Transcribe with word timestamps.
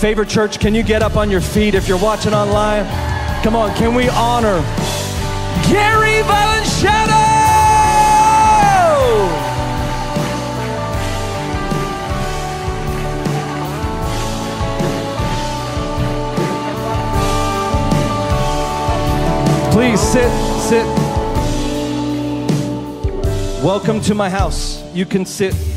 Favorite 0.00 0.28
church, 0.28 0.60
can 0.60 0.76
you 0.76 0.84
get 0.84 1.02
up 1.02 1.16
on 1.16 1.28
your 1.28 1.40
feet 1.40 1.74
if 1.74 1.88
you're 1.88 1.98
watching 1.98 2.32
online? 2.32 2.84
Come 3.42 3.56
on, 3.56 3.74
can 3.74 3.96
we 3.96 4.08
honor 4.08 4.60
Gary 5.68 6.22
Valenciano? 6.22 7.18
Please 19.72 20.00
sit, 20.00 20.30
sit. 20.60 20.86
Welcome 23.64 24.00
to 24.02 24.14
my 24.14 24.30
house. 24.30 24.80
You 24.94 25.04
can 25.04 25.26
sit. 25.26 25.67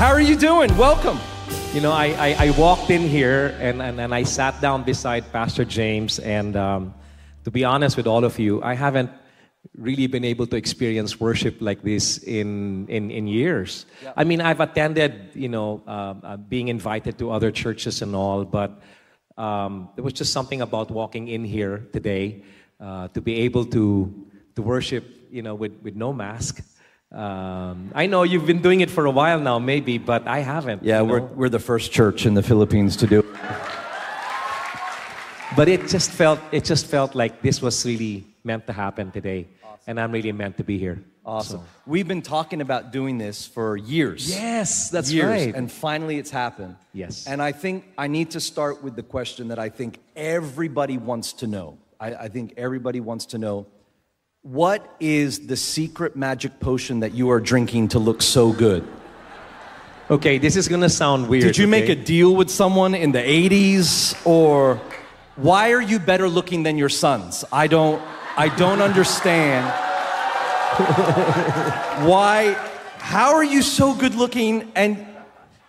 How 0.00 0.12
are 0.12 0.20
you 0.22 0.34
doing? 0.34 0.74
Welcome. 0.78 1.20
You 1.74 1.82
know, 1.82 1.92
I, 1.92 2.06
I, 2.16 2.46
I 2.46 2.50
walked 2.52 2.88
in 2.88 3.02
here 3.02 3.54
and, 3.60 3.82
and, 3.82 4.00
and 4.00 4.14
I 4.14 4.22
sat 4.22 4.58
down 4.58 4.82
beside 4.82 5.30
Pastor 5.30 5.62
James, 5.62 6.18
and 6.18 6.56
um, 6.56 6.94
to 7.44 7.50
be 7.50 7.64
honest 7.64 7.98
with 7.98 8.06
all 8.06 8.24
of 8.24 8.38
you, 8.38 8.62
I 8.62 8.72
haven't 8.72 9.10
really 9.76 10.06
been 10.06 10.24
able 10.24 10.46
to 10.46 10.56
experience 10.56 11.20
worship 11.20 11.58
like 11.60 11.82
this 11.82 12.16
in, 12.16 12.88
in, 12.88 13.10
in 13.10 13.26
years. 13.26 13.84
I 14.16 14.24
mean, 14.24 14.40
I've 14.40 14.60
attended, 14.60 15.32
you 15.34 15.50
know, 15.50 15.82
uh, 15.86 16.14
uh, 16.22 16.36
being 16.38 16.68
invited 16.68 17.18
to 17.18 17.30
other 17.30 17.50
churches 17.50 18.00
and 18.00 18.16
all, 18.16 18.46
but 18.46 18.80
um, 19.36 19.90
there 19.96 20.02
was 20.02 20.14
just 20.14 20.32
something 20.32 20.62
about 20.62 20.90
walking 20.90 21.28
in 21.28 21.44
here 21.44 21.86
today 21.92 22.42
uh, 22.80 23.08
to 23.08 23.20
be 23.20 23.40
able 23.40 23.66
to, 23.66 24.26
to 24.56 24.62
worship, 24.62 25.04
you 25.30 25.42
know, 25.42 25.54
with, 25.54 25.78
with 25.82 25.94
no 25.94 26.14
mask. 26.14 26.64
Um, 27.12 27.90
I 27.92 28.06
know 28.06 28.22
you've 28.22 28.46
been 28.46 28.62
doing 28.62 28.82
it 28.82 28.90
for 28.90 29.04
a 29.04 29.10
while 29.10 29.40
now, 29.40 29.58
maybe, 29.58 29.98
but 29.98 30.28
I 30.28 30.40
haven't. 30.40 30.84
Yeah, 30.84 31.02
we're, 31.02 31.18
know? 31.18 31.30
we're 31.34 31.48
the 31.48 31.58
first 31.58 31.90
church 31.90 32.24
in 32.24 32.34
the 32.34 32.42
Philippines 32.42 32.96
to 32.98 33.06
do 33.06 33.20
it. 33.20 33.26
But 35.56 35.68
it 35.68 35.88
just 35.88 36.12
felt 36.12 36.38
it 36.52 36.64
just 36.64 36.86
felt 36.86 37.16
like 37.16 37.42
this 37.42 37.60
was 37.60 37.84
really 37.84 38.24
meant 38.44 38.68
to 38.68 38.72
happen 38.72 39.10
today, 39.10 39.48
and 39.88 39.98
I'm 39.98 40.12
really 40.12 40.30
meant 40.30 40.56
to 40.58 40.64
be 40.64 40.78
here. 40.78 41.02
Awesome. 41.26 41.62
We've 41.84 42.06
been 42.06 42.22
talking 42.22 42.60
about 42.60 42.92
doing 42.92 43.18
this 43.18 43.46
for 43.46 43.76
years. 43.76 44.30
Yes, 44.30 44.90
that's 44.90 45.12
years, 45.12 45.26
right. 45.26 45.54
And 45.54 45.70
finally 45.70 46.18
it's 46.18 46.30
happened. 46.30 46.76
Yes. 46.92 47.26
And 47.26 47.42
I 47.42 47.52
think 47.52 47.84
I 47.98 48.06
need 48.06 48.30
to 48.30 48.40
start 48.40 48.82
with 48.82 48.96
the 48.96 49.02
question 49.02 49.48
that 49.48 49.58
I 49.58 49.68
think 49.68 49.98
everybody 50.16 50.96
wants 50.96 51.34
to 51.34 51.46
know. 51.46 51.78
I, 51.98 52.14
I 52.14 52.28
think 52.28 52.54
everybody 52.56 53.00
wants 53.00 53.26
to 53.26 53.38
know 53.38 53.66
what 54.42 54.96
is 55.00 55.46
the 55.48 55.56
secret 55.56 56.16
magic 56.16 56.60
potion 56.60 57.00
that 57.00 57.12
you 57.12 57.30
are 57.30 57.40
drinking 57.40 57.88
to 57.88 57.98
look 57.98 58.22
so 58.22 58.52
good? 58.52 58.86
Okay, 60.10 60.38
this 60.38 60.56
is 60.56 60.66
gonna 60.66 60.88
sound 60.88 61.28
weird. 61.28 61.44
Did 61.44 61.58
you 61.58 61.68
make 61.68 61.88
a 61.88 61.94
deal 61.94 62.34
with 62.34 62.50
someone 62.50 62.94
in 62.94 63.12
the 63.12 63.20
80s 63.20 64.14
or 64.26 64.80
why 65.36 65.72
are 65.72 65.80
you 65.80 65.98
better 65.98 66.28
looking 66.28 66.62
than 66.62 66.78
your 66.78 66.88
sons? 66.88 67.44
I 67.52 67.66
don't 67.66 68.02
I 68.36 68.48
don't 68.48 68.80
understand 68.80 69.66
why 72.08 72.56
how 72.96 73.34
are 73.34 73.44
you 73.44 73.60
so 73.60 73.94
good 73.94 74.14
looking 74.14 74.72
and 74.74 75.06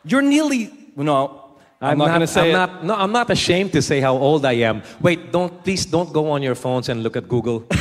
you're 0.05 0.21
nearly 0.21 0.71
no 0.95 1.39
I'm, 1.81 1.97
not, 1.97 2.07
going 2.09 2.21
to 2.21 2.27
say 2.27 2.49
I'm 2.49 2.51
not, 2.51 2.85
no, 2.85 2.93
I'm 2.93 3.11
not 3.11 3.31
ashamed 3.31 3.71
to 3.71 3.81
say 3.81 4.01
how 4.01 4.15
old 4.15 4.45
I 4.45 4.53
am. 4.69 4.83
Wait, 5.01 5.31
don't 5.31 5.63
please 5.63 5.83
don't 5.83 6.13
go 6.13 6.29
on 6.29 6.43
your 6.43 6.53
phones 6.53 6.89
and 6.89 7.01
look 7.01 7.15
at 7.17 7.27
Google. 7.27 7.65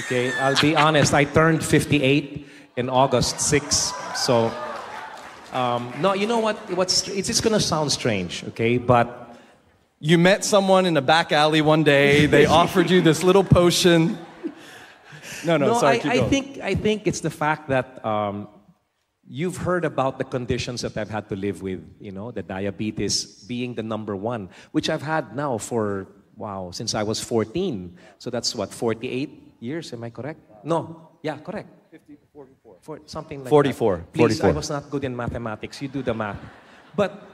okay, 0.00 0.32
I'll 0.38 0.60
be 0.60 0.76
honest. 0.76 1.14
I 1.14 1.24
turned 1.24 1.64
58 1.64 2.46
in 2.76 2.88
August 2.88 3.40
6, 3.40 3.92
so 4.14 4.52
um, 5.52 5.92
no. 6.00 6.14
You 6.14 6.26
know 6.26 6.38
what? 6.38 6.56
What's 6.74 7.08
it's 7.08 7.28
just 7.28 7.42
gonna 7.42 7.60
sound 7.60 7.90
strange, 7.92 8.44
okay? 8.48 8.78
But 8.78 9.24
You 10.00 10.16
met 10.16 10.44
someone 10.44 10.86
in 10.86 10.96
a 10.96 11.02
back 11.02 11.32
alley 11.32 11.60
one 11.60 11.82
day. 11.82 12.26
They 12.26 12.46
offered 12.62 12.88
you 12.90 13.00
this 13.00 13.24
little 13.24 13.42
potion. 13.42 14.16
No, 15.44 15.56
no, 15.56 15.66
no, 15.66 15.78
sorry. 15.78 16.00
I, 16.02 16.10
I 16.10 16.28
think 16.28 16.58
I 16.60 16.74
think 16.74 17.06
it's 17.06 17.20
the 17.20 17.30
fact 17.30 17.68
that 17.68 18.04
um, 18.04 18.48
you've 19.26 19.56
heard 19.56 19.84
about 19.84 20.18
the 20.18 20.24
conditions 20.24 20.82
that 20.82 20.96
I've 20.96 21.10
had 21.10 21.28
to 21.30 21.36
live 21.36 21.62
with. 21.62 21.82
You 21.98 22.12
know, 22.12 22.30
the 22.30 22.42
diabetes 22.42 23.44
being 23.48 23.74
the 23.74 23.82
number 23.82 24.14
one, 24.14 24.50
which 24.72 24.88
I've 24.88 25.02
had 25.02 25.34
now 25.34 25.58
for 25.58 26.06
wow 26.38 26.70
since 26.70 26.94
I 26.94 27.02
was 27.02 27.20
14. 27.20 27.98
So 28.18 28.30
that's 28.30 28.54
what 28.54 28.72
48 28.72 29.58
years. 29.60 29.92
Am 29.92 30.04
I 30.04 30.10
correct? 30.10 30.40
No, 30.64 31.10
yeah, 31.22 31.36
correct. 31.38 31.68
50 31.90 32.14
to 32.14 32.26
44. 32.32 32.76
For, 32.80 33.00
something 33.06 33.44
like 33.44 33.50
44, 33.50 33.96
That. 33.96 34.12
Please, 34.12 34.38
44. 34.38 34.50
I 34.50 34.52
was 34.52 34.70
not 34.70 34.90
good 34.90 35.04
in 35.04 35.16
mathematics. 35.16 35.82
You 35.82 35.88
do 35.88 36.02
the 36.02 36.14
math, 36.14 36.38
but 36.94 37.28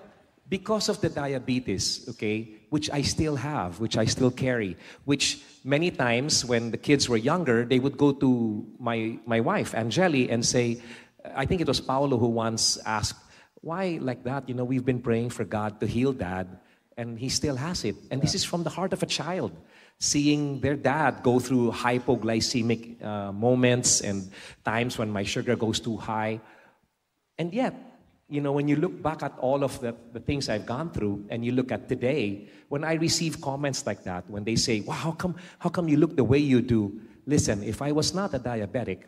because 0.48 0.88
of 0.88 1.00
the 1.00 1.08
diabetes, 1.08 2.06
okay, 2.10 2.48
which 2.70 2.90
I 2.90 3.02
still 3.02 3.36
have, 3.36 3.80
which 3.80 3.96
I 3.96 4.04
still 4.04 4.30
carry, 4.30 4.76
which 5.04 5.42
many 5.64 5.90
times 5.90 6.44
when 6.44 6.70
the 6.70 6.76
kids 6.76 7.08
were 7.08 7.16
younger, 7.16 7.64
they 7.64 7.78
would 7.78 7.96
go 7.96 8.12
to 8.12 8.66
my, 8.78 9.18
my 9.26 9.40
wife, 9.40 9.74
Angeli, 9.74 10.30
and 10.30 10.44
say, 10.44 10.80
I 11.34 11.46
think 11.46 11.60
it 11.60 11.68
was 11.68 11.80
Paolo 11.80 12.18
who 12.18 12.28
once 12.28 12.76
asked, 12.84 13.20
why 13.62 13.98
like 14.00 14.24
that? 14.24 14.48
You 14.48 14.54
know, 14.54 14.64
we've 14.64 14.84
been 14.84 15.00
praying 15.00 15.30
for 15.30 15.44
God 15.44 15.80
to 15.80 15.86
heal 15.86 16.12
dad, 16.12 16.60
and 16.96 17.18
he 17.18 17.28
still 17.28 17.56
has 17.56 17.84
it. 17.84 17.96
And 18.10 18.20
this 18.20 18.34
is 18.34 18.44
from 18.44 18.62
the 18.62 18.70
heart 18.70 18.92
of 18.92 19.02
a 19.02 19.06
child, 19.06 19.52
seeing 19.98 20.60
their 20.60 20.76
dad 20.76 21.22
go 21.22 21.38
through 21.38 21.72
hypoglycemic 21.72 23.02
uh, 23.02 23.32
moments 23.32 24.00
and 24.00 24.30
times 24.64 24.98
when 24.98 25.10
my 25.10 25.22
sugar 25.22 25.56
goes 25.56 25.80
too 25.80 25.96
high. 25.96 26.40
And 27.38 27.52
yet, 27.52 27.74
you 28.28 28.40
know, 28.40 28.52
when 28.52 28.68
you 28.68 28.76
look 28.76 29.02
back 29.02 29.22
at 29.22 29.36
all 29.38 29.64
of 29.64 29.80
the, 29.80 29.94
the 30.12 30.20
things 30.20 30.48
I've 30.48 30.66
gone 30.66 30.90
through 30.90 31.26
and 31.28 31.44
you 31.44 31.52
look 31.52 31.70
at 31.72 31.88
today, 31.88 32.48
when 32.68 32.84
I 32.84 32.94
receive 32.94 33.40
comments 33.40 33.86
like 33.86 34.04
that, 34.04 34.28
when 34.30 34.44
they 34.44 34.56
say, 34.56 34.80
wow, 34.80 34.94
how 34.94 35.12
come, 35.12 35.36
how 35.58 35.68
come 35.68 35.88
you 35.88 35.96
look 35.96 36.16
the 36.16 36.24
way 36.24 36.38
you 36.38 36.62
do? 36.62 37.00
Listen, 37.26 37.62
if 37.62 37.82
I 37.82 37.92
was 37.92 38.14
not 38.14 38.34
a 38.34 38.38
diabetic, 38.38 39.02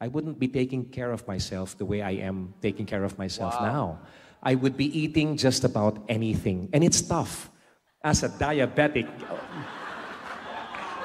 I 0.00 0.08
wouldn't 0.08 0.38
be 0.38 0.48
taking 0.48 0.84
care 0.84 1.10
of 1.10 1.26
myself 1.26 1.76
the 1.76 1.84
way 1.84 2.02
I 2.02 2.12
am 2.12 2.54
taking 2.62 2.86
care 2.86 3.02
of 3.04 3.18
myself 3.18 3.60
now. 3.60 3.98
I 4.42 4.54
would 4.54 4.76
be 4.76 4.86
eating 4.98 5.36
just 5.36 5.64
about 5.64 5.98
anything. 6.08 6.68
And 6.72 6.84
it's 6.84 7.00
tough. 7.02 7.50
As 8.02 8.22
a 8.22 8.28
diabetic, 8.28 9.08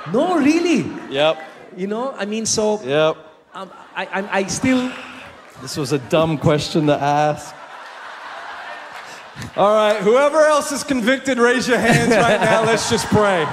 no, 0.14 0.38
really. 0.38 0.86
Yep. 1.10 1.42
You 1.76 1.88
know, 1.88 2.14
I 2.14 2.26
mean, 2.26 2.46
so 2.46 2.80
Yep. 2.84 3.18
um, 3.56 3.72
I, 3.96 4.06
I, 4.06 4.40
I 4.40 4.44
still. 4.48 4.92
This 5.62 5.76
was 5.78 5.92
a 5.92 6.00
dumb 6.00 6.38
question 6.38 6.86
to 6.88 6.94
ask. 6.94 7.56
All 9.58 9.74
right, 9.74 9.98
whoever 10.02 10.38
else 10.46 10.72
is 10.72 10.84
convicted, 10.84 11.40
raise 11.40 11.68
your 11.68 11.80
hands 11.80 12.12
right 12.12 12.40
now. 12.40 12.64
Let's 12.70 12.90
just 12.90 13.08
pray. 13.08 13.48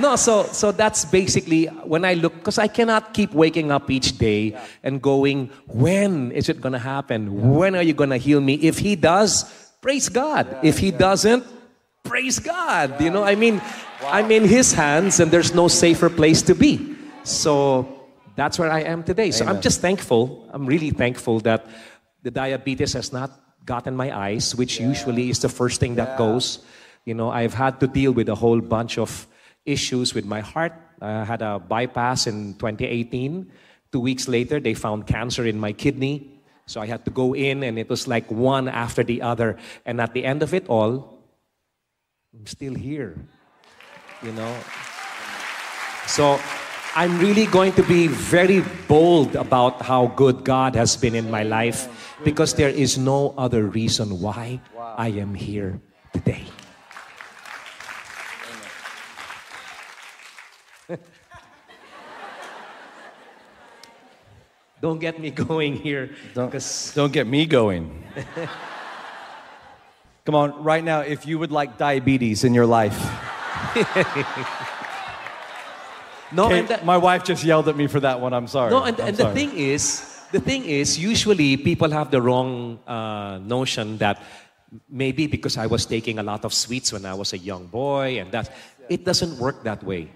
No, 0.00 0.16
so 0.16 0.44
so 0.48 0.72
that's 0.72 1.04
basically 1.04 1.66
when 1.84 2.04
I 2.04 2.14
look 2.14 2.34
because 2.34 2.56
I 2.56 2.68
cannot 2.68 3.12
keep 3.12 3.34
waking 3.34 3.70
up 3.70 3.90
each 3.90 4.16
day 4.16 4.56
and 4.82 5.02
going, 5.02 5.50
when 5.68 6.32
is 6.32 6.48
it 6.48 6.60
gonna 6.60 6.80
happen? 6.80 7.52
When 7.54 7.76
are 7.76 7.82
you 7.82 7.92
gonna 7.92 8.16
heal 8.16 8.40
me? 8.40 8.54
If 8.54 8.78
he 8.78 8.96
does, 8.96 9.44
praise 9.80 10.08
God. 10.08 10.48
if 10.62 10.78
he 10.78 10.90
doesn't, 10.90 11.44
praise 12.02 12.38
God. 12.38 13.00
You 13.00 13.10
know, 13.10 13.24
I 13.24 13.34
mean, 13.34 13.60
I'm 14.06 14.30
in 14.30 14.48
his 14.48 14.72
hands 14.72 15.20
and 15.20 15.30
there's 15.30 15.54
no 15.54 15.68
safer 15.68 16.08
place 16.08 16.40
to 16.48 16.54
be. 16.54 16.96
So 17.22 17.84
that's 18.36 18.58
where 18.58 18.72
I 18.72 18.80
am 18.80 19.04
today. 19.04 19.30
So 19.30 19.44
I'm 19.44 19.60
just 19.60 19.80
thankful. 19.80 20.48
I'm 20.52 20.64
really 20.64 20.90
thankful 20.90 21.40
that 21.40 21.66
the 22.22 22.30
diabetes 22.30 22.94
has 22.94 23.12
not 23.12 23.30
gotten 23.66 23.94
my 23.94 24.16
eyes, 24.16 24.56
which 24.56 24.80
usually 24.80 25.28
is 25.28 25.40
the 25.40 25.48
first 25.48 25.78
thing 25.80 25.96
that 25.96 26.16
goes. 26.16 26.60
You 27.04 27.12
know, 27.12 27.30
I've 27.30 27.54
had 27.54 27.80
to 27.80 27.86
deal 27.86 28.12
with 28.12 28.28
a 28.28 28.34
whole 28.34 28.60
bunch 28.60 28.96
of 28.96 29.26
issues 29.64 30.14
with 30.14 30.24
my 30.24 30.40
heart. 30.40 30.72
I 31.00 31.24
had 31.24 31.42
a 31.42 31.58
bypass 31.58 32.26
in 32.26 32.54
2018. 32.54 33.50
Two 33.92 34.00
weeks 34.00 34.28
later, 34.28 34.60
they 34.60 34.74
found 34.74 35.06
cancer 35.06 35.44
in 35.44 35.58
my 35.58 35.72
kidney. 35.72 36.40
So 36.66 36.80
I 36.80 36.86
had 36.86 37.04
to 37.04 37.10
go 37.10 37.34
in, 37.34 37.62
and 37.64 37.78
it 37.78 37.88
was 37.88 38.06
like 38.06 38.30
one 38.30 38.68
after 38.68 39.02
the 39.02 39.22
other. 39.22 39.58
And 39.84 40.00
at 40.00 40.14
the 40.14 40.24
end 40.24 40.42
of 40.42 40.54
it 40.54 40.68
all, 40.68 41.18
I'm 42.32 42.46
still 42.46 42.74
here. 42.74 43.16
You 44.22 44.32
know? 44.32 44.54
So 46.06 46.38
I'm 46.94 47.18
really 47.18 47.46
going 47.46 47.72
to 47.74 47.82
be 47.82 48.06
very 48.06 48.62
bold 48.86 49.34
about 49.34 49.82
how 49.82 50.08
good 50.08 50.44
God 50.44 50.74
has 50.74 50.96
been 50.96 51.14
in 51.14 51.30
my 51.30 51.42
life 51.42 51.88
because 52.24 52.54
there 52.54 52.68
is 52.68 52.98
no 52.98 53.34
other 53.38 53.64
reason 53.66 54.20
why 54.20 54.60
I 54.76 55.08
am 55.08 55.34
here 55.34 55.80
today. 56.12 56.44
Don't 64.80 64.98
get 64.98 65.18
me 65.20 65.30
going 65.46 65.76
here. 65.76 66.10
Don't, 66.34 66.50
'cause- 66.50 66.92
don't 66.94 67.12
get 67.12 67.26
me 67.26 67.46
going. 67.46 68.02
Come 70.24 70.34
on, 70.34 70.62
right 70.62 70.84
now, 70.84 71.00
if 71.00 71.26
you 71.26 71.38
would 71.38 71.50
like 71.52 71.78
diabetes 71.78 72.44
in 72.44 72.54
your 72.54 72.66
life. 72.66 72.96
no, 76.32 76.50
and 76.50 76.68
that- 76.68 76.84
my 76.84 76.96
wife 76.96 77.24
just 77.24 77.42
yelled 77.44 77.68
at 77.68 77.76
me 77.76 77.86
for 77.86 78.00
that 78.00 78.20
one. 78.20 78.32
I'm 78.32 78.46
sorry. 78.46 78.70
No, 78.70 78.84
and, 78.84 78.98
and 79.00 79.16
the 79.16 79.32
thing 79.32 79.52
is, 79.56 80.04
the 80.32 80.40
thing 80.40 80.64
is, 80.64 80.98
usually 80.98 81.56
people 81.56 81.90
have 81.90 82.10
the 82.10 82.20
wrong 82.22 82.78
uh, 82.86 83.38
notion 83.42 83.98
that 83.98 84.22
maybe 84.88 85.26
because 85.26 85.56
I 85.56 85.66
was 85.66 85.84
taking 85.86 86.18
a 86.18 86.22
lot 86.22 86.44
of 86.44 86.54
sweets 86.54 86.92
when 86.92 87.04
I 87.04 87.14
was 87.14 87.32
a 87.32 87.38
young 87.38 87.66
boy, 87.66 88.20
and 88.20 88.30
that 88.32 88.50
it 88.88 89.04
doesn't 89.04 89.38
work 89.38 89.64
that 89.64 89.82
way. 89.82 90.10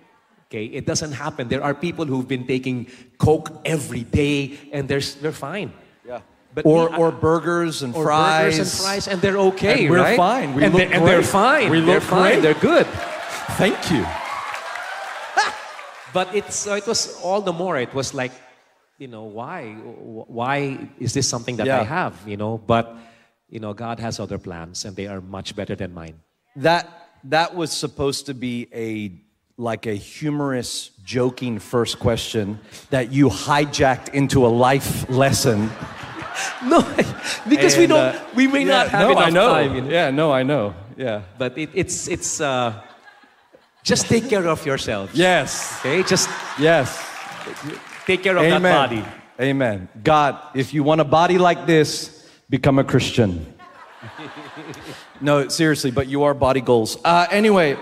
Okay, 0.55 0.67
it 0.67 0.87
doesn't 0.87 1.11
happen. 1.11 1.49
There 1.49 1.65
are 1.65 1.75
people 1.75 2.07
who've 2.07 2.29
been 2.29 2.47
taking 2.47 2.87
coke 3.19 3.51
every 3.65 4.05
day, 4.07 4.55
and 4.71 4.87
they're 4.87 5.03
they're 5.21 5.35
fine. 5.35 5.73
Yeah. 6.07 6.21
But 6.55 6.63
or, 6.65 6.91
me, 6.91 6.95
I- 6.95 6.99
or 7.03 7.11
burgers 7.11 7.83
and 7.83 7.91
or 7.93 8.05
fries. 8.05 8.55
burgers 8.55 8.59
and 8.63 8.71
fries, 8.87 9.09
and 9.11 9.19
they're 9.21 9.39
okay, 9.51 9.83
And 9.83 9.91
we're 9.91 9.99
right? 9.99 10.17
fine. 10.17 10.55
We 10.55 10.63
and, 10.63 10.73
look 10.73 10.87
they, 10.89 10.95
and 10.95 11.03
they're 11.03 11.27
fine. 11.27 11.71
We 11.75 11.81
they're 11.81 11.99
look 11.99 12.05
fine. 12.07 12.39
great. 12.39 12.43
They're 12.47 12.63
good. 12.63 12.87
Thank 13.59 13.91
you. 13.91 14.07
But 16.15 16.31
it's 16.39 16.55
so 16.55 16.79
it 16.79 16.87
was 16.87 17.19
all 17.27 17.41
the 17.43 17.53
more. 17.53 17.75
It 17.77 17.93
was 17.93 18.15
like, 18.15 18.31
you 19.03 19.09
know, 19.09 19.25
why 19.25 19.75
why 20.39 20.87
is 21.03 21.13
this 21.19 21.27
something 21.27 21.57
that 21.59 21.67
Yeah. 21.67 21.81
I 21.81 21.85
have? 21.85 22.15
You 22.31 22.37
know, 22.39 22.59
but 22.63 22.95
you 23.51 23.59
know, 23.59 23.75
God 23.75 23.99
has 23.99 24.21
other 24.21 24.39
plans, 24.39 24.85
and 24.85 24.95
they 24.95 25.09
are 25.11 25.21
much 25.21 25.57
better 25.59 25.75
than 25.75 25.91
mine. 25.93 26.15
That 26.55 26.87
that 27.25 27.57
was 27.59 27.73
supposed 27.75 28.27
to 28.27 28.35
be 28.35 28.69
a 28.71 29.11
like 29.57 29.87
a 29.87 29.95
humorous, 29.95 30.91
joking 31.05 31.59
first 31.59 31.99
question 31.99 32.59
that 32.91 33.13
you 33.13 33.29
hijacked 33.29 34.13
into 34.15 34.47
a 34.47 34.49
life 34.49 35.09
lesson. 35.09 35.71
No, 36.65 36.81
because 37.49 37.77
we 37.77 37.87
don't. 37.87 37.99
uh, 38.01 38.25
we 38.35 38.49
may 38.49 38.65
not 38.65 38.89
have 38.89 39.03
no, 39.03 39.11
enough 39.13 39.27
I 39.27 39.31
know. 39.31 39.49
time. 39.55 39.75
You 39.77 39.81
know? 39.83 39.89
Yeah, 39.91 40.11
no, 40.11 40.33
I 40.33 40.43
know. 40.43 40.75
Yeah. 40.97 41.23
But 41.39 41.57
it, 41.57 41.71
it's 41.75 42.09
it's 42.09 42.41
uh, 42.41 42.83
just 43.85 44.09
take 44.09 44.29
care 44.29 44.45
of 44.49 44.67
yourself. 44.67 45.11
Yes. 45.15 45.79
Okay, 45.79 46.03
just 46.03 46.29
Yes. 46.59 46.91
take 48.05 48.25
care 48.25 48.37
of 48.37 48.43
Amen. 48.43 48.63
that 48.63 48.89
body. 48.89 49.05
Amen. 49.39 49.89
God, 50.03 50.39
if 50.55 50.75
you 50.75 50.83
want 50.83 51.01
a 51.01 51.05
body 51.05 51.39
like 51.39 51.67
this, 51.67 52.27
become 52.51 52.81
a 52.81 52.85
Christian. 52.85 53.47
no, 55.21 55.47
seriously, 55.47 55.93
but 55.93 56.09
you 56.09 56.25
are 56.25 56.35
body 56.35 56.61
goals. 56.63 56.99
Uh, 57.05 57.29
anyway, 57.31 57.77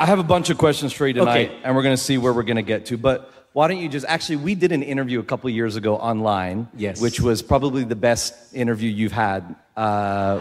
I 0.00 0.06
have 0.06 0.18
a 0.18 0.22
bunch 0.24 0.48
of 0.48 0.56
questions 0.56 0.94
for 0.94 1.06
you 1.06 1.12
tonight, 1.12 1.50
Okay. 1.50 1.60
and 1.62 1.76
we're 1.76 1.82
going 1.82 1.94
to 1.94 2.02
see 2.02 2.16
where 2.16 2.32
we're 2.32 2.42
going 2.42 2.56
to 2.56 2.62
get 2.62 2.86
to. 2.86 2.96
But 2.96 3.30
why 3.52 3.68
don't 3.68 3.76
you 3.76 3.86
just 3.86 4.06
actually, 4.08 4.36
we 4.36 4.54
did 4.54 4.72
an 4.72 4.82
interview 4.82 5.20
a 5.20 5.22
couple 5.22 5.50
years 5.50 5.76
ago 5.76 5.96
online, 5.98 6.68
Yes. 6.74 7.02
which 7.02 7.20
was 7.20 7.42
probably 7.42 7.84
the 7.84 7.96
best 7.96 8.32
interview 8.54 8.88
you've 8.90 9.12
had. 9.12 9.54
Uh, 9.76 10.40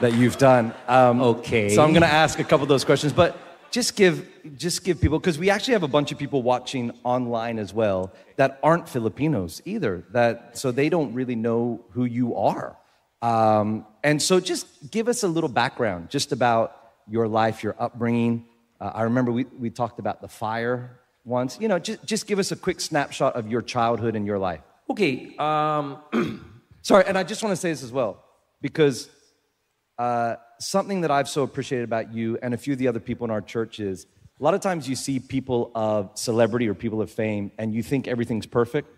that 0.00 0.14
you've 0.14 0.36
done. 0.36 0.74
Um, 0.88 1.22
Okay. 1.22 1.68
So 1.68 1.84
I'm 1.84 1.90
going 1.92 2.02
to 2.02 2.08
ask 2.08 2.40
a 2.40 2.44
couple 2.44 2.64
of 2.64 2.68
those 2.68 2.84
questions, 2.84 3.12
but 3.12 3.38
just 3.70 3.94
give 3.94 4.26
just 4.56 4.82
give 4.84 5.00
people 5.00 5.20
because 5.20 5.38
we 5.38 5.48
actually 5.48 5.74
have 5.74 5.84
a 5.84 5.88
bunch 5.96 6.10
of 6.10 6.18
people 6.18 6.42
watching 6.42 6.90
online 7.04 7.60
as 7.60 7.72
well 7.72 8.12
that 8.34 8.58
aren't 8.64 8.88
Filipinos 8.88 9.62
either. 9.64 10.04
That 10.10 10.58
so 10.58 10.72
they 10.72 10.88
don't 10.88 11.14
really 11.14 11.36
know 11.36 11.84
who 11.92 12.04
you 12.04 12.34
are. 12.34 12.76
Um, 13.22 13.86
and 14.02 14.20
so 14.20 14.40
just 14.40 14.66
give 14.90 15.06
us 15.06 15.22
a 15.22 15.28
little 15.28 15.48
background 15.48 16.10
just 16.10 16.32
about 16.32 16.76
your 17.08 17.28
life, 17.28 17.62
your 17.62 17.76
upbringing. 17.78 18.46
Uh, 18.80 18.92
I 18.94 19.02
remember 19.02 19.32
we, 19.32 19.44
we 19.44 19.70
talked 19.70 19.98
about 19.98 20.20
the 20.20 20.28
fire 20.28 20.98
once. 21.24 21.58
You 21.60 21.68
know, 21.68 21.78
just, 21.78 22.04
just 22.04 22.26
give 22.26 22.38
us 22.38 22.52
a 22.52 22.56
quick 22.56 22.80
snapshot 22.80 23.36
of 23.36 23.50
your 23.50 23.62
childhood 23.62 24.16
and 24.16 24.26
your 24.26 24.38
life. 24.38 24.60
Okay. 24.90 25.34
Um, 25.38 25.98
Sorry, 26.82 27.04
and 27.06 27.16
I 27.16 27.22
just 27.22 27.42
want 27.42 27.52
to 27.52 27.56
say 27.56 27.70
this 27.70 27.82
as 27.82 27.92
well, 27.92 28.22
because 28.60 29.08
uh, 29.98 30.36
something 30.58 31.00
that 31.00 31.10
I've 31.10 31.30
so 31.30 31.42
appreciated 31.42 31.84
about 31.84 32.12
you 32.12 32.38
and 32.42 32.52
a 32.52 32.58
few 32.58 32.74
of 32.74 32.78
the 32.78 32.88
other 32.88 33.00
people 33.00 33.24
in 33.24 33.30
our 33.30 33.40
church 33.40 33.80
is 33.80 34.06
a 34.38 34.44
lot 34.44 34.52
of 34.52 34.60
times 34.60 34.86
you 34.86 34.94
see 34.94 35.18
people 35.18 35.70
of 35.74 36.10
celebrity 36.14 36.68
or 36.68 36.74
people 36.74 37.00
of 37.00 37.10
fame, 37.10 37.52
and 37.56 37.72
you 37.72 37.82
think 37.82 38.06
everything's 38.06 38.44
perfect, 38.44 38.90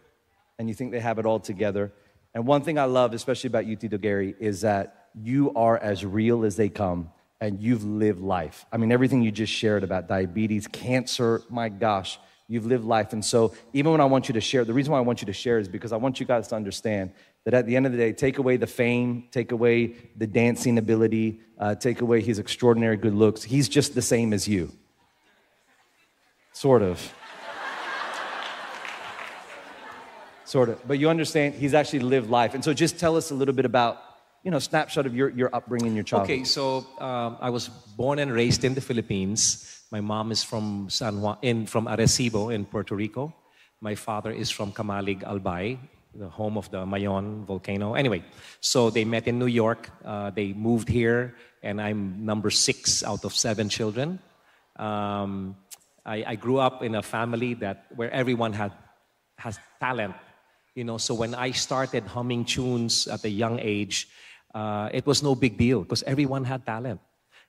and 0.58 0.68
you 0.68 0.74
think 0.74 0.90
they 0.90 0.98
have 0.98 1.20
it 1.20 1.26
all 1.26 1.38
together. 1.38 1.92
And 2.34 2.44
one 2.44 2.62
thing 2.62 2.76
I 2.76 2.86
love, 2.86 3.14
especially 3.14 3.48
about 3.48 3.66
you, 3.66 3.76
Tito 3.76 3.98
Gary, 3.98 4.34
is 4.40 4.62
that 4.62 5.06
you 5.14 5.52
are 5.54 5.78
as 5.78 6.04
real 6.04 6.44
as 6.44 6.56
they 6.56 6.68
come, 6.68 7.12
and 7.40 7.60
you've 7.60 7.84
lived 7.84 8.20
life. 8.20 8.64
I 8.72 8.76
mean, 8.76 8.92
everything 8.92 9.22
you 9.22 9.30
just 9.30 9.52
shared 9.52 9.84
about 9.84 10.08
diabetes, 10.08 10.66
cancer, 10.66 11.42
my 11.50 11.68
gosh, 11.68 12.18
you've 12.48 12.66
lived 12.66 12.84
life. 12.84 13.12
And 13.12 13.24
so, 13.24 13.54
even 13.72 13.92
when 13.92 14.00
I 14.00 14.06
want 14.06 14.28
you 14.28 14.34
to 14.34 14.40
share, 14.40 14.64
the 14.64 14.72
reason 14.72 14.92
why 14.92 14.98
I 14.98 15.02
want 15.02 15.20
you 15.20 15.26
to 15.26 15.32
share 15.32 15.58
is 15.58 15.68
because 15.68 15.92
I 15.92 15.96
want 15.96 16.20
you 16.20 16.26
guys 16.26 16.48
to 16.48 16.56
understand 16.56 17.12
that 17.44 17.54
at 17.54 17.66
the 17.66 17.76
end 17.76 17.86
of 17.86 17.92
the 17.92 17.98
day, 17.98 18.12
take 18.12 18.38
away 18.38 18.56
the 18.56 18.66
fame, 18.66 19.24
take 19.30 19.52
away 19.52 19.94
the 20.16 20.26
dancing 20.26 20.78
ability, 20.78 21.40
uh, 21.58 21.74
take 21.74 22.00
away 22.00 22.20
his 22.20 22.38
extraordinary 22.38 22.96
good 22.96 23.14
looks. 23.14 23.42
He's 23.42 23.68
just 23.68 23.94
the 23.94 24.02
same 24.02 24.32
as 24.32 24.48
you. 24.48 24.72
Sort 26.52 26.82
of. 26.82 27.12
Sort 30.44 30.68
of. 30.70 30.88
But 30.88 30.98
you 30.98 31.10
understand, 31.10 31.54
he's 31.54 31.74
actually 31.74 32.00
lived 32.00 32.30
life. 32.30 32.54
And 32.54 32.64
so 32.64 32.72
just 32.72 32.98
tell 32.98 33.16
us 33.16 33.30
a 33.30 33.34
little 33.34 33.54
bit 33.54 33.64
about, 33.64 34.02
you 34.46 34.52
know, 34.52 34.60
snapshot 34.60 35.06
of 35.06 35.14
your, 35.16 35.30
your 35.30 35.50
upbringing, 35.52 35.96
your 35.96 36.04
childhood. 36.04 36.30
Okay, 36.30 36.44
so 36.44 36.86
um, 37.00 37.36
I 37.40 37.50
was 37.50 37.66
born 37.98 38.20
and 38.20 38.32
raised 38.32 38.62
in 38.62 38.74
the 38.74 38.80
Philippines. 38.80 39.82
My 39.90 40.00
mom 40.00 40.30
is 40.30 40.44
from 40.44 40.86
San 40.88 41.20
Juan, 41.20 41.38
in 41.42 41.66
from 41.66 41.86
Arecibo 41.88 42.54
in 42.54 42.64
Puerto 42.64 42.94
Rico. 42.94 43.34
My 43.80 43.96
father 43.96 44.30
is 44.30 44.48
from 44.48 44.70
Kamalig, 44.70 45.24
Albay, 45.24 45.78
the 46.14 46.28
home 46.28 46.56
of 46.56 46.70
the 46.70 46.86
Mayon 46.86 47.44
volcano. 47.44 47.94
Anyway, 47.94 48.22
so 48.60 48.88
they 48.88 49.04
met 49.04 49.26
in 49.26 49.36
New 49.36 49.50
York. 49.50 49.90
Uh, 50.04 50.30
they 50.30 50.52
moved 50.52 50.88
here, 50.88 51.34
and 51.64 51.80
I'm 51.80 52.24
number 52.24 52.50
six 52.50 53.02
out 53.02 53.24
of 53.24 53.34
seven 53.34 53.68
children. 53.68 54.20
Um, 54.76 55.56
I, 56.04 56.22
I 56.24 56.34
grew 56.36 56.58
up 56.58 56.84
in 56.84 56.94
a 56.94 57.02
family 57.02 57.54
that 57.54 57.86
where 57.96 58.12
everyone 58.12 58.52
had 58.52 58.70
has 59.38 59.58
talent. 59.80 60.14
You 60.76 60.84
know, 60.84 60.98
so 60.98 61.14
when 61.14 61.34
I 61.34 61.50
started 61.50 62.04
humming 62.04 62.44
tunes 62.44 63.08
at 63.08 63.24
a 63.24 63.30
young 63.30 63.58
age, 63.58 64.06
uh, 64.56 64.88
it 64.90 65.04
was 65.04 65.22
no 65.22 65.34
big 65.34 65.58
deal 65.58 65.82
because 65.82 66.02
everyone 66.04 66.44
had 66.44 66.64
talent. 66.64 67.00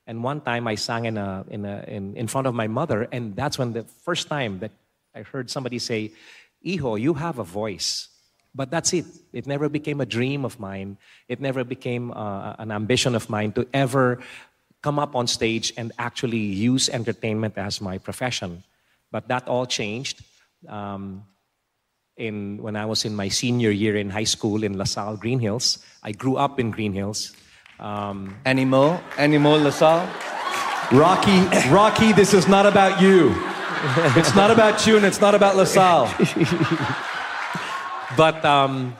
And 0.05 0.23
one 0.23 0.41
time 0.41 0.67
I 0.67 0.75
sang 0.75 1.05
in, 1.05 1.17
a, 1.17 1.45
in, 1.49 1.65
a, 1.65 1.83
in, 1.87 2.15
in 2.15 2.27
front 2.27 2.47
of 2.47 2.53
my 2.53 2.67
mother, 2.67 3.07
and 3.11 3.35
that's 3.35 3.57
when 3.57 3.71
the 3.71 3.83
first 4.03 4.27
time 4.27 4.59
that 4.59 4.71
I 5.15 5.21
heard 5.21 5.49
somebody 5.49 5.79
say, 5.79 6.11
Iho, 6.65 6.95
you 6.95 7.13
have 7.13 7.39
a 7.39 7.43
voice. 7.43 8.09
But 8.53 8.71
that's 8.71 8.91
it. 8.91 9.05
It 9.31 9.47
never 9.47 9.69
became 9.69 10.01
a 10.01 10.05
dream 10.05 10.43
of 10.43 10.59
mine. 10.59 10.97
It 11.29 11.39
never 11.39 11.63
became 11.63 12.11
uh, 12.11 12.55
an 12.59 12.71
ambition 12.71 13.15
of 13.15 13.29
mine 13.29 13.51
to 13.53 13.67
ever 13.73 14.19
come 14.81 14.99
up 14.99 15.15
on 15.15 15.27
stage 15.27 15.73
and 15.77 15.91
actually 15.97 16.39
use 16.39 16.89
entertainment 16.89 17.57
as 17.57 17.79
my 17.79 17.97
profession. 17.97 18.63
But 19.11 19.27
that 19.29 19.47
all 19.47 19.65
changed. 19.65 20.23
Um, 20.67 21.23
in, 22.17 22.57
when 22.61 22.75
I 22.75 22.85
was 22.85 23.05
in 23.05 23.15
my 23.15 23.29
senior 23.29 23.71
year 23.71 23.95
in 23.95 24.09
high 24.09 24.25
school 24.25 24.63
in 24.63 24.77
LaSalle, 24.77 25.17
Green 25.17 25.39
Hills. 25.39 25.79
I 26.03 26.11
grew 26.11 26.35
up 26.35 26.59
in 26.59 26.71
Green 26.71 26.93
Hills. 26.93 27.33
Um, 27.79 28.35
Animal, 28.45 28.99
Animal 29.17 29.59
LaSalle. 29.59 30.09
Rocky, 30.91 31.39
Rocky, 31.69 32.13
this 32.13 32.33
is 32.33 32.47
not 32.47 32.65
about 32.65 33.01
you. 33.01 33.35
It's 34.15 34.35
not 34.35 34.49
about 34.49 34.87
you 34.87 34.97
and 34.97 35.05
it's 35.05 35.21
not 35.21 35.35
about 35.35 35.55
LaSalle. 35.55 36.07
but 38.17 38.43
um, 38.43 38.95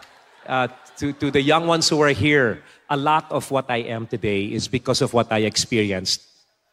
uh, 0.45 0.67
to, 0.97 1.13
to 1.13 1.31
the 1.31 1.41
young 1.41 1.65
ones 1.65 1.89
who 1.89 1.99
are 2.01 2.09
here, 2.09 2.61
a 2.89 2.97
lot 2.97 3.31
of 3.31 3.49
what 3.49 3.65
I 3.69 3.77
am 3.77 4.05
today 4.05 4.45
is 4.45 4.67
because 4.67 5.01
of 5.01 5.13
what 5.13 5.31
I 5.31 5.39
experienced 5.39 6.21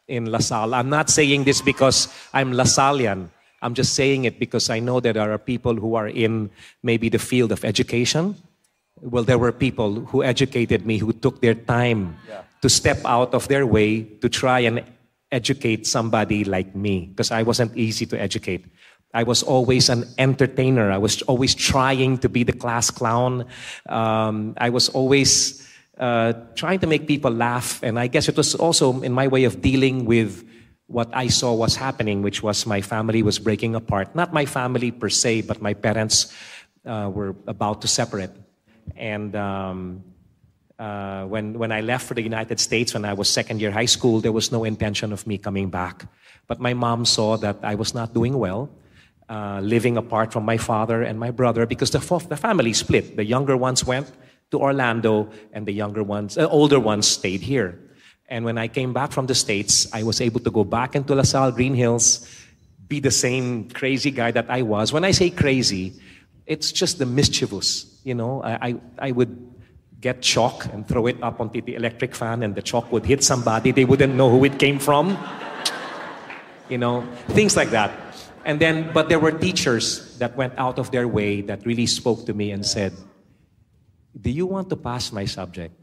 in 0.07 0.31
LaSalle. 0.31 0.75
I'm 0.75 0.89
not 0.89 1.09
saying 1.09 1.45
this 1.45 1.61
because 1.61 2.07
I'm 2.33 2.51
LaSallian. 2.51 3.29
I'm 3.61 3.73
just 3.73 3.93
saying 3.93 4.25
it 4.25 4.39
because 4.39 4.69
I 4.69 4.79
know 4.79 4.99
that 4.99 5.13
there 5.13 5.31
are 5.31 5.37
people 5.37 5.75
who 5.75 5.95
are 5.95 6.07
in 6.07 6.49
maybe 6.83 7.09
the 7.09 7.19
field 7.19 7.51
of 7.51 7.65
education. 7.65 8.35
Well, 9.01 9.23
there 9.23 9.37
were 9.37 9.51
people 9.51 10.05
who 10.05 10.23
educated 10.23 10.85
me 10.85 10.97
who 10.97 11.13
took 11.13 11.41
their 11.41 11.55
time 11.55 12.17
to 12.61 12.69
step 12.69 12.99
out 13.05 13.33
of 13.33 13.47
their 13.47 13.65
way 13.65 14.03
to 14.21 14.29
try 14.29 14.59
and 14.59 14.83
educate 15.31 15.85
somebody 15.87 16.43
like 16.43 16.75
me 16.75 17.07
because 17.07 17.31
I 17.31 17.43
wasn't 17.43 17.75
easy 17.75 18.05
to 18.07 18.19
educate. 18.19 18.65
I 19.13 19.23
was 19.23 19.43
always 19.43 19.89
an 19.89 20.05
entertainer. 20.17 20.91
I 20.91 20.97
was 20.97 21.21
always 21.23 21.55
trying 21.55 22.17
to 22.19 22.29
be 22.29 22.43
the 22.43 22.53
class 22.53 22.91
clown. 22.91 23.45
Um, 23.87 24.53
I 24.57 24.69
was 24.69 24.89
always 24.89 25.65
uh, 25.97 26.33
trying 26.55 26.79
to 26.79 26.87
make 26.87 27.07
people 27.07 27.31
laugh. 27.31 27.81
And 27.81 27.97
I 27.97 28.07
guess 28.07 28.27
it 28.27 28.35
was 28.35 28.55
also 28.55 29.01
in 29.01 29.13
my 29.13 29.27
way 29.27 29.45
of 29.45 29.61
dealing 29.61 30.05
with 30.05 30.43
what 30.87 31.09
I 31.13 31.27
saw 31.27 31.53
was 31.53 31.75
happening, 31.75 32.21
which 32.21 32.43
was 32.43 32.65
my 32.65 32.81
family 32.81 33.23
was 33.23 33.39
breaking 33.39 33.75
apart. 33.75 34.15
Not 34.15 34.33
my 34.33 34.45
family 34.45 34.91
per 34.91 35.09
se, 35.09 35.41
but 35.41 35.61
my 35.61 35.73
parents 35.73 36.31
uh, 36.85 37.09
were 37.13 37.35
about 37.47 37.81
to 37.81 37.87
separate. 37.87 38.31
And 38.95 39.35
um, 39.35 40.03
uh, 40.77 41.25
when, 41.25 41.57
when 41.57 41.71
I 41.71 41.81
left 41.81 42.05
for 42.05 42.13
the 42.13 42.21
United 42.21 42.59
States, 42.59 42.93
when 42.93 43.05
I 43.05 43.13
was 43.13 43.29
second 43.29 43.61
year 43.61 43.71
high 43.71 43.85
school, 43.85 44.21
there 44.21 44.31
was 44.31 44.51
no 44.51 44.63
intention 44.63 45.11
of 45.11 45.25
me 45.25 45.37
coming 45.37 45.69
back. 45.69 46.05
But 46.47 46.59
my 46.59 46.73
mom 46.73 47.05
saw 47.05 47.37
that 47.37 47.57
I 47.63 47.75
was 47.75 47.95
not 47.95 48.13
doing 48.13 48.37
well, 48.37 48.69
uh, 49.27 49.61
living 49.63 49.97
apart 49.97 50.31
from 50.31 50.45
my 50.45 50.57
father 50.57 51.01
and 51.01 51.19
my 51.19 51.31
brother, 51.31 51.65
because 51.65 51.89
the, 51.89 51.99
the 52.29 52.37
family 52.37 52.73
split. 52.73 53.15
The 53.15 53.25
younger 53.25 53.57
ones 53.57 53.83
went 53.83 54.11
to 54.51 54.59
Orlando, 54.59 55.29
and 55.51 55.65
the 55.65 55.71
younger 55.71 56.03
ones, 56.03 56.37
uh, 56.37 56.47
older 56.47 56.79
ones 56.79 57.07
stayed 57.07 57.41
here. 57.41 57.79
And 58.27 58.43
when 58.43 58.57
I 58.57 58.67
came 58.67 58.93
back 58.93 59.11
from 59.11 59.27
the 59.27 59.35
States, 59.35 59.87
I 59.93 60.03
was 60.03 60.19
able 60.19 60.39
to 60.39 60.51
go 60.51 60.63
back 60.63 60.95
into 60.95 61.13
LaSalle 61.13 61.51
Green 61.51 61.75
Hills, 61.75 62.27
be 62.87 62.99
the 62.99 63.11
same 63.11 63.69
crazy 63.69 64.11
guy 64.11 64.31
that 64.31 64.49
I 64.49 64.63
was. 64.63 64.91
When 64.91 65.03
I 65.03 65.11
say 65.11 65.29
crazy, 65.29 65.93
it's 66.45 66.71
just 66.71 66.97
the 66.97 67.05
mischievous, 67.05 67.99
you 68.03 68.15
know. 68.15 68.41
I, 68.43 68.53
I, 68.53 68.75
I 68.99 69.11
would 69.11 69.53
get 70.01 70.21
chalk 70.21 70.65
and 70.73 70.87
throw 70.87 71.07
it 71.07 71.21
up 71.21 71.39
onto 71.39 71.61
the 71.61 71.75
electric 71.75 72.15
fan, 72.15 72.43
and 72.43 72.55
the 72.55 72.61
chalk 72.61 72.91
would 72.91 73.05
hit 73.05 73.23
somebody. 73.23 73.71
They 73.71 73.85
wouldn't 73.85 74.15
know 74.15 74.29
who 74.29 74.43
it 74.45 74.59
came 74.59 74.79
from. 74.79 75.17
You 76.67 76.79
know, 76.79 77.05
things 77.27 77.55
like 77.55 77.69
that. 77.77 77.91
And 78.43 78.59
then, 78.59 78.91
but 78.91 79.07
there 79.07 79.19
were 79.19 79.31
teachers 79.31 80.17
that 80.17 80.35
went 80.35 80.53
out 80.57 80.79
of 80.79 80.89
their 80.89 81.07
way 81.07 81.41
that 81.41 81.63
really 81.63 81.85
spoke 81.85 82.25
to 82.25 82.33
me 82.33 82.49
and 82.49 82.65
said, 82.65 82.91
Do 84.19 84.31
you 84.31 84.47
want 84.47 84.69
to 84.69 84.75
pass 84.75 85.11
my 85.11 85.25
subject? 85.25 85.75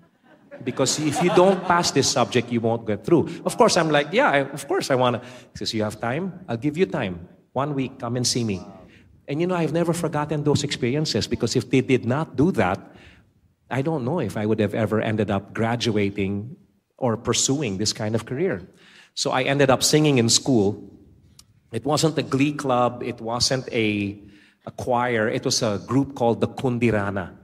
Because 0.64 0.98
if 0.98 1.22
you 1.22 1.30
don't 1.34 1.62
pass 1.64 1.90
this 1.90 2.08
subject, 2.08 2.50
you 2.50 2.60
won't 2.60 2.86
get 2.86 3.04
through. 3.04 3.28
Of 3.44 3.56
course, 3.56 3.76
I'm 3.76 3.90
like, 3.90 4.08
Yeah, 4.12 4.30
I, 4.30 4.38
of 4.38 4.66
course 4.66 4.90
I 4.90 4.94
want 4.94 5.22
to. 5.22 5.28
He 5.52 5.58
says, 5.58 5.74
You 5.74 5.84
have 5.84 6.00
time? 6.00 6.44
I'll 6.48 6.56
give 6.56 6.76
you 6.76 6.86
time. 6.86 7.28
One 7.52 7.74
week, 7.74 7.98
come 7.98 8.16
and 8.16 8.26
see 8.26 8.44
me. 8.44 8.64
And 9.28 9.40
you 9.40 9.46
know, 9.46 9.54
I've 9.54 9.72
never 9.72 9.92
forgotten 9.92 10.44
those 10.44 10.64
experiences 10.64 11.26
because 11.26 11.56
if 11.56 11.70
they 11.70 11.80
did 11.80 12.04
not 12.04 12.36
do 12.36 12.50
that, 12.52 12.80
I 13.70 13.82
don't 13.82 14.04
know 14.04 14.20
if 14.20 14.36
I 14.36 14.44
would 14.44 14.60
have 14.60 14.74
ever 14.74 15.00
ended 15.00 15.30
up 15.30 15.54
graduating 15.54 16.56
or 16.98 17.16
pursuing 17.16 17.78
this 17.78 17.92
kind 17.92 18.14
of 18.14 18.26
career. 18.26 18.62
So 19.14 19.30
I 19.30 19.42
ended 19.42 19.70
up 19.70 19.82
singing 19.82 20.18
in 20.18 20.28
school. 20.28 20.90
It 21.72 21.84
wasn't 21.84 22.18
a 22.18 22.22
glee 22.22 22.52
club, 22.52 23.02
it 23.02 23.20
wasn't 23.20 23.68
a, 23.72 24.18
a 24.66 24.70
choir, 24.72 25.28
it 25.28 25.44
was 25.44 25.62
a 25.62 25.80
group 25.86 26.14
called 26.14 26.40
the 26.40 26.48
Kundirana. 26.48 27.34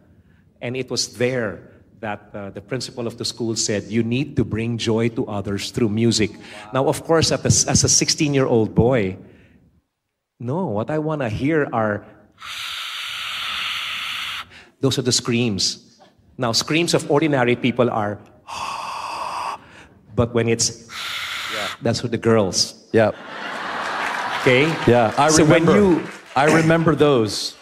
And 0.60 0.76
it 0.76 0.90
was 0.90 1.16
there 1.16 1.67
that 2.00 2.30
uh, 2.34 2.50
the 2.50 2.60
principal 2.60 3.06
of 3.06 3.16
the 3.18 3.24
school 3.24 3.54
said, 3.56 3.84
You 3.84 4.02
need 4.02 4.36
to 4.36 4.44
bring 4.44 4.78
joy 4.78 5.08
to 5.10 5.26
others 5.26 5.70
through 5.70 5.88
music. 5.90 6.30
Now, 6.72 6.86
of 6.88 7.04
course, 7.04 7.30
as 7.32 7.66
a, 7.66 7.70
as 7.70 7.84
a 7.84 7.88
16 7.88 8.34
year 8.34 8.46
old 8.46 8.74
boy, 8.74 9.16
no, 10.40 10.66
what 10.66 10.90
I 10.90 10.98
want 10.98 11.22
to 11.22 11.28
hear 11.28 11.68
are 11.72 12.04
those 14.80 14.98
are 14.98 15.02
the 15.02 15.12
screams. 15.12 16.00
Now, 16.36 16.52
screams 16.52 16.94
of 16.94 17.10
ordinary 17.10 17.56
people 17.56 17.90
are, 17.90 18.18
but 20.14 20.32
when 20.34 20.48
it's, 20.48 20.88
yeah. 21.54 21.66
that's 21.82 22.00
for 22.00 22.08
the 22.08 22.18
girls. 22.18 22.74
Yeah. 22.92 23.10
Okay? 24.42 24.68
Yeah. 24.86 25.12
I 25.18 25.28
So 25.30 25.44
when 25.44 25.66
remember. 25.66 25.74
you- 25.74 26.02
I 26.36 26.44
remember 26.54 26.94
those. 26.94 27.56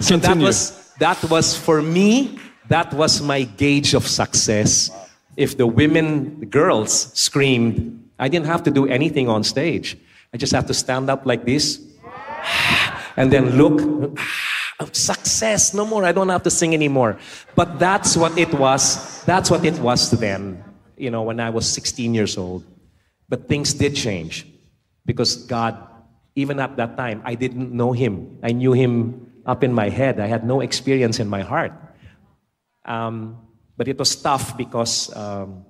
So 0.00 0.16
that 0.16 0.36
was 0.36 0.92
that 0.98 1.22
was 1.24 1.56
for 1.56 1.82
me. 1.82 2.38
That 2.68 2.92
was 2.92 3.22
my 3.22 3.42
gauge 3.44 3.94
of 3.94 4.06
success. 4.06 4.90
If 5.36 5.56
the 5.56 5.66
women, 5.66 6.40
the 6.40 6.46
girls 6.46 7.12
screamed, 7.14 8.04
I 8.18 8.28
didn't 8.28 8.46
have 8.46 8.62
to 8.64 8.70
do 8.70 8.86
anything 8.88 9.28
on 9.28 9.44
stage. 9.44 9.96
I 10.34 10.36
just 10.36 10.52
have 10.52 10.66
to 10.66 10.74
stand 10.74 11.08
up 11.08 11.26
like 11.26 11.44
this, 11.44 11.80
and 13.16 13.32
then 13.32 13.56
look. 13.56 14.18
Success, 14.92 15.72
no 15.72 15.86
more. 15.86 16.04
I 16.04 16.12
don't 16.12 16.28
have 16.28 16.42
to 16.42 16.50
sing 16.50 16.74
anymore. 16.74 17.16
But 17.54 17.78
that's 17.78 18.14
what 18.14 18.36
it 18.36 18.52
was. 18.52 19.24
That's 19.24 19.50
what 19.50 19.64
it 19.64 19.78
was 19.78 20.10
then. 20.10 20.62
You 20.98 21.10
know, 21.10 21.22
when 21.22 21.40
I 21.40 21.48
was 21.48 21.66
16 21.66 22.12
years 22.12 22.36
old. 22.36 22.62
But 23.26 23.48
things 23.48 23.72
did 23.72 23.96
change 23.96 24.46
because 25.06 25.36
God, 25.46 25.78
even 26.34 26.60
at 26.60 26.76
that 26.76 26.94
time, 26.94 27.22
I 27.24 27.36
didn't 27.36 27.72
know 27.72 27.92
Him. 27.92 28.38
I 28.42 28.52
knew 28.52 28.74
Him 28.74 29.25
up 29.46 29.64
in 29.64 29.72
my 29.72 29.88
head. 29.88 30.20
I 30.20 30.26
had 30.26 30.44
no 30.44 30.60
experience 30.60 31.20
in 31.20 31.28
my 31.28 31.42
heart. 31.42 31.72
Um, 32.84 33.38
but 33.76 33.88
it 33.88 33.98
was 33.98 34.14
tough 34.16 34.56
because, 34.56 35.14
um, 35.16 35.64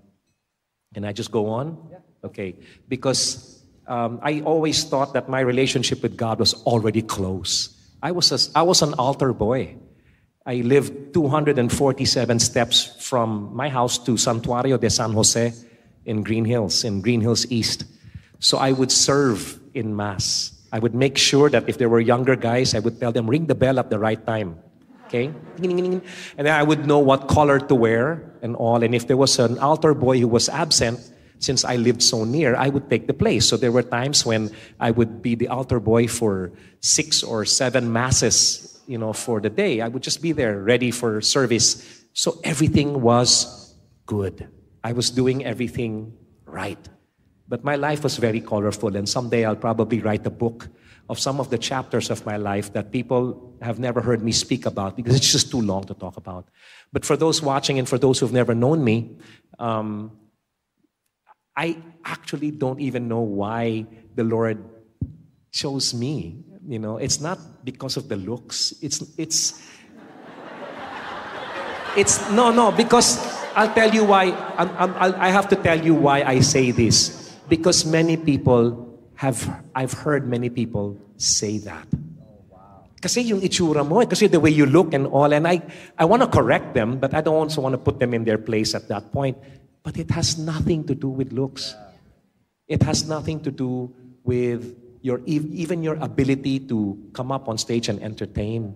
can 0.94 1.04
I 1.04 1.12
just 1.12 1.30
go 1.30 1.48
on? 1.48 1.78
Okay. 2.24 2.56
Because 2.88 3.62
um, 3.86 4.18
I 4.22 4.40
always 4.40 4.84
thought 4.84 5.12
that 5.14 5.28
my 5.28 5.40
relationship 5.40 6.02
with 6.02 6.16
God 6.16 6.40
was 6.40 6.54
already 6.64 7.02
close. 7.02 7.76
I 8.02 8.12
was, 8.12 8.32
a, 8.32 8.58
I 8.58 8.62
was 8.62 8.82
an 8.82 8.94
altar 8.94 9.32
boy. 9.32 9.76
I 10.44 10.56
lived 10.56 11.12
247 11.12 12.38
steps 12.38 12.96
from 13.00 13.54
my 13.54 13.68
house 13.68 13.98
to 13.98 14.12
Santuario 14.12 14.78
de 14.78 14.88
San 14.90 15.12
Jose 15.12 15.52
in 16.04 16.22
Green 16.22 16.44
Hills, 16.44 16.84
in 16.84 17.00
Green 17.00 17.20
Hills 17.20 17.50
East. 17.50 17.84
So 18.38 18.58
I 18.58 18.72
would 18.72 18.92
serve 18.92 19.58
in 19.74 19.96
Mass. 19.96 20.55
I 20.76 20.78
would 20.78 20.94
make 20.94 21.16
sure 21.16 21.48
that 21.48 21.70
if 21.70 21.78
there 21.78 21.88
were 21.88 22.00
younger 22.00 22.36
guys, 22.36 22.74
I 22.74 22.80
would 22.80 23.00
tell 23.00 23.10
them, 23.10 23.26
ring 23.30 23.46
the 23.46 23.54
bell 23.54 23.78
at 23.78 23.88
the 23.88 23.98
right 23.98 24.20
time. 24.26 24.60
Okay? 25.06 25.32
And 25.56 26.02
then 26.36 26.52
I 26.52 26.62
would 26.62 26.84
know 26.84 26.98
what 26.98 27.28
color 27.28 27.58
to 27.58 27.74
wear 27.74 28.36
and 28.42 28.54
all. 28.54 28.82
And 28.84 28.94
if 28.94 29.06
there 29.06 29.16
was 29.16 29.38
an 29.38 29.58
altar 29.58 29.94
boy 29.94 30.20
who 30.20 30.28
was 30.28 30.50
absent, 30.50 31.00
since 31.38 31.64
I 31.64 31.76
lived 31.76 32.02
so 32.02 32.24
near, 32.24 32.54
I 32.56 32.68
would 32.68 32.90
take 32.90 33.06
the 33.06 33.14
place. 33.14 33.48
So 33.48 33.56
there 33.56 33.72
were 33.72 33.84
times 33.84 34.26
when 34.26 34.50
I 34.78 34.90
would 34.90 35.22
be 35.22 35.34
the 35.34 35.48
altar 35.48 35.80
boy 35.80 36.08
for 36.08 36.52
six 36.80 37.22
or 37.22 37.46
seven 37.46 37.90
masses, 37.90 38.78
you 38.86 38.98
know, 38.98 39.14
for 39.14 39.40
the 39.40 39.48
day. 39.48 39.80
I 39.80 39.88
would 39.88 40.02
just 40.02 40.20
be 40.20 40.32
there 40.32 40.60
ready 40.60 40.90
for 40.90 41.22
service. 41.22 42.04
So 42.12 42.38
everything 42.44 43.00
was 43.00 43.74
good. 44.04 44.46
I 44.84 44.92
was 44.92 45.08
doing 45.08 45.42
everything 45.42 46.12
right. 46.44 46.86
But 47.48 47.62
my 47.62 47.76
life 47.76 48.02
was 48.02 48.16
very 48.16 48.40
colorful, 48.40 48.96
and 48.96 49.08
someday 49.08 49.44
I'll 49.44 49.56
probably 49.56 50.00
write 50.00 50.26
a 50.26 50.30
book 50.30 50.68
of 51.08 51.18
some 51.18 51.38
of 51.38 51.50
the 51.50 51.58
chapters 51.58 52.10
of 52.10 52.26
my 52.26 52.36
life 52.36 52.72
that 52.72 52.90
people 52.90 53.54
have 53.62 53.78
never 53.78 54.00
heard 54.00 54.22
me 54.22 54.32
speak 54.32 54.66
about 54.66 54.96
because 54.96 55.14
it's 55.14 55.30
just 55.30 55.50
too 55.50 55.60
long 55.60 55.84
to 55.84 55.94
talk 55.94 56.16
about. 56.16 56.48
But 56.92 57.04
for 57.04 57.16
those 57.16 57.40
watching 57.40 57.78
and 57.78 57.88
for 57.88 57.98
those 57.98 58.18
who've 58.18 58.32
never 58.32 58.54
known 58.54 58.82
me, 58.82 59.16
um, 59.58 60.10
I 61.56 61.78
actually 62.04 62.50
don't 62.50 62.80
even 62.80 63.06
know 63.06 63.20
why 63.20 63.86
the 64.14 64.24
Lord 64.24 64.64
chose 65.52 65.94
me. 65.94 66.42
You 66.66 66.80
know, 66.80 66.96
it's 66.96 67.20
not 67.20 67.38
because 67.64 67.96
of 67.96 68.08
the 68.08 68.16
looks. 68.16 68.74
It's 68.82 69.02
it's 69.16 69.62
it's 71.96 72.28
no 72.30 72.50
no 72.50 72.72
because 72.72 73.22
I'll 73.54 73.72
tell 73.72 73.94
you 73.94 74.04
why. 74.04 74.32
I'm, 74.58 74.70
I'm, 74.76 75.14
I 75.14 75.30
have 75.30 75.48
to 75.50 75.56
tell 75.56 75.80
you 75.80 75.94
why 75.94 76.24
I 76.24 76.40
say 76.40 76.72
this 76.72 77.25
because 77.48 77.84
many 77.84 78.16
people 78.16 78.98
have 79.16 79.62
I've 79.74 79.92
heard 79.92 80.28
many 80.28 80.50
people 80.50 80.98
say 81.16 81.58
that. 81.58 81.86
Kasi 83.00 83.22
yung 83.22 83.40
itsura 83.40 83.86
mo, 83.86 84.00
eh, 84.00 84.06
kasi 84.08 84.26
the 84.26 84.40
way 84.40 84.50
you 84.50 84.66
look 84.66 84.94
and 84.94 85.06
all, 85.06 85.30
and 85.32 85.46
I, 85.46 85.62
I 85.98 86.04
want 86.04 86.22
to 86.22 86.28
correct 86.28 86.74
them, 86.74 86.98
but 86.98 87.14
I 87.14 87.20
don't 87.20 87.36
also 87.36 87.60
want 87.60 87.74
to 87.74 87.78
put 87.78 88.00
them 88.00 88.14
in 88.14 88.24
their 88.24 88.38
place 88.38 88.74
at 88.74 88.88
that 88.88 89.12
point. 89.12 89.36
But 89.82 89.96
it 89.96 90.10
has 90.10 90.38
nothing 90.38 90.84
to 90.88 90.94
do 90.94 91.08
with 91.08 91.32
looks. 91.32 91.76
It 92.66 92.82
has 92.82 93.06
nothing 93.06 93.40
to 93.46 93.52
do 93.52 93.94
with 94.24 94.74
your 95.02 95.20
even 95.26 95.84
your 95.84 95.94
ability 96.02 96.66
to 96.66 96.98
come 97.12 97.30
up 97.30 97.48
on 97.48 97.58
stage 97.58 97.88
and 97.88 98.02
entertain. 98.02 98.74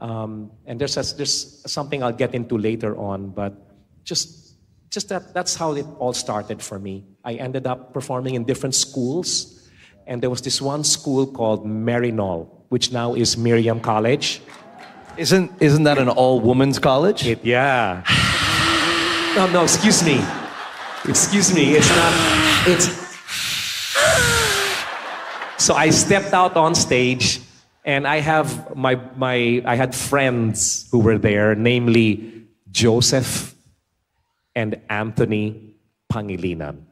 Um, 0.00 0.50
and 0.66 0.80
there's 0.80 0.96
a, 0.96 1.04
there's 1.14 1.62
something 1.70 2.02
I'll 2.02 2.16
get 2.16 2.34
into 2.34 2.58
later 2.58 2.96
on, 2.96 3.30
but 3.30 3.54
just 4.02 4.58
just 4.90 5.10
that 5.10 5.32
that's 5.32 5.54
how 5.54 5.74
it 5.74 5.86
all 6.00 6.12
started 6.12 6.60
for 6.60 6.80
me. 6.80 7.04
I 7.24 7.34
ended 7.34 7.66
up 7.66 7.92
performing 7.92 8.34
in 8.34 8.44
different 8.44 8.74
schools, 8.74 9.68
and 10.06 10.22
there 10.22 10.30
was 10.30 10.40
this 10.40 10.60
one 10.60 10.84
school 10.84 11.26
called 11.26 11.66
Maryknoll, 11.66 12.48
which 12.68 12.92
now 12.92 13.14
is 13.14 13.36
Miriam 13.36 13.80
College. 13.80 14.40
Isn't 15.16 15.50
isn't 15.60 15.84
that 15.84 15.98
an 15.98 16.08
all 16.08 16.40
women's 16.40 16.78
college? 16.78 17.26
It, 17.26 17.44
yeah. 17.44 18.02
No, 19.36 19.46
no, 19.46 19.62
excuse 19.62 20.02
me. 20.02 20.20
Excuse 21.06 21.54
me. 21.54 21.76
It's 21.76 21.88
not. 21.88 22.12
It's. 22.66 22.88
So 25.58 25.74
I 25.74 25.90
stepped 25.90 26.32
out 26.32 26.56
on 26.56 26.74
stage, 26.74 27.38
and 27.84 28.08
I 28.08 28.18
have 28.18 28.74
my 28.74 28.98
my. 29.14 29.62
I 29.64 29.76
had 29.76 29.94
friends 29.94 30.88
who 30.90 30.98
were 30.98 31.18
there, 31.18 31.54
namely 31.54 32.48
Joseph 32.72 33.54
and 34.56 34.80
Anthony 34.88 35.76
Pangilinan. 36.10 36.89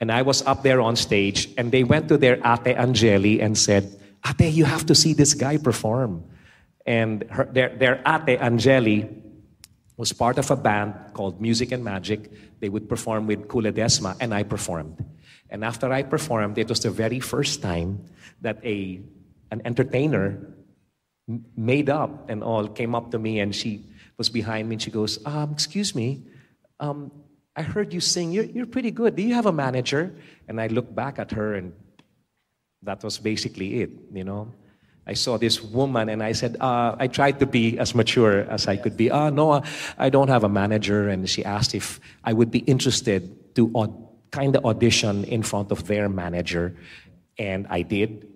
And 0.00 0.10
I 0.10 0.22
was 0.22 0.40
up 0.42 0.62
there 0.62 0.80
on 0.80 0.96
stage, 0.96 1.48
and 1.58 1.70
they 1.70 1.84
went 1.84 2.08
to 2.08 2.16
their 2.16 2.36
Ate 2.44 2.74
Angeli 2.76 3.40
and 3.40 3.56
said, 3.56 4.00
Ate, 4.26 4.50
you 4.52 4.64
have 4.64 4.86
to 4.86 4.94
see 4.94 5.12
this 5.12 5.34
guy 5.34 5.58
perform. 5.58 6.24
And 6.86 7.24
her, 7.30 7.44
their, 7.44 7.68
their 7.76 8.02
Ate 8.06 8.40
Angeli 8.40 9.08
was 9.98 10.14
part 10.14 10.38
of 10.38 10.50
a 10.50 10.56
band 10.56 10.94
called 11.12 11.40
Music 11.42 11.72
and 11.72 11.84
Magic. 11.84 12.30
They 12.60 12.70
would 12.70 12.88
perform 12.88 13.26
with 13.26 13.46
Kula 13.48 13.72
Desma, 13.72 14.16
and 14.20 14.32
I 14.32 14.42
performed. 14.42 15.04
And 15.50 15.62
after 15.62 15.92
I 15.92 16.02
performed, 16.02 16.56
it 16.56 16.68
was 16.70 16.80
the 16.80 16.90
very 16.90 17.20
first 17.20 17.60
time 17.60 18.06
that 18.40 18.64
a, 18.64 19.00
an 19.50 19.60
entertainer 19.66 20.54
made 21.54 21.90
up 21.90 22.30
and 22.30 22.42
all 22.42 22.66
came 22.68 22.94
up 22.94 23.10
to 23.10 23.18
me, 23.18 23.40
and 23.40 23.54
she 23.54 23.84
was 24.16 24.30
behind 24.30 24.68
me, 24.70 24.76
and 24.76 24.82
she 24.82 24.90
goes, 24.90 25.18
um, 25.26 25.52
Excuse 25.52 25.94
me, 25.94 26.24
um, 26.78 27.12
I 27.60 27.62
heard 27.62 27.92
you 27.92 28.00
sing. 28.00 28.32
You're, 28.32 28.48
you're 28.48 28.72
pretty 28.76 28.90
good. 28.90 29.16
Do 29.16 29.22
you 29.22 29.34
have 29.34 29.44
a 29.44 29.52
manager? 29.52 30.16
And 30.48 30.58
I 30.58 30.68
looked 30.68 30.94
back 30.94 31.18
at 31.18 31.30
her, 31.32 31.54
and 31.54 31.74
that 32.82 33.04
was 33.04 33.18
basically 33.18 33.82
it, 33.82 33.90
you 34.14 34.24
know. 34.24 34.48
I 35.06 35.12
saw 35.12 35.36
this 35.36 35.60
woman 35.62 36.08
and 36.08 36.22
I 36.22 36.32
said, 36.32 36.56
uh, 36.60 36.96
I 36.98 37.06
tried 37.08 37.38
to 37.40 37.46
be 37.46 37.78
as 37.78 37.94
mature 37.94 38.48
as 38.48 38.66
I 38.66 38.76
could 38.76 38.96
be. 38.96 39.10
Ah, 39.10 39.28
no, 39.28 39.62
I 39.98 40.08
don't 40.08 40.28
have 40.28 40.44
a 40.44 40.48
manager. 40.48 41.08
And 41.08 41.28
she 41.28 41.44
asked 41.44 41.74
if 41.74 42.00
I 42.24 42.32
would 42.32 42.50
be 42.50 42.60
interested 42.60 43.20
to 43.56 43.70
aud- 43.74 44.08
kind 44.30 44.56
of 44.56 44.64
audition 44.64 45.24
in 45.24 45.42
front 45.42 45.72
of 45.72 45.86
their 45.86 46.08
manager. 46.08 46.76
And 47.36 47.66
I 47.68 47.82
did. 47.82 48.28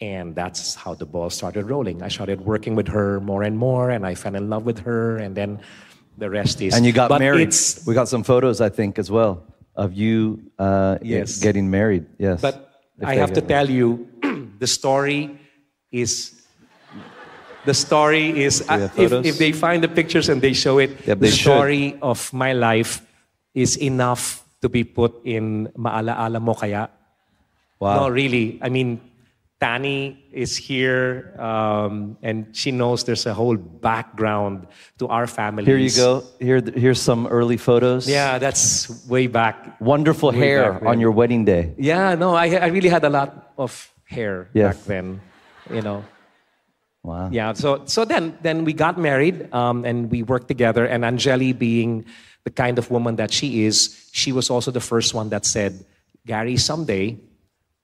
And 0.00 0.34
that's 0.34 0.74
how 0.74 0.94
the 0.94 1.06
ball 1.06 1.30
started 1.30 1.70
rolling. 1.70 2.02
I 2.02 2.08
started 2.08 2.40
working 2.40 2.74
with 2.74 2.88
her 2.88 3.20
more 3.20 3.42
and 3.42 3.56
more, 3.58 3.90
and 3.90 4.06
I 4.06 4.14
fell 4.14 4.34
in 4.34 4.48
love 4.48 4.64
with 4.64 4.80
her, 4.80 5.18
and 5.18 5.36
then 5.36 5.60
the 6.20 6.30
rest 6.30 6.60
is. 6.60 6.76
And 6.76 6.86
you 6.86 6.92
got 6.92 7.08
but 7.08 7.18
married. 7.18 7.50
We 7.86 7.94
got 7.94 8.08
some 8.08 8.22
photos, 8.22 8.60
I 8.60 8.68
think, 8.68 8.98
as 9.00 9.10
well, 9.10 9.42
of 9.74 9.92
you 9.96 10.52
uh, 10.60 10.98
Yes. 11.02 11.40
getting 11.40 11.66
married. 11.72 12.06
Yes. 12.20 12.40
But 12.40 12.70
I 13.02 13.16
have 13.16 13.32
to 13.32 13.40
tell 13.40 13.68
you, 13.68 14.06
the 14.62 14.68
story 14.68 15.40
is. 15.90 16.36
The 17.66 17.74
story 17.74 18.32
is 18.40 18.64
have 18.68 18.96
if, 18.96 19.12
if 19.12 19.36
they 19.36 19.52
find 19.52 19.84
the 19.84 19.88
pictures 19.88 20.30
and 20.32 20.40
they 20.40 20.54
show 20.56 20.78
it, 20.80 20.96
Yeah, 21.04 21.12
the 21.12 21.28
they 21.28 21.30
should. 21.30 21.52
story 21.52 21.98
of 22.00 22.32
my 22.32 22.56
life 22.56 23.04
is 23.52 23.76
enough 23.76 24.40
to 24.62 24.68
be 24.72 24.80
put 24.84 25.12
in 25.28 25.68
maalaala 25.76 26.40
mo 26.40 26.54
kaya. 26.56 26.88
Wow. 27.76 27.96
No, 27.96 28.08
really. 28.08 28.56
I 28.64 28.72
mean, 28.72 29.00
Tani 29.60 30.16
is 30.32 30.56
here, 30.56 31.36
um, 31.38 32.16
and 32.22 32.48
she 32.56 32.70
knows 32.72 33.04
there's 33.04 33.26
a 33.26 33.34
whole 33.34 33.58
background 33.58 34.66
to 34.98 35.06
our 35.08 35.26
family. 35.26 35.66
Here 35.66 35.76
you 35.76 35.90
go. 35.92 36.24
Here, 36.40 36.62
here's 36.64 37.00
some 37.00 37.26
early 37.26 37.58
photos. 37.58 38.08
Yeah, 38.08 38.38
that's 38.38 38.88
way 39.06 39.26
back. 39.26 39.78
Wonderful 39.78 40.32
Way 40.32 40.38
hair 40.38 40.72
back 40.72 40.82
on 40.88 40.98
your 40.98 41.10
wedding 41.10 41.44
day. 41.44 41.74
Yeah, 41.76 42.14
no, 42.14 42.34
I, 42.34 42.56
I 42.56 42.66
really 42.68 42.88
had 42.88 43.04
a 43.04 43.10
lot 43.10 43.52
of 43.58 43.92
hair 44.06 44.48
Yes. 44.54 44.76
back 44.78 44.86
then. 44.86 45.20
You 45.70 45.82
know. 45.82 46.04
Wow. 47.02 47.28
Yeah. 47.30 47.52
So 47.52 47.82
so 47.84 48.04
then 48.06 48.36
then 48.40 48.64
we 48.64 48.72
got 48.72 48.98
married 48.98 49.52
um, 49.52 49.84
and 49.84 50.10
we 50.10 50.22
worked 50.22 50.48
together. 50.48 50.86
And 50.86 51.04
Angeli, 51.04 51.52
being 51.52 52.06
the 52.44 52.50
kind 52.50 52.78
of 52.78 52.90
woman 52.90 53.16
that 53.16 53.30
she 53.30 53.64
is, 53.64 54.08
she 54.12 54.32
was 54.32 54.48
also 54.48 54.70
the 54.70 54.80
first 54.80 55.12
one 55.14 55.28
that 55.30 55.44
said, 55.44 55.84
"Gary, 56.26 56.56
someday 56.56 57.16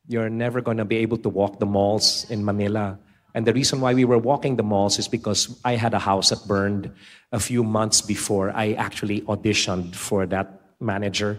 you're 0.08 0.30
never 0.30 0.60
going 0.60 0.76
to 0.76 0.84
be 0.84 0.96
able 0.96 1.18
to 1.18 1.28
walk 1.28 1.58
the 1.58 1.66
malls 1.66 2.26
in 2.30 2.44
Manila." 2.44 2.98
And 3.34 3.46
the 3.46 3.52
reason 3.52 3.82
why 3.82 3.92
we 3.92 4.06
were 4.06 4.18
walking 4.18 4.56
the 4.56 4.62
malls 4.62 4.98
is 4.98 5.08
because 5.08 5.60
I 5.62 5.76
had 5.76 5.92
a 5.92 5.98
house 5.98 6.30
that 6.30 6.48
burned 6.48 6.90
a 7.32 7.38
few 7.38 7.62
months 7.62 8.00
before 8.00 8.50
I 8.50 8.72
actually 8.72 9.20
auditioned 9.22 9.94
for 9.94 10.25
that 10.26 10.60
manager 10.80 11.36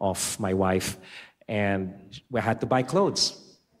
of 0.00 0.38
my 0.38 0.54
wife, 0.54 0.96
and 1.48 1.92
we 2.30 2.40
had 2.40 2.60
to 2.60 2.66
buy 2.66 2.82
clothes. 2.82 3.36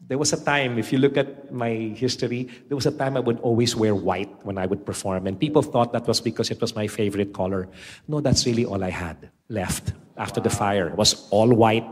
There 0.08 0.18
was 0.18 0.32
a 0.32 0.44
time, 0.44 0.78
if 0.78 0.92
you 0.92 0.98
look 0.98 1.16
at 1.16 1.52
my 1.52 1.94
history, 1.94 2.48
there 2.68 2.74
was 2.74 2.86
a 2.86 2.90
time 2.90 3.16
I 3.16 3.20
would 3.20 3.38
always 3.40 3.76
wear 3.76 3.94
white 3.94 4.32
when 4.42 4.58
I 4.58 4.66
would 4.66 4.84
perform. 4.84 5.26
And 5.28 5.38
people 5.38 5.62
thought 5.62 5.92
that 5.92 6.08
was 6.08 6.20
because 6.20 6.50
it 6.50 6.60
was 6.60 6.74
my 6.74 6.88
favorite 6.88 7.32
color. 7.32 7.68
No, 8.08 8.20
that's 8.20 8.46
really 8.46 8.64
all 8.64 8.82
I 8.82 8.90
had 8.90 9.30
left 9.48 9.92
after 10.16 10.40
the 10.40 10.50
fire. 10.50 10.88
It 10.88 10.96
was 10.96 11.28
all 11.30 11.54
white, 11.54 11.86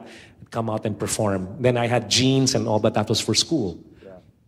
come 0.51 0.71
out 0.71 0.87
and 0.87 0.99
perform. 0.99 1.57
Then 1.61 1.77
I 1.77 1.87
had 1.87 2.11
jeans 2.11 2.55
and 2.55 2.67
all, 2.67 2.81
but 2.81 2.95
that 2.95 3.09
was 3.09 3.21
for 3.21 3.35
school. 3.35 3.79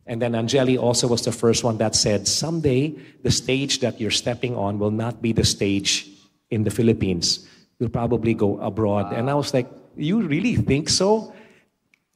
And 0.07 0.21
then 0.21 0.35
Angeli 0.35 0.77
also 0.77 1.07
was 1.07 1.23
the 1.23 1.31
first 1.31 1.63
one 1.63 1.79
that 1.79 1.95
said, 1.95 2.27
someday 2.27 2.95
the 3.23 3.31
stage 3.31 3.79
that 3.81 4.01
you're 4.01 4.11
stepping 4.11 4.57
on 4.57 4.79
will 4.81 4.91
not 4.91 5.23
be 5.23 5.33
the 5.33 5.45
stage 5.45 6.09
in 6.51 6.65
the 6.65 6.71
Philippines. 6.71 7.47
You'll 7.79 7.91
probably 7.91 8.35
go 8.35 8.59
abroad. 8.59 9.13
And 9.13 9.31
I 9.31 9.35
was 9.35 9.55
like, 9.55 9.69
you 9.97 10.23
really 10.23 10.57
think 10.57 10.89
so? 10.89 11.33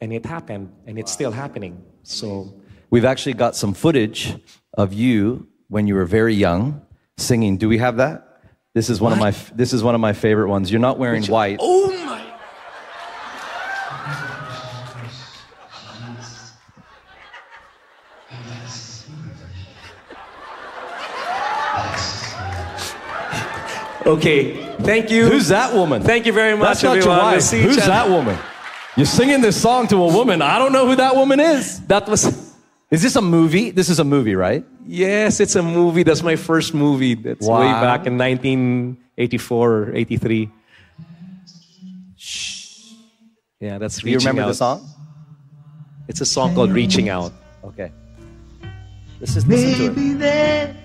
And 0.00 0.12
it 0.12 0.26
happened, 0.26 0.72
and 0.86 0.98
it's 0.98 1.12
still 1.12 1.30
happening. 1.30 1.84
So, 2.02 2.52
We've 2.90 3.04
actually 3.04 3.34
got 3.34 3.54
some 3.54 3.74
footage 3.74 4.34
of 4.76 4.92
you 4.92 5.46
when 5.68 5.86
you 5.86 5.94
were 5.94 6.04
very 6.04 6.34
young 6.34 6.82
singing. 7.16 7.58
Do 7.58 7.68
we 7.68 7.78
have 7.78 7.96
that? 7.98 8.40
This 8.74 8.90
is 8.90 9.00
one 9.00 9.12
of 9.12 9.18
my 9.18 9.30
this 9.54 9.72
is 9.72 9.82
one 9.82 9.94
of 9.94 10.00
my 10.00 10.12
favorite 10.12 10.48
ones. 10.48 10.70
You're 10.70 10.80
not 10.80 10.98
wearing 10.98 11.24
white. 11.26 11.58
oh 11.60 11.88
my. 12.04 12.22
Okay, 24.06 24.54
thank 24.82 25.10
you. 25.10 25.26
Who's 25.26 25.48
that 25.48 25.72
woman? 25.74 26.02
Thank 26.02 26.26
you 26.26 26.32
very 26.32 26.56
much, 26.56 26.68
That's 26.68 26.82
not 26.82 26.90
your 26.92 26.98
everyone. 27.04 27.18
We'll 27.18 27.26
wife. 27.36 27.42
see 27.42 27.62
Who's 27.62 27.78
other. 27.78 27.86
that 27.86 28.08
woman? 28.10 28.38
You're 28.96 29.06
singing 29.06 29.40
this 29.40 29.60
song 29.60 29.86
to 29.88 29.96
a 29.96 30.12
woman. 30.12 30.42
I 30.42 30.58
don't 30.58 30.72
know 30.72 30.86
who 30.86 30.96
that 30.96 31.16
woman 31.16 31.40
is. 31.40 31.80
That 31.86 32.06
was. 32.08 32.52
Is 32.90 33.02
this 33.02 33.16
a 33.16 33.22
movie? 33.22 33.70
This 33.70 33.88
is 33.88 33.98
a 33.98 34.04
movie, 34.04 34.34
right? 34.36 34.64
Yes, 34.86 35.40
it's 35.40 35.56
a 35.56 35.62
movie. 35.62 36.02
That's 36.02 36.22
my 36.22 36.36
first 36.36 36.74
movie. 36.74 37.14
That's 37.14 37.46
way 37.46 37.64
back 37.72 38.06
in 38.06 38.18
1984 38.18 39.72
or 39.72 39.94
83. 39.94 40.50
Yeah, 43.60 43.78
that's 43.78 43.98
Do 44.00 44.10
you 44.10 44.18
remember 44.18 44.42
out. 44.42 44.48
the 44.48 44.54
song? 44.54 44.88
It's 46.08 46.20
a 46.20 46.26
song 46.26 46.54
called 46.54 46.70
Reaching 46.72 47.08
Out. 47.08 47.32
Okay. 47.64 47.90
This 49.18 49.36
is 49.36 49.46
listen 49.46 49.78
to 49.78 49.84
it. 49.86 49.96
Maybe 49.96 50.12
then 50.12 50.76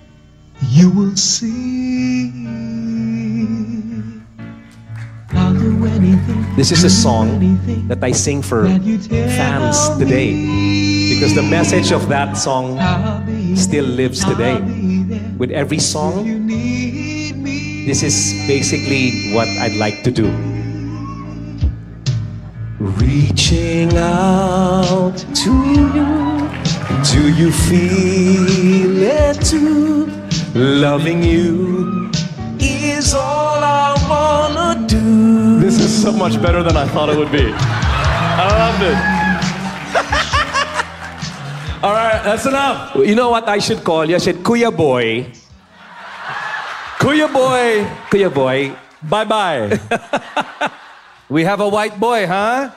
you 0.62 0.90
will 0.92 1.16
see. 1.16 2.32
I'll 5.34 5.54
do 5.54 5.86
anything. 5.86 6.56
This 6.56 6.72
is 6.72 6.84
a 6.84 6.90
song 6.90 7.40
that 7.88 8.04
I 8.04 8.12
sing 8.12 8.42
for 8.42 8.64
that 8.68 8.82
you 8.82 8.98
tell 8.98 9.28
fans 9.30 9.78
today 9.98 10.34
because 11.14 11.34
the 11.36 11.44
message 11.44 11.92
of 11.92 12.10
that 12.10 12.34
song 12.38 12.78
still 13.56 13.86
lives 13.86 14.24
today. 14.26 14.54
I'll 14.54 14.62
be 14.66 15.04
there. 15.04 15.36
With 15.38 15.52
every 15.52 15.80
song, 15.80 16.26
You 16.26 16.40
need 16.40 17.38
me. 17.38 17.86
this 17.86 18.04
is 18.04 18.34
basically 18.48 19.32
what 19.34 19.48
I'd 19.48 19.78
like 19.78 20.04
to 20.04 20.12
do. 20.12 20.28
Reaching 22.80 23.96
out 23.98 25.16
to 25.44 25.52
you, 25.52 26.50
do 27.12 27.30
you 27.32 27.52
feel 27.52 29.04
it 29.04 29.40
too? 29.46 30.08
Loving 30.60 31.24
you 31.24 32.12
is 32.60 33.14
all 33.16 33.64
I 33.64 33.96
wanna 34.12 34.86
do. 34.90 35.58
This 35.62 35.80
is 35.80 35.88
so 35.88 36.12
much 36.12 36.36
better 36.42 36.62
than 36.62 36.76
I 36.76 36.84
thought 36.92 37.08
it 37.08 37.16
would 37.16 37.32
be. 37.32 37.48
I 37.48 38.44
loved 38.60 38.84
it. 38.84 39.00
All 41.84 41.94
right, 41.94 42.20
that's 42.26 42.46
enough. 42.46 42.94
You 42.94 43.16
know 43.16 43.30
what 43.30 43.48
I 43.48 43.60
should 43.60 43.86
call 43.86 44.04
you? 44.04 44.16
I 44.16 44.18
said, 44.18 44.44
Kuya 44.44 44.76
boy, 44.76 45.32
Kuya 47.00 47.32
boy, 47.32 47.88
Kuya 48.12 48.28
boy. 48.28 48.76
bye 49.02 49.24
bye. 49.24 49.80
we 51.30 51.46
have 51.46 51.62
a 51.62 51.70
white 51.70 51.98
boy, 51.98 52.28
huh? 52.28 52.70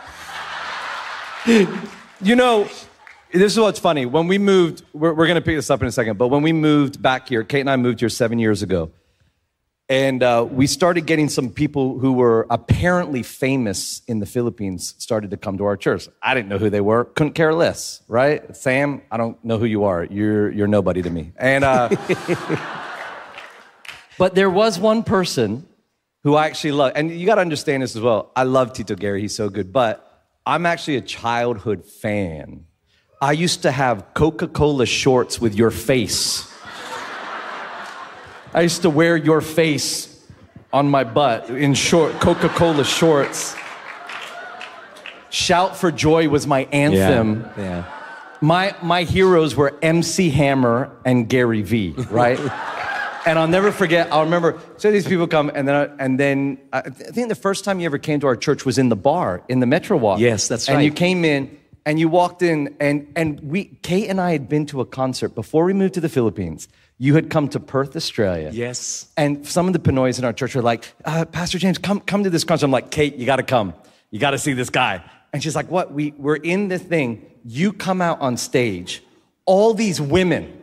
you 2.23 2.37
know, 2.37 2.69
this 3.33 3.53
is 3.53 3.59
what's 3.59 3.79
funny. 3.79 4.07
When 4.07 4.29
we 4.29 4.39
moved, 4.39 4.85
we're, 4.93 5.13
we're 5.13 5.27
going 5.27 5.37
to 5.37 5.43
pick 5.43 5.57
this 5.57 5.71
up 5.71 5.81
in 5.81 5.89
a 5.89 5.93
second, 5.93 6.19
but 6.19 6.29
when 6.29 6.43
we 6.43 6.53
moved 6.53 7.01
back 7.01 7.29
here, 7.29 7.45
Kate 7.45 7.61
and 7.61 7.71
I 7.71 7.77
moved 7.77 8.01
here 8.01 8.09
seven 8.09 8.39
years 8.39 8.63
ago. 8.63 8.91
And 9.89 10.23
uh, 10.23 10.47
we 10.49 10.67
started 10.67 11.07
getting 11.07 11.29
some 11.29 11.51
people 11.51 11.99
who 11.99 12.13
were 12.13 12.47
apparently 12.51 13.23
famous 13.23 14.01
in 14.07 14.21
the 14.21 14.27
Philippines 14.27 14.95
started 14.99 15.31
to 15.33 15.37
come 15.37 15.59
to 15.59 15.65
our 15.65 15.77
church. 15.77 16.09
I 16.23 16.35
didn't 16.35 16.49
know 16.49 16.59
who 16.59 16.71
they 16.71 16.81
were, 16.81 17.05
couldn't 17.05 17.35
care 17.35 17.53
less, 17.53 18.03
right? 18.09 18.57
Sam, 18.57 19.03
I 19.11 19.17
don't 19.17 19.43
know 19.45 19.59
who 19.59 19.67
you 19.67 19.85
are. 19.85 20.05
You're, 20.05 20.51
you're 20.51 20.67
nobody 20.67 21.03
to 21.03 21.11
me. 21.11 21.33
And, 21.37 21.65
uh, 21.65 21.89
but 24.19 24.35
there 24.35 24.49
was 24.49 24.79
one 24.79 25.03
person 25.03 25.67
who 26.23 26.37
I 26.37 26.47
actually 26.47 26.73
love, 26.73 26.93
and 26.95 27.11
you 27.11 27.27
got 27.27 27.35
to 27.35 27.41
understand 27.41 27.83
this 27.83 27.97
as 27.97 28.03
well. 28.03 28.31
I 28.37 28.45
love 28.45 28.73
Tito 28.73 28.95
Gary, 28.95 29.21
he's 29.21 29.35
so 29.35 29.49
good, 29.49 29.73
but 29.73 30.27
I'm 30.47 30.65
actually 30.65 30.97
a 30.97 31.03
childhood 31.03 31.85
fan. 31.85 32.67
I 33.23 33.31
used 33.31 33.63
to 33.63 33.71
have 33.71 34.15
Coca 34.15 34.49
Cola 34.49 34.85
shorts 34.85 35.41
with 35.41 35.55
your 35.55 35.71
face. 35.71 36.53
I 38.53 38.63
used 38.63 38.83
to 38.83 38.91
wear 38.91 39.17
your 39.17 39.41
face 39.41 40.21
on 40.73 40.91
my 40.91 41.05
butt 41.05 41.49
in 41.49 41.75
short 41.75 42.15
Coca 42.21 42.49
Cola 42.49 42.83
shorts. 42.83 43.55
Shout 45.31 45.77
for 45.77 45.93
Joy 45.93 46.29
was 46.29 46.49
my 46.49 46.65
anthem. 46.73 47.49
Yeah. 47.57 47.63
yeah. 47.63 47.85
My, 48.41 48.75
my 48.83 49.05
heroes 49.05 49.55
were 49.55 49.79
MC 49.83 50.31
Hammer 50.31 50.91
and 51.05 51.29
Gary 51.29 51.63
V., 51.63 51.95
right? 52.11 52.41
and 53.25 53.39
I'll 53.39 53.47
never 53.47 53.71
forget, 53.71 54.13
I'll 54.13 54.25
remember, 54.25 54.59
so 54.79 54.91
these 54.91 55.07
people 55.07 55.29
come, 55.29 55.49
and 55.55 55.69
then, 55.69 55.77
I, 55.77 56.05
and 56.05 56.19
then 56.19 56.59
I 56.73 56.79
I 56.81 56.91
think 56.91 57.29
the 57.29 57.37
first 57.37 57.65
time 57.65 57.79
you 57.79 57.87
ever 57.87 57.99
came 57.99 58.19
to 58.19 58.27
our 58.27 58.35
church 58.35 58.67
was 58.67 58.79
in 58.79 58.89
the 58.89 58.97
bar, 58.97 59.45
in 59.49 59.61
the 59.61 59.67
Metro 59.67 59.97
Walk. 59.97 60.19
Yes, 60.19 60.49
that's 60.49 60.69
right. 60.69 60.75
And 60.75 60.85
you 60.85 60.91
came 60.91 61.25
in, 61.25 61.57
and 61.85 61.99
you 61.99 62.09
walked 62.09 62.43
in, 62.43 62.77
and, 62.81 63.13
and 63.17 63.41
we, 63.41 63.65
Kate 63.83 64.09
and 64.09 64.21
I 64.21 64.31
had 64.33 64.49
been 64.49 64.67
to 64.67 64.81
a 64.81 64.87
concert 64.87 65.35
before 65.35 65.65
we 65.65 65.73
moved 65.73 65.95
to 65.95 66.01
the 66.01 66.09
Philippines. 66.09 66.69
You 66.99 67.15
had 67.15 67.31
come 67.31 67.49
to 67.49 67.59
Perth, 67.59 67.97
Australia. 67.97 68.51
Yes. 68.53 69.11
And 69.17 69.45
some 69.47 69.67
of 69.67 69.73
the 69.73 69.81
Pinoys 69.81 70.19
in 70.19 70.25
our 70.25 70.33
church 70.33 70.55
were 70.55 70.63
like, 70.63 70.85
uh, 71.05 71.25
Pastor 71.25 71.59
James, 71.59 71.79
come, 71.79 71.99
come 72.01 72.23
to 72.23 72.31
this 72.31 72.45
concert. 72.45 72.67
I'm 72.67 72.71
like, 72.71 72.93
Kate, 72.93 73.17
you 73.17 73.27
got 73.27 73.37
to 73.37 73.43
come. 73.43 73.75
You 74.11 74.21
got 74.21 74.31
to 74.31 74.39
see 74.39 74.53
this 74.53 74.71
guy. 74.71 75.03
And 75.33 75.43
she's 75.43 75.57
like, 75.57 75.69
what? 75.71 75.93
We, 75.93 76.13
we're 76.13 76.37
in 76.37 76.69
the 76.69 76.79
thing. 76.79 77.27
You 77.45 77.73
come 77.73 78.01
out 78.01 78.21
on 78.21 78.37
stage. 78.37 79.03
All 79.45 79.75
these 79.75 80.01
women. 80.01 80.63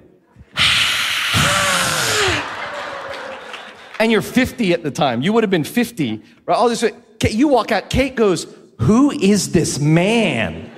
and 3.99 4.09
you're 4.09 4.21
50 4.21 4.71
at 4.71 4.83
the 4.83 4.91
time. 4.91 5.21
You 5.21 5.33
would 5.33 5.43
have 5.43 5.51
been 5.51 5.65
50. 5.65 6.23
Right? 6.45 6.55
All 6.55 6.69
this. 6.69 6.85
Kate, 7.19 7.33
you 7.33 7.49
walk 7.49 7.73
out. 7.73 7.89
Kate 7.89 8.15
goes, 8.15 8.47
who 8.79 9.11
is 9.11 9.51
this 9.51 9.79
man? 9.79 10.68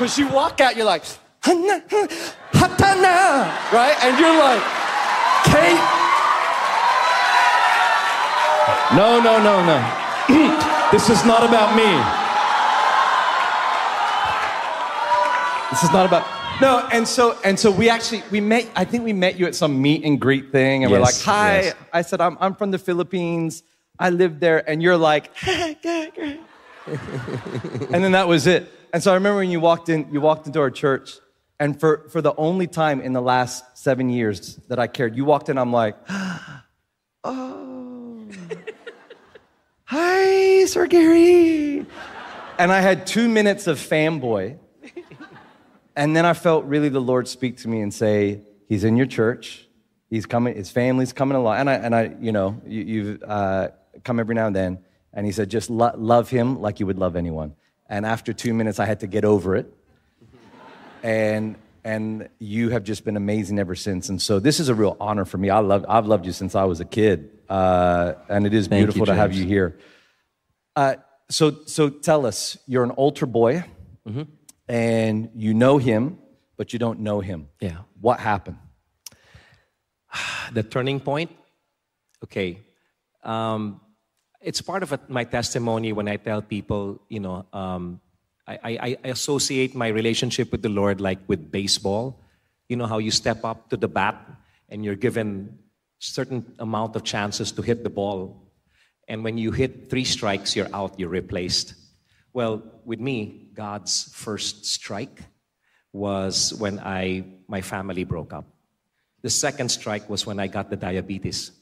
Because 0.00 0.16
you 0.18 0.28
walk 0.28 0.62
out, 0.62 0.76
you're 0.76 0.86
like, 0.86 1.04
Hatana, 1.42 1.92
right? 3.70 3.94
And 4.00 4.18
you're 4.18 4.32
like, 4.32 4.62
Kate. 5.44 5.76
No, 8.96 9.20
no, 9.20 9.36
no, 9.42 9.62
no. 9.62 9.76
this 10.90 11.10
is 11.10 11.22
not 11.26 11.44
about 11.44 11.76
me. 11.76 11.84
This 15.68 15.82
is 15.82 15.92
not 15.92 16.06
about 16.06 16.26
no. 16.62 16.88
And 16.90 17.06
so 17.06 17.36
and 17.44 17.60
so 17.60 17.70
we 17.70 17.90
actually 17.90 18.22
we 18.30 18.40
met. 18.40 18.70
I 18.74 18.86
think 18.86 19.04
we 19.04 19.12
met 19.12 19.38
you 19.38 19.44
at 19.44 19.54
some 19.54 19.82
meet 19.82 20.02
and 20.02 20.18
greet 20.18 20.50
thing, 20.50 20.82
and 20.82 20.90
we're 20.90 21.00
like, 21.00 21.20
"Hi." 21.24 21.60
yes. 21.60 21.74
I 21.92 22.00
said, 22.00 22.22
"I'm 22.22 22.38
I'm 22.40 22.54
from 22.54 22.70
the 22.70 22.78
Philippines. 22.78 23.62
I 23.98 24.08
live 24.08 24.40
there," 24.40 24.66
and 24.66 24.82
you're 24.82 24.96
like, 24.96 25.30
and 26.86 28.02
then 28.04 28.12
that 28.12 28.28
was 28.28 28.46
it. 28.46 28.70
And 28.92 29.02
so 29.02 29.12
I 29.12 29.14
remember 29.14 29.38
when 29.38 29.50
you 29.50 29.60
walked 29.60 29.88
in, 29.88 30.08
you 30.12 30.20
walked 30.20 30.46
into 30.46 30.60
our 30.60 30.70
church, 30.70 31.14
and 31.58 31.78
for 31.78 32.08
for 32.10 32.20
the 32.20 32.34
only 32.36 32.66
time 32.66 33.00
in 33.00 33.12
the 33.12 33.22
last 33.22 33.64
seven 33.76 34.10
years 34.10 34.56
that 34.68 34.78
I 34.78 34.86
cared, 34.86 35.16
you 35.16 35.24
walked 35.24 35.48
in. 35.48 35.58
I'm 35.58 35.72
like, 35.72 35.96
oh, 37.24 38.26
hi, 39.84 40.64
Sir 40.64 40.86
Gary. 40.86 41.86
And 42.58 42.70
I 42.70 42.80
had 42.80 43.06
two 43.06 43.28
minutes 43.28 43.66
of 43.66 43.78
fanboy. 43.78 44.58
And 45.96 46.16
then 46.16 46.24
I 46.24 46.34
felt 46.34 46.64
really 46.64 46.88
the 46.88 47.00
Lord 47.00 47.28
speak 47.28 47.58
to 47.58 47.68
me 47.68 47.80
and 47.80 47.92
say, 47.92 48.42
He's 48.68 48.84
in 48.84 48.96
your 48.96 49.06
church. 49.06 49.66
He's 50.08 50.26
coming, 50.26 50.56
his 50.56 50.70
family's 50.70 51.12
coming 51.12 51.36
along. 51.36 51.58
And 51.58 51.70
I, 51.70 51.74
and 51.74 51.94
I 51.94 52.14
you 52.20 52.32
know, 52.32 52.60
you, 52.66 52.82
you've 52.82 53.22
uh, 53.22 53.68
come 54.04 54.18
every 54.18 54.34
now 54.34 54.46
and 54.46 54.56
then. 54.56 54.78
And 55.12 55.26
he 55.26 55.32
said, 55.32 55.50
just 55.50 55.70
lo- 55.70 55.94
love 55.96 56.30
him 56.30 56.60
like 56.60 56.80
you 56.80 56.86
would 56.86 56.98
love 56.98 57.16
anyone. 57.16 57.54
And 57.88 58.06
after 58.06 58.32
two 58.32 58.54
minutes, 58.54 58.78
I 58.78 58.86
had 58.86 59.00
to 59.00 59.06
get 59.06 59.24
over 59.24 59.56
it. 59.56 59.72
And, 61.02 61.56
and 61.82 62.28
you 62.38 62.70
have 62.70 62.84
just 62.84 63.04
been 63.04 63.16
amazing 63.16 63.58
ever 63.58 63.74
since. 63.74 64.08
And 64.08 64.20
so 64.20 64.38
this 64.38 64.60
is 64.60 64.68
a 64.68 64.74
real 64.74 64.96
honor 65.00 65.24
for 65.24 65.38
me. 65.38 65.50
I 65.50 65.58
love, 65.60 65.84
I've 65.88 66.06
loved 66.06 66.26
you 66.26 66.32
since 66.32 66.54
I 66.54 66.64
was 66.64 66.80
a 66.80 66.84
kid. 66.84 67.30
Uh, 67.48 68.14
and 68.28 68.46
it 68.46 68.54
is 68.54 68.68
Thank 68.68 68.80
you, 68.80 68.86
beautiful 68.86 69.06
to 69.06 69.14
have 69.14 69.32
you 69.32 69.44
here. 69.44 69.78
Uh, 70.76 70.96
so, 71.28 71.64
so 71.66 71.88
tell 71.88 72.26
us, 72.26 72.58
you're 72.66 72.84
an 72.84 72.90
altar 72.90 73.26
boy, 73.26 73.64
and 74.68 75.30
you 75.34 75.54
know 75.54 75.78
him, 75.78 76.18
but 76.56 76.72
you 76.72 76.78
don't 76.78 77.00
know 77.00 77.20
him. 77.20 77.48
Yeah. 77.60 77.78
What 78.00 78.20
happened? 78.20 78.58
the 80.52 80.62
turning 80.62 81.00
point 81.00 81.30
okay 82.24 82.58
um, 83.22 83.80
it's 84.40 84.60
part 84.60 84.82
of 84.82 85.08
my 85.08 85.24
testimony 85.24 85.92
when 85.92 86.08
i 86.08 86.16
tell 86.16 86.42
people 86.42 87.00
you 87.08 87.20
know 87.20 87.46
um, 87.52 88.00
I, 88.46 88.58
I, 88.64 88.98
I 89.04 89.08
associate 89.10 89.74
my 89.74 89.88
relationship 89.88 90.50
with 90.50 90.62
the 90.62 90.68
lord 90.68 91.00
like 91.00 91.20
with 91.28 91.52
baseball. 91.52 92.20
You 92.68 92.76
know 92.76 92.86
how 92.86 92.98
you 92.98 93.10
step 93.10 93.44
up 93.44 93.70
to 93.70 93.76
the 93.76 93.88
bat 93.88 94.16
and 94.68 94.84
you're 94.84 94.96
given 94.96 95.58
certain 95.98 96.54
amount 96.58 96.96
of 96.96 97.04
chances 97.04 97.52
to 97.52 97.62
hit 97.62 97.84
the 97.84 97.90
ball. 97.90 98.50
And 99.08 99.22
when 99.24 99.38
you 99.38 99.50
hit 99.52 99.90
three 99.90 100.04
strikes 100.04 100.56
you're 100.56 100.72
out 100.72 100.98
you're 100.98 101.10
replaced. 101.10 101.74
Well 102.32 102.62
with 102.84 103.00
me 103.00 103.50
god's 103.54 104.10
first 104.14 104.64
strike 104.66 105.22
was 105.92 106.54
when 106.54 106.80
i 106.80 107.24
my 107.46 107.60
family 107.60 108.04
broke 108.04 108.32
up. 108.32 108.46
The 109.22 109.30
second 109.30 109.68
strike 109.68 110.08
was 110.08 110.24
when 110.24 110.40
I 110.40 110.46
got 110.46 110.70
the 110.70 110.76
diabetes 110.76 111.52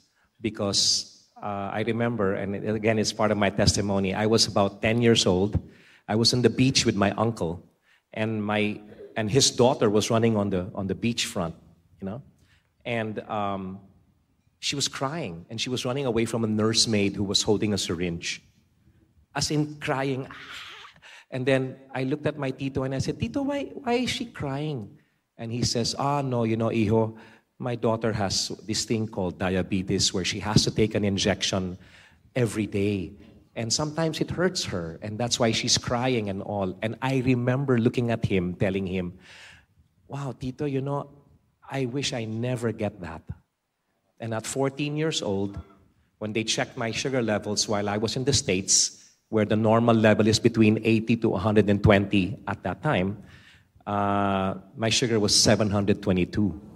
because 0.40 1.17
uh, 1.42 1.70
I 1.72 1.84
remember, 1.86 2.34
and 2.34 2.54
again, 2.54 2.98
it's 2.98 3.12
part 3.12 3.30
of 3.30 3.38
my 3.38 3.50
testimony. 3.50 4.14
I 4.14 4.26
was 4.26 4.46
about 4.46 4.82
10 4.82 5.02
years 5.02 5.26
old. 5.26 5.60
I 6.08 6.16
was 6.16 6.32
on 6.34 6.42
the 6.42 6.50
beach 6.50 6.86
with 6.86 6.96
my 6.96 7.12
uncle, 7.12 7.64
and, 8.12 8.44
my, 8.44 8.80
and 9.16 9.30
his 9.30 9.50
daughter 9.50 9.90
was 9.90 10.10
running 10.10 10.36
on 10.36 10.50
the, 10.50 10.70
on 10.74 10.86
the 10.86 10.94
beach 10.94 11.26
front, 11.26 11.54
you 12.00 12.06
know? 12.06 12.22
And 12.84 13.20
um, 13.28 13.80
she 14.60 14.74
was 14.74 14.88
crying, 14.88 15.46
and 15.50 15.60
she 15.60 15.70
was 15.70 15.84
running 15.84 16.06
away 16.06 16.24
from 16.24 16.44
a 16.44 16.46
nursemaid 16.48 17.14
who 17.14 17.24
was 17.24 17.42
holding 17.42 17.74
a 17.74 17.78
syringe. 17.78 18.42
As 19.34 19.50
in 19.50 19.76
crying, 19.80 20.26
"Ah." 20.30 20.36
And 21.30 21.44
then 21.44 21.76
I 21.94 22.04
looked 22.04 22.26
at 22.26 22.38
my 22.38 22.50
tito 22.50 22.84
and 22.84 22.94
I 22.94 22.98
said, 22.98 23.20
Tito, 23.20 23.42
why, 23.42 23.64
why 23.64 23.94
is 23.94 24.10
she 24.10 24.26
crying? 24.26 24.98
And 25.36 25.52
he 25.52 25.62
says, 25.62 25.94
Ah, 25.98 26.22
no, 26.22 26.44
you 26.44 26.56
know, 26.56 26.70
hijo, 26.70 27.16
my 27.58 27.74
daughter 27.74 28.12
has 28.12 28.48
this 28.66 28.84
thing 28.84 29.08
called 29.08 29.38
diabetes 29.38 30.14
where 30.14 30.24
she 30.24 30.38
has 30.40 30.62
to 30.64 30.70
take 30.70 30.94
an 30.94 31.04
injection 31.04 31.76
every 32.34 32.66
day. 32.66 33.12
And 33.56 33.72
sometimes 33.72 34.20
it 34.20 34.30
hurts 34.30 34.64
her, 34.66 35.00
and 35.02 35.18
that's 35.18 35.40
why 35.40 35.50
she's 35.50 35.76
crying 35.76 36.30
and 36.30 36.42
all. 36.42 36.78
And 36.80 36.94
I 37.02 37.18
remember 37.26 37.78
looking 37.78 38.12
at 38.12 38.24
him, 38.24 38.54
telling 38.54 38.86
him, 38.86 39.18
Wow, 40.06 40.32
Tito, 40.38 40.64
you 40.64 40.80
know, 40.80 41.10
I 41.68 41.84
wish 41.84 42.12
I 42.12 42.24
never 42.24 42.72
get 42.72 43.00
that. 43.00 43.22
And 44.20 44.32
at 44.32 44.46
14 44.46 44.96
years 44.96 45.20
old, 45.20 45.58
when 46.18 46.32
they 46.32 46.44
checked 46.44 46.78
my 46.78 46.92
sugar 46.92 47.20
levels 47.20 47.68
while 47.68 47.88
I 47.88 47.98
was 47.98 48.16
in 48.16 48.24
the 48.24 48.32
States, 48.32 49.04
where 49.28 49.44
the 49.44 49.56
normal 49.56 49.94
level 49.94 50.26
is 50.26 50.38
between 50.38 50.80
80 50.82 51.16
to 51.16 51.28
120 51.30 52.38
at 52.46 52.62
that 52.62 52.82
time, 52.82 53.22
uh, 53.86 54.54
my 54.76 54.88
sugar 54.88 55.20
was 55.20 55.34
722. 55.34 56.67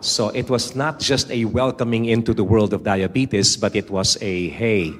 So 0.00 0.30
it 0.30 0.48
was 0.48 0.74
not 0.74 0.98
just 0.98 1.30
a 1.30 1.44
welcoming 1.44 2.06
into 2.06 2.32
the 2.32 2.42
world 2.42 2.72
of 2.72 2.84
diabetes, 2.84 3.58
but 3.58 3.76
it 3.76 3.90
was 3.90 4.16
a 4.22 4.48
hey, 4.48 4.94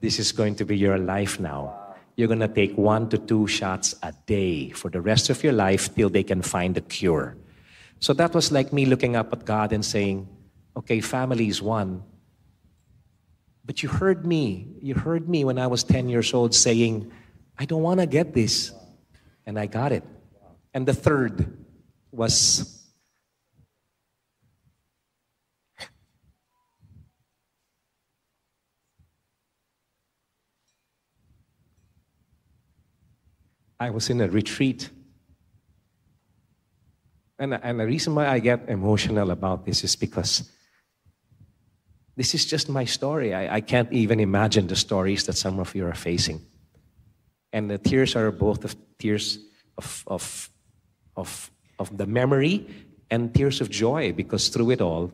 this 0.00 0.18
is 0.18 0.32
going 0.32 0.56
to 0.56 0.64
be 0.64 0.76
your 0.76 0.98
life 0.98 1.38
now. 1.38 1.94
You're 2.16 2.26
going 2.26 2.40
to 2.40 2.48
take 2.48 2.76
one 2.76 3.08
to 3.10 3.18
two 3.18 3.46
shots 3.46 3.94
a 4.02 4.12
day 4.26 4.70
for 4.70 4.90
the 4.90 5.00
rest 5.00 5.30
of 5.30 5.44
your 5.44 5.52
life 5.52 5.94
till 5.94 6.10
they 6.10 6.24
can 6.24 6.42
find 6.42 6.76
a 6.76 6.80
cure. 6.80 7.36
So 8.00 8.12
that 8.14 8.34
was 8.34 8.50
like 8.50 8.72
me 8.72 8.84
looking 8.84 9.14
up 9.14 9.32
at 9.32 9.44
God 9.44 9.72
and 9.72 9.84
saying, 9.84 10.28
okay, 10.76 11.00
family 11.00 11.46
is 11.46 11.62
one. 11.62 12.02
But 13.64 13.84
you 13.84 13.88
heard 13.88 14.26
me. 14.26 14.66
You 14.82 14.94
heard 14.94 15.28
me 15.28 15.44
when 15.44 15.58
I 15.58 15.68
was 15.68 15.84
10 15.84 16.08
years 16.08 16.34
old 16.34 16.52
saying, 16.52 17.12
I 17.56 17.64
don't 17.64 17.82
want 17.82 18.00
to 18.00 18.06
get 18.06 18.34
this. 18.34 18.72
And 19.46 19.56
I 19.56 19.66
got 19.66 19.92
it. 19.92 20.02
And 20.74 20.86
the 20.86 20.94
third 20.94 21.56
was 22.10 22.77
I 33.80 33.90
was 33.90 34.10
in 34.10 34.20
a 34.20 34.28
retreat. 34.28 34.90
And, 37.38 37.54
and 37.54 37.78
the 37.78 37.86
reason 37.86 38.14
why 38.14 38.26
I 38.26 38.40
get 38.40 38.68
emotional 38.68 39.30
about 39.30 39.64
this 39.64 39.84
is 39.84 39.94
because 39.94 40.50
this 42.16 42.34
is 42.34 42.44
just 42.44 42.68
my 42.68 42.84
story. 42.84 43.32
I, 43.32 43.56
I 43.56 43.60
can't 43.60 43.92
even 43.92 44.18
imagine 44.18 44.66
the 44.66 44.74
stories 44.74 45.24
that 45.26 45.34
some 45.34 45.60
of 45.60 45.74
you 45.74 45.86
are 45.86 45.94
facing. 45.94 46.40
And 47.52 47.70
the 47.70 47.78
tears 47.78 48.16
are 48.16 48.32
both 48.32 48.64
of 48.64 48.74
tears 48.98 49.38
of, 49.78 50.02
of, 50.08 50.50
of, 51.16 51.50
of 51.78 51.96
the 51.96 52.06
memory 52.06 52.66
and 53.10 53.32
tears 53.32 53.60
of 53.60 53.70
joy 53.70 54.12
because 54.12 54.48
through 54.48 54.72
it 54.72 54.80
all, 54.80 55.12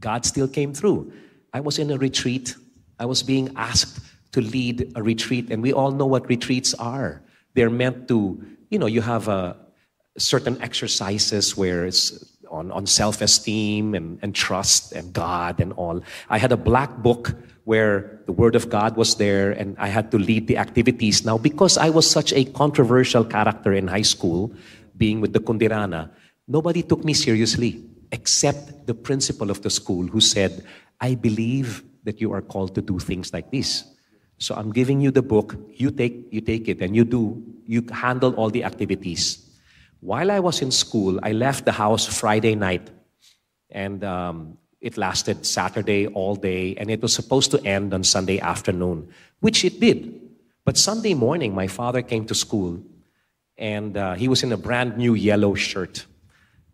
God 0.00 0.26
still 0.26 0.48
came 0.48 0.74
through. 0.74 1.12
I 1.52 1.60
was 1.60 1.78
in 1.78 1.90
a 1.92 1.96
retreat. 1.96 2.56
I 2.98 3.06
was 3.06 3.22
being 3.22 3.52
asked 3.54 4.00
to 4.34 4.40
lead 4.42 4.92
a 4.94 5.02
retreat, 5.02 5.50
and 5.50 5.62
we 5.62 5.72
all 5.72 5.92
know 5.92 6.06
what 6.06 6.28
retreats 6.28 6.74
are. 6.74 7.22
They're 7.54 7.70
meant 7.70 8.08
to, 8.08 8.42
you 8.70 8.78
know, 8.78 8.86
you 8.86 9.00
have 9.00 9.28
a 9.28 9.56
certain 10.18 10.60
exercises 10.60 11.56
where 11.56 11.86
it's 11.86 12.34
on, 12.50 12.70
on 12.70 12.86
self-esteem 12.86 13.94
and, 13.94 14.18
and 14.22 14.34
trust 14.34 14.92
and 14.92 15.12
God 15.12 15.60
and 15.60 15.72
all. 15.74 16.02
I 16.28 16.38
had 16.38 16.52
a 16.52 16.56
black 16.56 16.90
book 16.98 17.34
where 17.62 18.20
the 18.26 18.32
Word 18.32 18.54
of 18.54 18.68
God 18.68 18.96
was 18.96 19.14
there, 19.16 19.52
and 19.52 19.76
I 19.78 19.88
had 19.88 20.10
to 20.10 20.18
lead 20.18 20.46
the 20.46 20.58
activities. 20.58 21.24
Now, 21.24 21.38
because 21.38 21.78
I 21.78 21.90
was 21.90 22.10
such 22.10 22.32
a 22.32 22.44
controversial 22.44 23.24
character 23.24 23.72
in 23.72 23.86
high 23.86 24.02
school, 24.02 24.52
being 24.96 25.20
with 25.20 25.32
the 25.32 25.40
Kundirana, 25.40 26.10
nobody 26.46 26.82
took 26.82 27.04
me 27.04 27.14
seriously 27.14 27.82
except 28.12 28.86
the 28.86 28.94
principal 28.94 29.50
of 29.50 29.62
the 29.62 29.70
school 29.70 30.06
who 30.06 30.20
said, 30.20 30.64
I 31.00 31.14
believe 31.14 31.82
that 32.04 32.20
you 32.20 32.32
are 32.32 32.42
called 32.42 32.74
to 32.74 32.82
do 32.82 32.98
things 32.98 33.32
like 33.32 33.50
this. 33.50 33.84
So 34.44 34.54
I'm 34.54 34.72
giving 34.72 35.00
you 35.00 35.10
the 35.10 35.22
book, 35.22 35.56
you 35.72 35.90
take, 35.90 36.28
you 36.30 36.42
take 36.42 36.68
it 36.68 36.82
and 36.82 36.94
you 36.94 37.06
do, 37.06 37.42
you 37.64 37.82
handle 37.90 38.34
all 38.34 38.50
the 38.50 38.62
activities. 38.62 39.42
While 40.00 40.30
I 40.30 40.38
was 40.38 40.60
in 40.60 40.70
school, 40.70 41.18
I 41.22 41.32
left 41.32 41.64
the 41.64 41.72
house 41.72 42.04
Friday 42.04 42.54
night 42.54 42.90
and 43.70 44.04
um, 44.04 44.58
it 44.82 44.98
lasted 44.98 45.46
Saturday 45.46 46.08
all 46.08 46.36
day 46.36 46.74
and 46.76 46.90
it 46.90 47.00
was 47.00 47.14
supposed 47.14 47.52
to 47.52 47.64
end 47.64 47.94
on 47.94 48.04
Sunday 48.04 48.38
afternoon, 48.38 49.08
which 49.40 49.64
it 49.64 49.80
did. 49.80 50.20
But 50.66 50.76
Sunday 50.76 51.14
morning, 51.14 51.54
my 51.54 51.66
father 51.66 52.02
came 52.02 52.26
to 52.26 52.34
school 52.34 52.82
and 53.56 53.96
uh, 53.96 54.12
he 54.12 54.28
was 54.28 54.42
in 54.42 54.52
a 54.52 54.58
brand 54.58 54.98
new 54.98 55.14
yellow 55.14 55.54
shirt. 55.54 56.04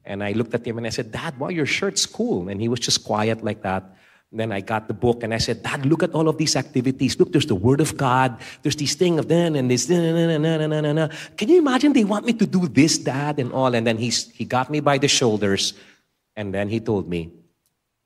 And 0.05 0.25
I 0.25 0.33
looked 0.33 0.55
at 0.55 0.67
him 0.67 0.77
and 0.77 0.89
I 0.89 0.91
said, 0.91 1.13
Dad, 1.13 1.39
wow, 1.39 1.51
your 1.51 1.67
shirt's 1.67 2.05
cool. 2.05 2.49
And 2.49 2.61
he 2.61 2.67
was 2.67 2.81
just 2.81 3.05
quiet 3.05 3.45
like 3.45 3.63
that. 3.63 3.95
Then 4.33 4.53
I 4.53 4.61
got 4.61 4.87
the 4.87 4.95
book 4.95 5.25
and 5.25 5.35
I 5.35 5.39
said, 5.39 5.63
Dad, 5.63 5.85
look 5.85 6.05
at 6.05 6.13
all 6.13 6.29
of 6.29 6.39
these 6.39 6.55
activities. 6.55 7.19
Look, 7.19 7.33
there's 7.33 7.47
the 7.47 7.57
Word 7.57 7.81
of 7.81 7.97
God. 7.97 8.39
There's 8.63 8.77
this 8.77 8.95
thing 8.95 9.19
of 9.19 9.27
then 9.27 9.57
and 9.57 9.69
this. 9.69 9.89
Na, 9.89 9.99
na, 9.99 10.13
na, 10.13 10.39
na, 10.39 10.67
na, 10.67 10.81
na, 10.81 10.93
na. 10.93 11.09
Can 11.37 11.49
you 11.49 11.59
imagine 11.59 11.93
they 11.93 12.05
want 12.05 12.25
me 12.25 12.33
to 12.35 12.47
do 12.47 12.69
this, 12.69 12.99
Dad, 12.99 13.41
and 13.41 13.53
all? 13.53 13.75
And 13.75 13.85
then 13.85 13.99
he's, 13.99 14.31
he 14.31 14.45
got 14.45 14.71
me 14.71 14.79
by 14.79 14.99
the 14.99 15.09
shoulders 15.09 15.75
and 16.37 16.55
then 16.55 16.69
he 16.69 16.81
told 16.81 17.09
me, 17.09 17.33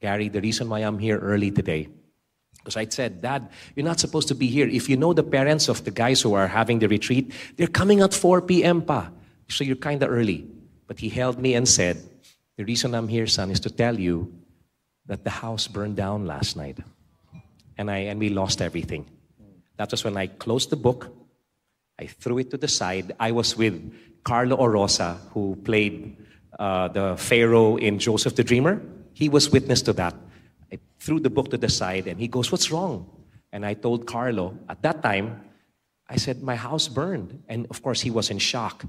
Gary, 0.01 0.29
the 0.29 0.41
reason 0.41 0.69
why 0.69 0.81
I'm 0.81 0.99
here 0.99 1.19
early 1.19 1.51
today, 1.51 1.89
because 2.57 2.77
I 2.77 2.87
said, 2.87 3.21
Dad, 3.21 3.49
you're 3.77 3.85
not 3.85 4.01
supposed 4.01 4.29
to 4.29 4.35
be 4.35 4.47
here. 4.47 4.67
If 4.67 4.89
you 4.89 4.97
know 4.97 5.13
the 5.13 5.23
parents 5.23 5.69
of 5.69 5.85
the 5.85 5.91
guys 5.91 6.23
who 6.23 6.35
are 6.35 6.49
having 6.49 6.79
the 6.79 6.89
retreat, 6.89 7.33
they're 7.57 7.67
coming 7.67 8.01
at 8.01 8.15
4 8.15 8.43
p.m. 8.43 8.83
pa. 8.83 9.11
So 9.49 9.65
you're 9.65 9.77
kind 9.77 10.03
of 10.03 10.11
early. 10.11 10.47
But 10.87 10.99
he 10.99 11.11
held 11.11 11.39
me 11.39 11.55
and 11.55 11.69
said, 11.69 12.03
The 12.57 12.65
reason 12.65 12.95
I'm 12.95 13.09
here, 13.09 13.27
son, 13.27 13.51
is 13.51 13.61
to 13.61 13.71
tell 13.71 14.01
you 14.01 14.33
that 15.07 15.25
the 15.25 15.31
house 15.31 15.67
burned 15.67 15.97
down 15.97 16.27
last 16.27 16.57
night. 16.57 16.79
And, 17.77 17.91
I, 17.91 17.99
and 18.11 18.21
we 18.21 18.29
lost 18.29 18.63
everything. 18.63 19.07
That 19.77 19.91
was 19.91 20.05
when 20.05 20.17
I 20.17 20.29
closed 20.29 20.71
the 20.71 20.77
book. 20.77 21.15
I 21.99 22.07
threw 22.07 22.39
it 22.39 22.51
to 22.51 22.57
the 22.57 22.69
side. 22.69 23.15
I 23.19 23.33
was 23.33 23.57
with 23.57 23.93
Carlo 24.23 24.57
Orosa, 24.57 25.19
who 25.33 25.57
played 25.65 26.17
uh, 26.59 26.89
the 26.89 27.17
Pharaoh 27.17 27.77
in 27.77 27.99
Joseph 27.99 28.37
the 28.37 28.45
Dreamer. 28.45 28.81
He 29.13 29.29
was 29.29 29.51
witness 29.51 29.83
to 29.83 29.93
that. 29.95 30.15
I 30.73 30.79
threw 30.99 31.21
the 31.21 31.31
book 31.31 31.51
to 31.51 31.57
the 31.57 31.69
side 31.69 32.07
and 32.07 32.19
he 32.19 32.29
goes, 32.29 32.51
What's 32.51 32.71
wrong? 32.71 33.11
And 33.53 33.65
I 33.65 33.75
told 33.75 34.07
Carlo, 34.07 34.59
at 34.69 34.83
that 34.83 35.03
time, 35.03 35.41
I 36.09 36.17
said, 36.17 36.43
My 36.43 36.57
house 36.57 36.89
burned. 36.89 37.43
And 37.49 37.67
of 37.71 37.83
course, 37.83 38.01
he 38.01 38.11
was 38.11 38.31
in 38.31 38.39
shock. 38.39 38.85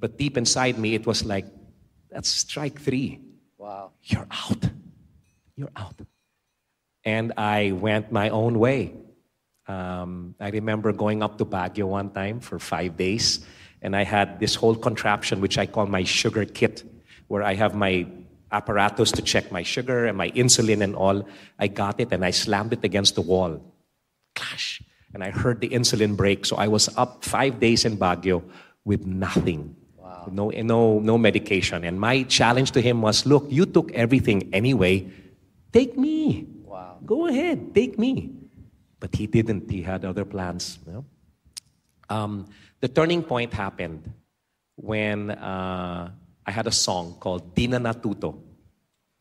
But 0.00 0.16
deep 0.16 0.36
inside 0.36 0.78
me, 0.78 0.94
it 0.94 1.06
was 1.06 1.24
like, 1.24 1.46
That's 2.10 2.28
strike 2.28 2.80
three. 2.80 3.20
Wow. 3.56 3.92
You're 4.02 4.26
out. 4.30 4.64
You're 5.58 5.74
out. 5.74 5.98
And 7.04 7.32
I 7.36 7.72
went 7.72 8.12
my 8.12 8.30
own 8.30 8.60
way. 8.60 8.94
Um, 9.66 10.36
I 10.38 10.50
remember 10.50 10.92
going 10.92 11.20
up 11.20 11.36
to 11.38 11.44
Baguio 11.44 11.88
one 11.88 12.10
time 12.10 12.38
for 12.38 12.60
five 12.60 12.96
days, 12.96 13.44
and 13.82 13.96
I 13.96 14.04
had 14.04 14.38
this 14.38 14.54
whole 14.54 14.76
contraption, 14.76 15.40
which 15.40 15.58
I 15.58 15.66
call 15.66 15.86
my 15.86 16.04
sugar 16.04 16.44
kit, 16.44 16.84
where 17.26 17.42
I 17.42 17.54
have 17.54 17.74
my 17.74 18.06
apparatus 18.52 19.10
to 19.12 19.22
check 19.22 19.50
my 19.50 19.64
sugar 19.64 20.06
and 20.06 20.16
my 20.16 20.30
insulin 20.30 20.80
and 20.80 20.94
all. 20.94 21.26
I 21.58 21.66
got 21.66 21.98
it 21.98 22.12
and 22.12 22.24
I 22.24 22.30
slammed 22.30 22.72
it 22.72 22.84
against 22.84 23.16
the 23.16 23.20
wall. 23.20 23.60
Clash. 24.36 24.80
And 25.12 25.24
I 25.24 25.30
heard 25.30 25.60
the 25.60 25.68
insulin 25.70 26.16
break. 26.16 26.46
So 26.46 26.56
I 26.56 26.68
was 26.68 26.88
up 26.96 27.24
five 27.24 27.58
days 27.58 27.84
in 27.84 27.96
Baguio 27.96 28.42
with 28.84 29.04
nothing. 29.04 29.74
Wow. 29.96 30.28
No, 30.30 30.50
no, 30.50 31.00
no 31.00 31.18
medication. 31.18 31.84
And 31.84 32.00
my 32.00 32.22
challenge 32.22 32.70
to 32.72 32.80
him 32.80 33.02
was 33.02 33.26
look, 33.26 33.46
you 33.50 33.66
took 33.66 33.92
everything 33.92 34.48
anyway. 34.52 35.10
Take 35.72 35.96
me. 35.96 36.46
Wow. 36.64 36.98
Go 37.04 37.26
ahead, 37.26 37.74
take 37.74 37.98
me. 37.98 38.32
But 39.00 39.14
he 39.14 39.26
didn't. 39.26 39.70
He 39.70 39.82
had 39.82 40.04
other 40.04 40.24
plans. 40.24 40.78
You 40.86 40.92
know? 40.92 41.04
um, 42.08 42.46
the 42.80 42.88
turning 42.88 43.22
point 43.22 43.52
happened 43.52 44.12
when 44.76 45.30
uh, 45.30 46.10
I 46.46 46.50
had 46.50 46.66
a 46.66 46.72
song 46.72 47.16
called 47.20 47.54
Di 47.54 47.66
Na 47.66 47.78
Natuto. 47.78 48.38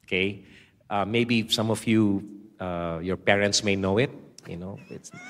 Okay? 0.06 0.44
Uh, 0.90 1.06
maybe 1.06 1.48
some 1.50 1.70
of 1.70 1.86
you, 1.86 2.24
uh, 2.60 3.00
your 3.02 3.18
parents 3.18 3.64
may 3.64 3.76
know 3.76 3.98
it. 3.98 4.12
You 4.48 4.58
know, 4.58 4.80
it's. 4.90 5.12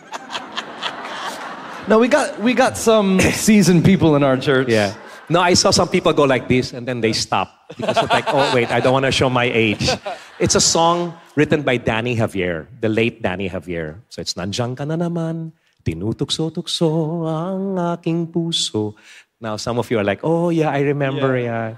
No, 1.88 2.00
we 2.00 2.10
got 2.10 2.38
we 2.42 2.54
got 2.54 2.76
some 2.76 3.18
seasoned 3.32 3.86
people 3.86 4.18
in 4.18 4.24
our 4.24 4.36
church. 4.36 4.68
Yeah. 4.68 4.94
No, 5.30 5.42
I 5.42 5.56
saw 5.56 5.72
some 5.72 5.90
people 5.90 6.14
go 6.14 6.24
like 6.24 6.48
this 6.48 6.72
and 6.72 6.88
then 6.88 7.02
they 7.02 7.12
stop 7.12 7.68
because 7.76 7.98
it's 7.98 8.12
like, 8.12 8.24
oh 8.32 8.48
wait, 8.56 8.72
I 8.72 8.80
don't 8.80 8.94
want 8.94 9.06
to 9.06 9.12
show 9.12 9.30
my 9.30 9.44
age. 9.44 9.90
It's 10.40 10.56
a 10.56 10.64
song 10.64 11.12
written 11.36 11.64
by 11.64 11.76
Danny 11.78 12.16
Javier, 12.16 12.68
the 12.80 12.88
late 12.88 13.22
Danny 13.22 13.50
Javier. 13.50 14.00
So 14.08 14.22
it's 14.22 14.36
Nandiyan 14.36 14.78
ka 14.78 14.86
na 14.86 14.96
naman, 14.96 15.52
tinutukso-tukso 15.84 17.28
ang 17.28 17.76
aking 17.76 18.32
puso. 18.32 18.96
Now 19.42 19.58
some 19.58 19.80
of 19.80 19.92
you 19.92 20.00
are 20.00 20.08
like, 20.08 20.24
oh 20.24 20.48
yeah, 20.48 20.72
I 20.72 20.80
remember, 20.88 21.38
yeah. 21.38 21.76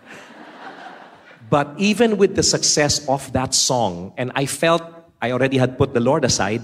But 1.50 1.74
even 1.82 2.18
with 2.22 2.36
the 2.36 2.44
success 2.44 3.02
of 3.10 3.34
that 3.34 3.56
song, 3.58 4.14
and 4.16 4.32
I 4.36 4.46
felt 4.46 4.86
I 5.22 5.32
already 5.32 5.58
had 5.58 5.76
put 5.76 5.98
the 5.98 6.00
Lord 6.00 6.24
aside, 6.24 6.62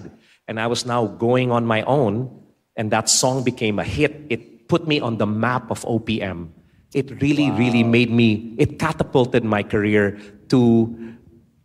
and 0.48 0.62
I 0.62 0.68
was 0.68 0.86
now 0.86 1.08
going 1.08 1.50
on 1.50 1.66
my 1.66 1.82
own, 1.90 2.30
and 2.78 2.92
that 2.92 3.10
song 3.10 3.44
became 3.44 3.80
a 3.80 3.84
hit. 3.84 4.14
It 4.30 4.70
put 4.70 4.86
me 4.86 5.02
on 5.02 5.18
the 5.18 5.26
map 5.26 5.72
of 5.72 5.82
OPM. 5.90 6.54
It 6.96 7.22
really, 7.22 7.52
really 7.52 7.84
made 7.84 8.10
me, 8.10 8.56
it 8.58 8.80
catapulted 8.80 9.44
my 9.44 9.64
career 9.64 10.18
to 10.48 11.18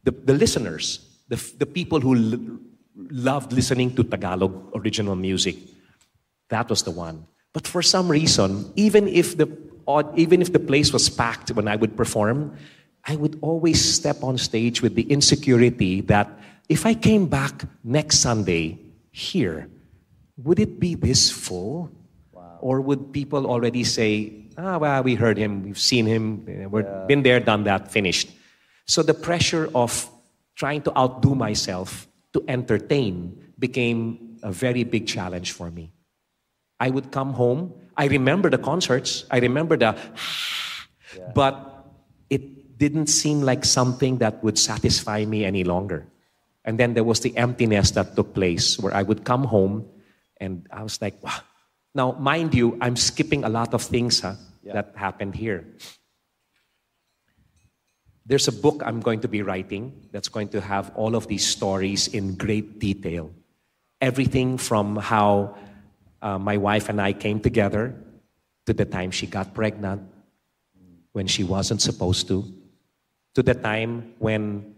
the, 0.03 0.11
the 0.11 0.35
listeners, 0.35 0.99
the, 1.29 1.39
the 1.57 1.67
people 1.67 2.01
who 2.01 2.17
l- 2.17 2.59
loved 3.11 3.53
listening 3.53 3.95
to 3.95 4.03
Tagalog 4.03 4.73
original 4.75 5.15
music. 5.15 5.55
That 6.49 6.69
was 6.69 6.83
the 6.83 6.91
one. 6.91 7.29
But 7.53 7.69
for 7.69 7.81
some 7.81 8.11
reason, 8.11 8.73
even 8.75 9.07
if 9.07 9.37
the 9.37 9.47
even 10.15 10.41
if 10.41 10.53
the 10.53 10.61
place 10.61 10.93
was 10.93 11.09
packed 11.09 11.51
when 11.51 11.67
I 11.67 11.75
would 11.75 11.97
perform, 11.97 12.57
I 13.05 13.17
would 13.17 13.39
always 13.41 13.79
step 13.83 14.23
on 14.23 14.39
stage 14.39 14.83
with 14.83 14.95
the 14.95 15.03
insecurity 15.03 16.01
that 16.03 16.31
if 16.69 16.87
I 16.87 16.95
came 16.95 17.27
back 17.27 17.65
next 17.83 18.19
Sunday 18.19 18.79
here, 19.11 19.69
would 20.37 20.61
it 20.61 20.79
be 20.79 20.95
this 20.95 21.31
full? 21.31 21.91
Or 22.61 22.81
would 22.81 23.13
people 23.13 23.47
already 23.47 23.85
say, 23.85 24.45
ah, 24.61 24.79
well, 24.79 25.03
we 25.03 25.15
heard 25.15 25.39
him, 25.39 25.63
we've 25.63 25.79
seen 25.79 26.07
him, 26.07 26.45
eh, 26.49 26.67
we've 26.67 26.87
been 27.09 27.23
there, 27.23 27.41
done 27.41 27.65
that, 27.65 27.91
finished. 27.91 28.31
So 28.87 29.03
the 29.03 29.15
pressure 29.15 29.71
of 29.75 30.11
trying 30.57 30.83
to 30.83 30.97
outdo 30.99 31.35
myself 31.35 32.07
to 32.33 32.45
entertain 32.49 33.53
became 33.59 34.39
a 34.43 34.53
very 34.53 34.85
big 34.85 35.07
challenge 35.07 35.53
for 35.53 35.71
me. 35.71 35.93
I 36.79 36.91
would 36.91 37.11
come 37.11 37.33
home. 37.33 37.73
I 37.97 38.07
remember 38.07 38.51
the 38.51 38.59
concerts. 38.59 39.25
I 39.31 39.39
remember 39.39 39.77
the, 39.77 39.97
but 41.35 41.87
it 42.31 42.79
didn't 42.79 43.09
seem 43.09 43.43
like 43.43 43.65
something 43.65 44.19
that 44.19 44.43
would 44.43 44.59
satisfy 44.59 45.25
me 45.25 45.45
any 45.45 45.65
longer. 45.65 46.07
And 46.65 46.79
then 46.79 46.95
there 46.95 47.05
was 47.05 47.21
the 47.21 47.37
emptiness 47.37 47.93
that 47.93 48.17
took 48.17 48.35
place 48.35 48.79
where 48.79 48.95
I 48.95 49.03
would 49.03 49.25
come 49.25 49.45
home 49.45 49.87
and 50.41 50.67
I 50.73 50.83
was 50.83 51.01
like, 51.01 51.23
wow. 51.23 51.41
Now, 51.95 52.13
mind 52.13 52.55
you, 52.55 52.79
I'm 52.81 52.97
skipping 52.97 53.45
a 53.45 53.49
lot 53.49 53.75
of 53.75 53.83
things 53.83 54.21
huh, 54.21 54.35
that 54.65 54.93
happened 54.97 55.35
here. 55.35 55.67
There's 58.27 58.47
a 58.49 58.53
book 58.53 58.83
I'm 58.85 59.01
going 59.01 59.21
to 59.21 59.29
be 59.29 59.43
writing 59.43 60.09
that's 60.13 60.29
going 60.29 60.49
to 60.51 60.61
have 60.61 60.93
all 60.95 61.17
of 61.17 61.27
these 61.27 61.47
stories 61.47 62.09
in 62.09 62.37
great 62.37 62.79
detail. 62.79 63.33
Everything 64.01 64.57
from 64.57 64.97
how 64.97 65.57
uh, 66.23 66.39
my 66.39 66.57
wife 66.57 66.89
and 66.89 67.01
I 67.01 67.13
came 67.13 67.41
together 67.41 67.95
to 68.67 68.73
the 68.73 68.85
time 68.85 69.11
she 69.11 69.27
got 69.27 69.55
pregnant 69.55 70.03
when 71.13 71.27
she 71.27 71.43
wasn't 71.43 71.83
supposed 71.83 72.29
to, 72.29 72.45
to 73.35 73.43
the 73.43 73.55
time 73.55 74.15
when 74.19 74.75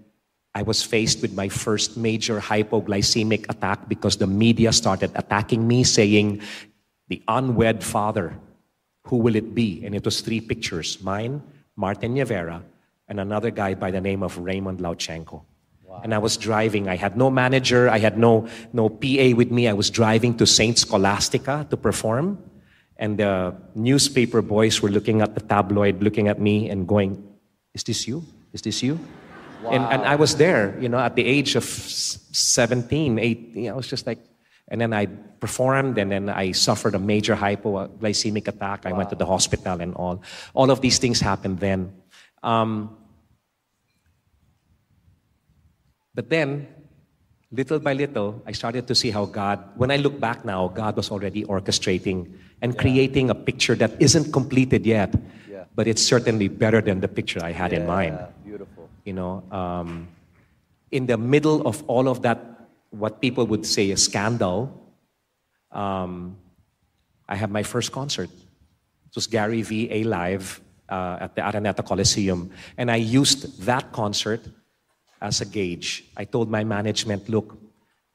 I 0.54 0.62
was 0.62 0.82
faced 0.82 1.22
with 1.22 1.34
my 1.34 1.48
first 1.48 1.96
major 1.96 2.40
hypoglycemic 2.40 3.46
attack 3.48 3.88
because 3.88 4.16
the 4.16 4.26
media 4.26 4.72
started 4.72 5.10
attacking 5.14 5.66
me, 5.66 5.84
saying, 5.84 6.42
The 7.08 7.22
unwed 7.26 7.82
father, 7.82 8.38
who 9.04 9.16
will 9.16 9.34
it 9.36 9.54
be? 9.54 9.84
And 9.84 9.94
it 9.94 10.04
was 10.04 10.20
three 10.20 10.40
pictures 10.40 11.02
mine, 11.02 11.42
Martin 11.76 12.14
Nievera, 12.14 12.62
and 13.08 13.20
another 13.20 13.50
guy 13.50 13.74
by 13.74 13.90
the 13.90 14.00
name 14.00 14.22
of 14.22 14.38
Raymond 14.38 14.78
Lauchengco. 14.80 15.42
And 16.02 16.14
I 16.14 16.18
was 16.18 16.38
driving. 16.38 16.88
I 16.88 16.96
had 16.96 17.18
no 17.18 17.30
manager. 17.30 17.90
I 17.90 17.98
had 17.98 18.16
no, 18.16 18.48
no 18.72 18.88
PA 18.88 19.36
with 19.36 19.50
me. 19.50 19.68
I 19.68 19.74
was 19.74 19.90
driving 19.90 20.34
to 20.38 20.46
St. 20.46 20.78
Scholastica 20.78 21.66
to 21.68 21.76
perform. 21.76 22.38
And 22.96 23.18
the 23.18 23.54
newspaper 23.74 24.40
boys 24.40 24.80
were 24.80 24.88
looking 24.88 25.20
at 25.20 25.34
the 25.34 25.40
tabloid, 25.42 26.02
looking 26.02 26.28
at 26.28 26.40
me 26.40 26.70
and 26.70 26.88
going, 26.88 27.22
Is 27.74 27.84
this 27.84 28.08
you? 28.08 28.24
Is 28.54 28.62
this 28.62 28.82
you? 28.82 28.98
And, 29.70 29.84
and 29.84 30.02
I 30.02 30.16
was 30.16 30.36
there, 30.36 30.76
you 30.80 30.88
know, 30.88 30.98
at 30.98 31.14
the 31.14 31.24
age 31.24 31.56
of 31.56 31.62
s- 31.62 32.18
17, 32.32 33.18
18. 33.18 33.68
I 33.68 33.72
was 33.74 33.86
just 33.86 34.06
like, 34.06 34.18
and 34.72 34.80
then 34.80 34.94
I 34.94 35.04
performed, 35.04 35.98
and 35.98 36.10
then 36.10 36.30
I 36.30 36.52
suffered 36.52 36.94
a 36.94 36.98
major 36.98 37.36
hypoglycemic 37.36 38.48
attack. 38.48 38.86
I 38.86 38.92
went 38.92 39.10
to 39.10 39.16
the 39.16 39.26
hospital 39.26 39.78
and 39.82 39.94
all. 39.94 40.22
All 40.54 40.70
of 40.70 40.80
these 40.80 40.96
things 40.96 41.20
happened 41.20 41.60
then. 41.60 41.92
Um, 42.42 42.96
but 46.14 46.30
then, 46.30 46.66
little 47.52 47.80
by 47.80 47.92
little, 47.92 48.42
I 48.46 48.52
started 48.52 48.88
to 48.88 48.94
see 48.94 49.10
how 49.10 49.26
God, 49.26 49.60
when 49.76 49.90
I 49.90 49.96
look 49.96 50.18
back 50.18 50.42
now, 50.42 50.68
God 50.68 50.96
was 50.96 51.10
already 51.10 51.44
orchestrating 51.44 52.32
and 52.62 52.78
creating 52.78 53.28
a 53.28 53.34
picture 53.34 53.74
that 53.74 53.92
isn't 54.00 54.32
completed 54.32 54.86
yet, 54.86 55.14
Yeah. 55.50 55.64
but 55.74 55.86
it's 55.86 56.02
certainly 56.02 56.48
better 56.48 56.80
than 56.80 57.00
the 57.00 57.08
picture 57.08 57.44
I 57.44 57.52
had 57.52 57.74
in 57.74 57.86
mind. 57.86 58.18
Beautiful. 58.42 58.88
You 59.04 59.12
know, 59.12 59.42
um, 59.52 60.08
in 60.90 61.04
the 61.06 61.18
middle 61.18 61.60
of 61.68 61.84
all 61.88 62.08
of 62.08 62.22
that, 62.22 62.51
what 62.92 63.20
people 63.20 63.46
would 63.46 63.66
say 63.66 63.90
a 63.90 63.96
scandal, 63.96 64.94
um, 65.72 66.36
I 67.28 67.36
have 67.36 67.50
my 67.50 67.62
first 67.62 67.90
concert. 67.92 68.30
It 68.30 69.14
was 69.16 69.26
Gary 69.26 69.62
V. 69.62 69.88
A 69.90 70.04
Live 70.04 70.60
uh, 70.88 71.18
at 71.20 71.34
the 71.34 71.42
Araneta 71.42 71.84
Coliseum. 71.84 72.50
And 72.76 72.90
I 72.90 72.96
used 72.96 73.64
that 73.66 73.92
concert 73.92 74.40
as 75.20 75.40
a 75.40 75.46
gauge. 75.46 76.04
I 76.16 76.24
told 76.24 76.50
my 76.50 76.64
management, 76.64 77.28
look, 77.28 77.58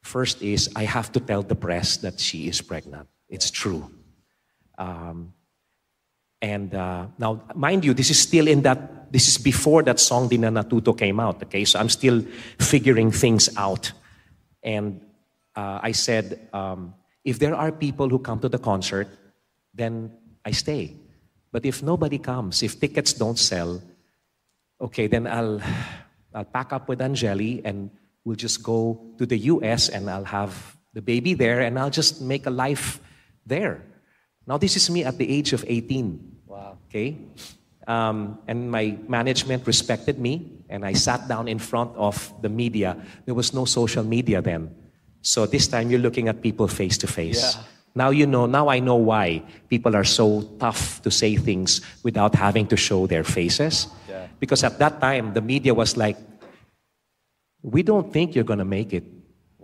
first 0.03 0.41
is 0.41 0.69
I 0.75 0.83
have 0.83 1.11
to 1.13 1.19
tell 1.19 1.41
the 1.41 1.55
press 1.55 1.97
that 1.97 2.19
she 2.19 2.47
is 2.47 2.61
pregnant. 2.61 3.07
It's 3.29 3.49
true. 3.51 3.89
Um, 4.77 5.33
and 6.41 6.73
uh, 6.75 7.07
now, 7.17 7.41
mind 7.55 7.83
you, 7.83 7.93
this 7.93 8.09
is 8.09 8.19
still 8.19 8.47
in 8.47 8.61
that, 8.61 9.11
this 9.11 9.27
is 9.27 9.37
before 9.37 9.81
that 9.83 9.99
song 9.99 10.27
Di 10.27 10.37
Na 10.37 10.49
Natuto 10.49 10.95
came 10.95 11.19
out, 11.19 11.41
okay? 11.43 11.65
So 11.65 11.79
I'm 11.79 11.89
still 11.89 12.23
figuring 12.59 13.11
things 13.11 13.49
out. 13.57 13.91
And 14.63 15.01
uh, 15.55 15.79
I 15.81 15.91
said, 15.91 16.49
um, 16.53 16.93
if 17.23 17.39
there 17.39 17.55
are 17.55 17.71
people 17.71 18.09
who 18.09 18.19
come 18.19 18.39
to 18.39 18.49
the 18.49 18.59
concert, 18.59 19.07
then 19.73 20.11
I 20.45 20.51
stay. 20.51 20.95
But 21.51 21.65
if 21.65 21.81
nobody 21.81 22.17
comes, 22.17 22.63
if 22.63 22.79
tickets 22.79 23.13
don't 23.13 23.39
sell, 23.39 23.81
okay, 24.79 25.07
then 25.07 25.27
I'll, 25.27 25.61
I'll 26.33 26.45
pack 26.45 26.73
up 26.73 26.87
with 26.87 27.01
Angeli 27.01 27.61
and 27.65 27.89
we'll 28.23 28.35
just 28.35 28.63
go 28.63 29.13
to 29.17 29.25
the 29.25 29.37
US 29.53 29.89
and 29.89 30.09
I'll 30.09 30.25
have 30.25 30.77
the 30.93 31.01
baby 31.01 31.33
there 31.33 31.61
and 31.61 31.79
I'll 31.79 31.89
just 31.89 32.21
make 32.21 32.45
a 32.45 32.49
life 32.49 32.99
there. 33.45 33.83
Now, 34.45 34.57
this 34.57 34.75
is 34.75 34.89
me 34.89 35.03
at 35.03 35.17
the 35.17 35.29
age 35.29 35.53
of 35.53 35.65
18. 35.67 36.37
Wow. 36.45 36.77
Okay? 36.87 37.17
Um, 37.87 38.39
and 38.47 38.71
my 38.71 38.97
management 39.07 39.67
respected 39.67 40.19
me, 40.19 40.56
and 40.69 40.85
I 40.85 40.93
sat 40.93 41.27
down 41.27 41.47
in 41.47 41.59
front 41.59 41.95
of 41.95 42.33
the 42.41 42.49
media. 42.49 42.97
There 43.25 43.35
was 43.35 43.53
no 43.53 43.65
social 43.65 44.03
media 44.03 44.41
then. 44.41 44.75
So 45.21 45.45
this 45.45 45.67
time 45.67 45.89
you're 45.89 45.99
looking 45.99 46.27
at 46.27 46.41
people 46.41 46.67
face 46.67 46.97
to 46.99 47.07
face. 47.07 47.57
Now 47.95 48.11
you 48.11 48.27
know, 48.27 48.45
now 48.45 48.69
I 48.69 48.79
know 48.79 48.95
why 48.95 49.43
people 49.69 49.95
are 49.95 50.03
so 50.03 50.43
tough 50.59 51.01
to 51.01 51.09
say 51.09 51.35
things 51.35 51.81
without 52.03 52.35
having 52.35 52.67
to 52.67 52.77
show 52.77 53.07
their 53.07 53.23
faces. 53.23 53.87
Yeah. 54.07 54.27
Because 54.39 54.63
at 54.63 54.77
that 54.77 55.01
time, 55.01 55.33
the 55.33 55.41
media 55.41 55.73
was 55.73 55.97
like, 55.97 56.17
we 57.63 57.81
don't 57.81 58.13
think 58.13 58.35
you're 58.35 58.43
going 58.45 58.59
to 58.59 58.65
make 58.65 58.93
it. 58.93 59.03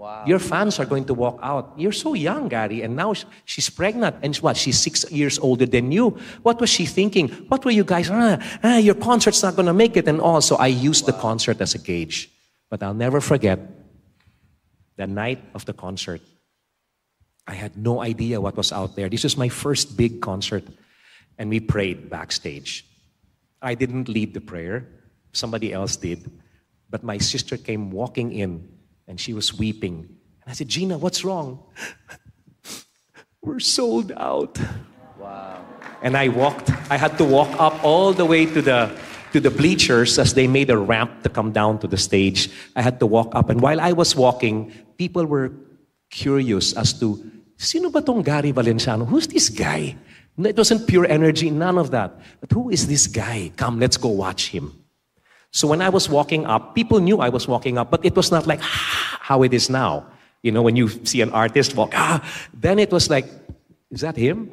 Wow. 0.03 0.25
Your 0.27 0.39
fans 0.39 0.79
are 0.79 0.85
going 0.85 1.05
to 1.05 1.13
walk 1.13 1.39
out. 1.41 1.75
You're 1.77 1.93
so 1.93 2.13
young, 2.13 2.49
Gary, 2.49 2.81
and 2.81 2.93
now 2.93 3.13
she's 3.45 3.69
pregnant. 3.69 4.17
And 4.21 4.35
what? 4.35 4.57
She's 4.57 4.77
six 4.77 5.09
years 5.09 5.39
older 5.39 5.65
than 5.65 5.93
you. 5.93 6.19
What 6.41 6.59
was 6.59 6.69
she 6.69 6.85
thinking? 6.85 7.29
What 7.47 7.63
were 7.63 7.71
you 7.71 7.85
guys? 7.85 8.09
Ah, 8.11 8.37
ah, 8.65 8.75
your 8.75 8.95
concert's 8.95 9.41
not 9.41 9.55
going 9.55 9.67
to 9.67 9.73
make 9.73 9.95
it. 9.95 10.05
And 10.05 10.19
also, 10.19 10.57
I 10.57 10.67
used 10.67 11.05
the 11.05 11.13
concert 11.13 11.61
as 11.61 11.73
a 11.73 11.77
gauge. 11.77 12.29
But 12.69 12.83
I'll 12.83 12.93
never 12.93 13.21
forget 13.21 13.59
the 14.97 15.07
night 15.07 15.39
of 15.55 15.63
the 15.63 15.71
concert. 15.71 16.19
I 17.47 17.53
had 17.53 17.77
no 17.77 18.01
idea 18.01 18.41
what 18.41 18.57
was 18.57 18.73
out 18.73 18.97
there. 18.97 19.07
This 19.07 19.23
was 19.23 19.37
my 19.37 19.47
first 19.47 19.95
big 19.95 20.19
concert, 20.19 20.65
and 21.37 21.49
we 21.49 21.61
prayed 21.61 22.09
backstage. 22.09 22.85
I 23.61 23.75
didn't 23.75 24.09
lead 24.09 24.33
the 24.33 24.41
prayer, 24.41 24.85
somebody 25.31 25.71
else 25.71 25.95
did. 25.95 26.29
But 26.89 27.03
my 27.03 27.19
sister 27.19 27.55
came 27.55 27.89
walking 27.89 28.33
in, 28.33 28.67
and 29.07 29.19
she 29.19 29.33
was 29.33 29.53
weeping. 29.57 30.07
And 30.43 30.47
I 30.47 30.53
said, 30.53 30.67
Gina, 30.67 30.97
what's 30.97 31.23
wrong? 31.23 31.59
We're 33.41 33.59
sold 33.59 34.11
out. 34.15 34.57
Wow. 35.19 35.65
And 36.01 36.15
I 36.17 36.29
walked, 36.29 36.69
I 36.89 36.97
had 36.97 37.17
to 37.17 37.25
walk 37.25 37.49
up 37.59 37.83
all 37.83 38.13
the 38.13 38.25
way 38.25 38.45
to 38.45 38.61
the 38.61 38.95
to 39.33 39.39
the 39.39 39.49
bleachers 39.49 40.19
as 40.19 40.35
they 40.35 40.45
made 40.45 40.69
a 40.69 40.77
ramp 40.77 41.23
to 41.23 41.29
come 41.29 41.51
down 41.51 41.79
to 41.79 41.87
the 41.87 41.97
stage. 41.97 42.51
I 42.75 42.83
had 42.83 42.99
to 42.99 43.07
walk 43.07 43.33
up. 43.33 43.49
And 43.49 43.59
while 43.61 43.81
I 43.81 43.91
was 43.91 44.15
walking, 44.15 44.71
people 44.95 45.25
were 45.25 45.51
curious 46.11 46.73
as 46.73 46.93
to, 46.99 47.19
sino 47.57 47.89
ba 47.89 48.01
tong 48.01 48.21
Gary 48.21 48.53
Valenciano? 48.53 49.07
Who's 49.07 49.27
this 49.27 49.49
guy? 49.49 49.97
It 50.37 50.55
wasn't 50.55 50.87
pure 50.87 51.07
energy, 51.09 51.49
none 51.49 51.79
of 51.79 51.89
that. 51.91 52.13
But 52.41 52.51
who 52.51 52.69
is 52.69 52.87
this 52.87 53.07
guy? 53.07 53.51
Come, 53.57 53.79
let's 53.79 53.97
go 53.97 54.09
watch 54.09 54.49
him. 54.49 54.82
So 55.53 55.67
when 55.67 55.81
I 55.83 55.89
was 55.89 56.09
walking 56.09 56.47
up, 56.47 56.73
people 56.73 56.99
knew 56.99 57.19
I 57.19 57.29
was 57.29 57.47
walking 57.47 57.77
up, 57.77 57.91
but 57.91 58.03
it 58.03 58.15
was 58.15 58.31
not 58.31 58.47
like 58.47 58.59
how 58.59 59.43
it 59.43 59.53
is 59.53 59.69
now. 59.69 60.05
You 60.41 60.51
know, 60.51 60.63
when 60.63 60.75
you 60.75 60.89
see 61.05 61.21
an 61.21 61.29
artist 61.29 61.75
walk, 61.75 61.93
ah, 61.93 62.19
then 62.53 62.79
it 62.79 62.91
was 62.91 63.07
like, 63.09 63.29
is 63.91 64.01
that 64.01 64.17
him? 64.17 64.49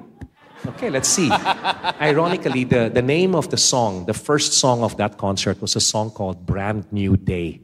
Okay, 0.67 0.91
let's 0.91 1.09
see. 1.09 1.31
Ironically, 2.01 2.65
the, 2.65 2.91
the 2.93 3.01
name 3.01 3.35
of 3.35 3.49
the 3.49 3.57
song, 3.57 4.05
the 4.05 4.13
first 4.13 4.53
song 4.53 4.83
of 4.83 4.99
that 4.99 5.17
concert 5.17 5.61
was 5.63 5.75
a 5.75 5.81
song 5.81 6.11
called 6.11 6.45
Brand 6.45 6.85
New 6.93 7.17
Day. 7.17 7.63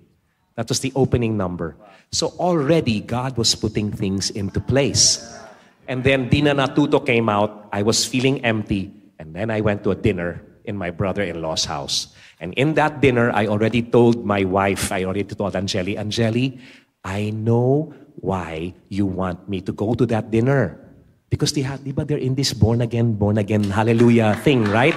That 0.54 0.70
was 0.70 0.80
the 0.80 0.90
opening 0.96 1.36
number. 1.36 1.76
So 2.12 2.28
already 2.38 3.00
God 3.00 3.36
was 3.36 3.54
putting 3.54 3.92
things 3.92 4.30
into 4.30 4.60
place. 4.60 5.20
And 5.86 6.02
then 6.02 6.30
Di 6.30 6.40
Na 6.40 6.52
Natuto 6.52 7.04
came 7.04 7.28
out. 7.28 7.68
I 7.70 7.82
was 7.82 8.06
feeling 8.06 8.42
empty. 8.46 8.90
And 9.18 9.34
then 9.34 9.50
I 9.50 9.60
went 9.60 9.84
to 9.84 9.90
a 9.90 9.94
dinner 9.94 10.42
in 10.64 10.74
my 10.74 10.90
brother 10.90 11.22
in 11.22 11.42
law's 11.42 11.66
house. 11.66 12.15
And 12.40 12.52
in 12.54 12.74
that 12.74 13.00
dinner, 13.00 13.30
I 13.32 13.46
already 13.46 13.82
told 13.82 14.24
my 14.24 14.44
wife, 14.44 14.92
I 14.92 15.04
already 15.04 15.24
told 15.24 15.56
Angeli, 15.56 15.96
Angeli, 15.96 16.60
I 17.04 17.30
know 17.30 17.94
why 18.20 18.74
you 18.88 19.06
want 19.06 19.48
me 19.48 19.60
to 19.62 19.72
go 19.72 19.94
to 19.94 20.04
that 20.06 20.30
dinner. 20.30 20.78
Because 21.30 21.52
they 21.52 21.62
have, 21.62 21.80
diba, 21.80 22.06
they're 22.06 22.18
in 22.18 22.34
this 22.34 22.52
born 22.52 22.80
again, 22.80 23.14
born 23.14 23.38
again, 23.38 23.64
hallelujah 23.64 24.36
thing, 24.44 24.64
right? 24.64 24.94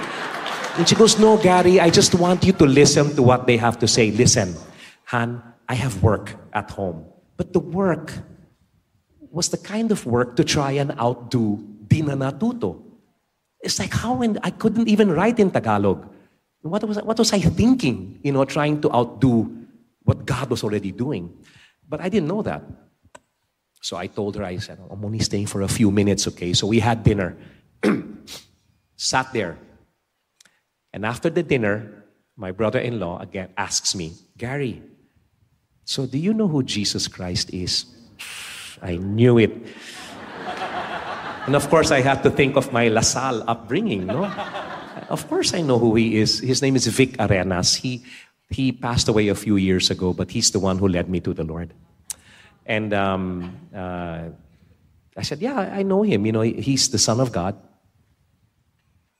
And 0.76 0.88
she 0.88 0.94
goes, 0.94 1.18
No, 1.18 1.36
Gary, 1.36 1.80
I 1.80 1.90
just 1.90 2.14
want 2.14 2.44
you 2.44 2.52
to 2.52 2.66
listen 2.66 3.14
to 3.16 3.22
what 3.22 3.46
they 3.46 3.56
have 3.56 3.78
to 3.80 3.88
say. 3.88 4.10
Listen, 4.10 4.54
Han, 5.06 5.42
I 5.68 5.74
have 5.74 6.02
work 6.02 6.36
at 6.52 6.70
home. 6.70 7.04
But 7.36 7.52
the 7.52 7.58
work 7.58 8.12
was 9.30 9.48
the 9.48 9.58
kind 9.58 9.90
of 9.90 10.06
work 10.06 10.36
to 10.36 10.44
try 10.44 10.72
and 10.72 10.92
outdo 10.98 11.58
Di 11.88 12.02
Na 12.02 12.14
Natuto. 12.14 12.82
It's 13.60 13.78
like 13.78 13.92
how 13.92 14.22
in, 14.22 14.38
I 14.42 14.50
couldn't 14.50 14.88
even 14.88 15.10
write 15.10 15.38
in 15.38 15.50
Tagalog. 15.50 16.06
What 16.62 16.84
was, 16.84 16.98
what 17.02 17.18
was 17.18 17.32
I 17.32 17.40
thinking, 17.40 18.20
you 18.22 18.32
know, 18.32 18.44
trying 18.44 18.80
to 18.82 18.92
outdo 18.92 19.66
what 20.02 20.26
God 20.26 20.50
was 20.50 20.62
already 20.62 20.92
doing? 20.92 21.32
But 21.88 22.00
I 22.00 22.08
didn't 22.08 22.28
know 22.28 22.42
that. 22.42 22.62
So 23.80 23.96
I 23.96 24.06
told 24.06 24.36
her, 24.36 24.44
I 24.44 24.58
said, 24.58 24.78
oh, 24.82 24.92
I'm 24.92 25.04
only 25.04 25.20
staying 25.20 25.46
for 25.46 25.62
a 25.62 25.68
few 25.68 25.90
minutes, 25.90 26.28
okay? 26.28 26.52
So 26.52 26.66
we 26.66 26.80
had 26.80 27.02
dinner, 27.02 27.36
sat 28.96 29.32
there. 29.32 29.58
And 30.92 31.06
after 31.06 31.30
the 31.30 31.42
dinner, 31.42 32.04
my 32.36 32.52
brother 32.52 32.78
in 32.78 33.00
law 33.00 33.18
again 33.20 33.48
asks 33.56 33.94
me, 33.94 34.12
Gary, 34.36 34.82
so 35.84 36.06
do 36.06 36.18
you 36.18 36.34
know 36.34 36.46
who 36.46 36.62
Jesus 36.62 37.08
Christ 37.08 37.54
is? 37.54 37.86
I 38.82 38.96
knew 38.96 39.38
it. 39.38 39.52
And 41.46 41.56
of 41.56 41.68
course, 41.70 41.90
I 41.90 42.02
had 42.02 42.22
to 42.24 42.30
think 42.30 42.54
of 42.54 42.70
my 42.70 42.88
LaSalle 42.88 43.42
upbringing, 43.48 44.06
no? 44.06 44.30
Of 45.08 45.28
course, 45.28 45.54
I 45.54 45.62
know 45.62 45.78
who 45.78 45.94
he 45.94 46.18
is. 46.18 46.40
His 46.40 46.62
name 46.62 46.76
is 46.76 46.86
Vic 46.86 47.16
Arenas. 47.18 47.74
He, 47.74 48.02
he 48.48 48.72
passed 48.72 49.08
away 49.08 49.28
a 49.28 49.34
few 49.34 49.56
years 49.56 49.90
ago, 49.90 50.12
but 50.12 50.30
he's 50.30 50.50
the 50.50 50.58
one 50.58 50.78
who 50.78 50.88
led 50.88 51.08
me 51.08 51.20
to 51.20 51.32
the 51.32 51.44
Lord. 51.44 51.72
And 52.66 52.92
um, 52.92 53.56
uh, 53.74 54.28
I 55.16 55.22
said, 55.22 55.40
Yeah, 55.40 55.58
I 55.58 55.82
know 55.82 56.02
him. 56.02 56.26
You 56.26 56.32
know, 56.32 56.40
he's 56.42 56.88
the 56.90 56.98
Son 56.98 57.20
of 57.20 57.32
God. 57.32 57.56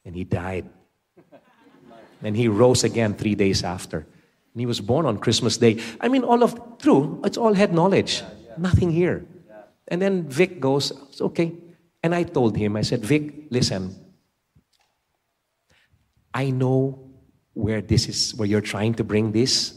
And 0.04 0.14
he 0.14 0.24
died. 0.24 0.68
And 2.22 2.36
he 2.36 2.48
rose 2.48 2.84
again 2.84 3.14
three 3.14 3.34
days 3.34 3.64
after. 3.64 3.98
And 3.98 4.60
he 4.60 4.66
was 4.66 4.80
born 4.80 5.06
on 5.06 5.18
Christmas 5.18 5.56
Day. 5.56 5.80
I 6.00 6.08
mean, 6.08 6.22
all 6.22 6.42
of, 6.42 6.78
true, 6.78 7.20
it's 7.24 7.38
all 7.38 7.54
head 7.54 7.72
knowledge. 7.72 8.22
Nothing 8.58 8.90
here. 8.90 9.24
And 9.88 10.00
then 10.00 10.28
Vic 10.28 10.60
goes, 10.60 10.92
"It's 11.08 11.20
Okay. 11.20 11.52
And 12.02 12.14
I 12.14 12.22
told 12.22 12.56
him, 12.56 12.76
I 12.76 12.82
said, 12.82 13.04
Vic, 13.04 13.50
listen, 13.50 13.94
I 16.34 16.50
know 16.50 16.98
where 17.54 17.80
this 17.80 18.08
is, 18.08 18.34
where 18.34 18.46
you're 18.46 18.60
trying 18.60 18.94
to 18.94 19.04
bring 19.04 19.32
this. 19.32 19.76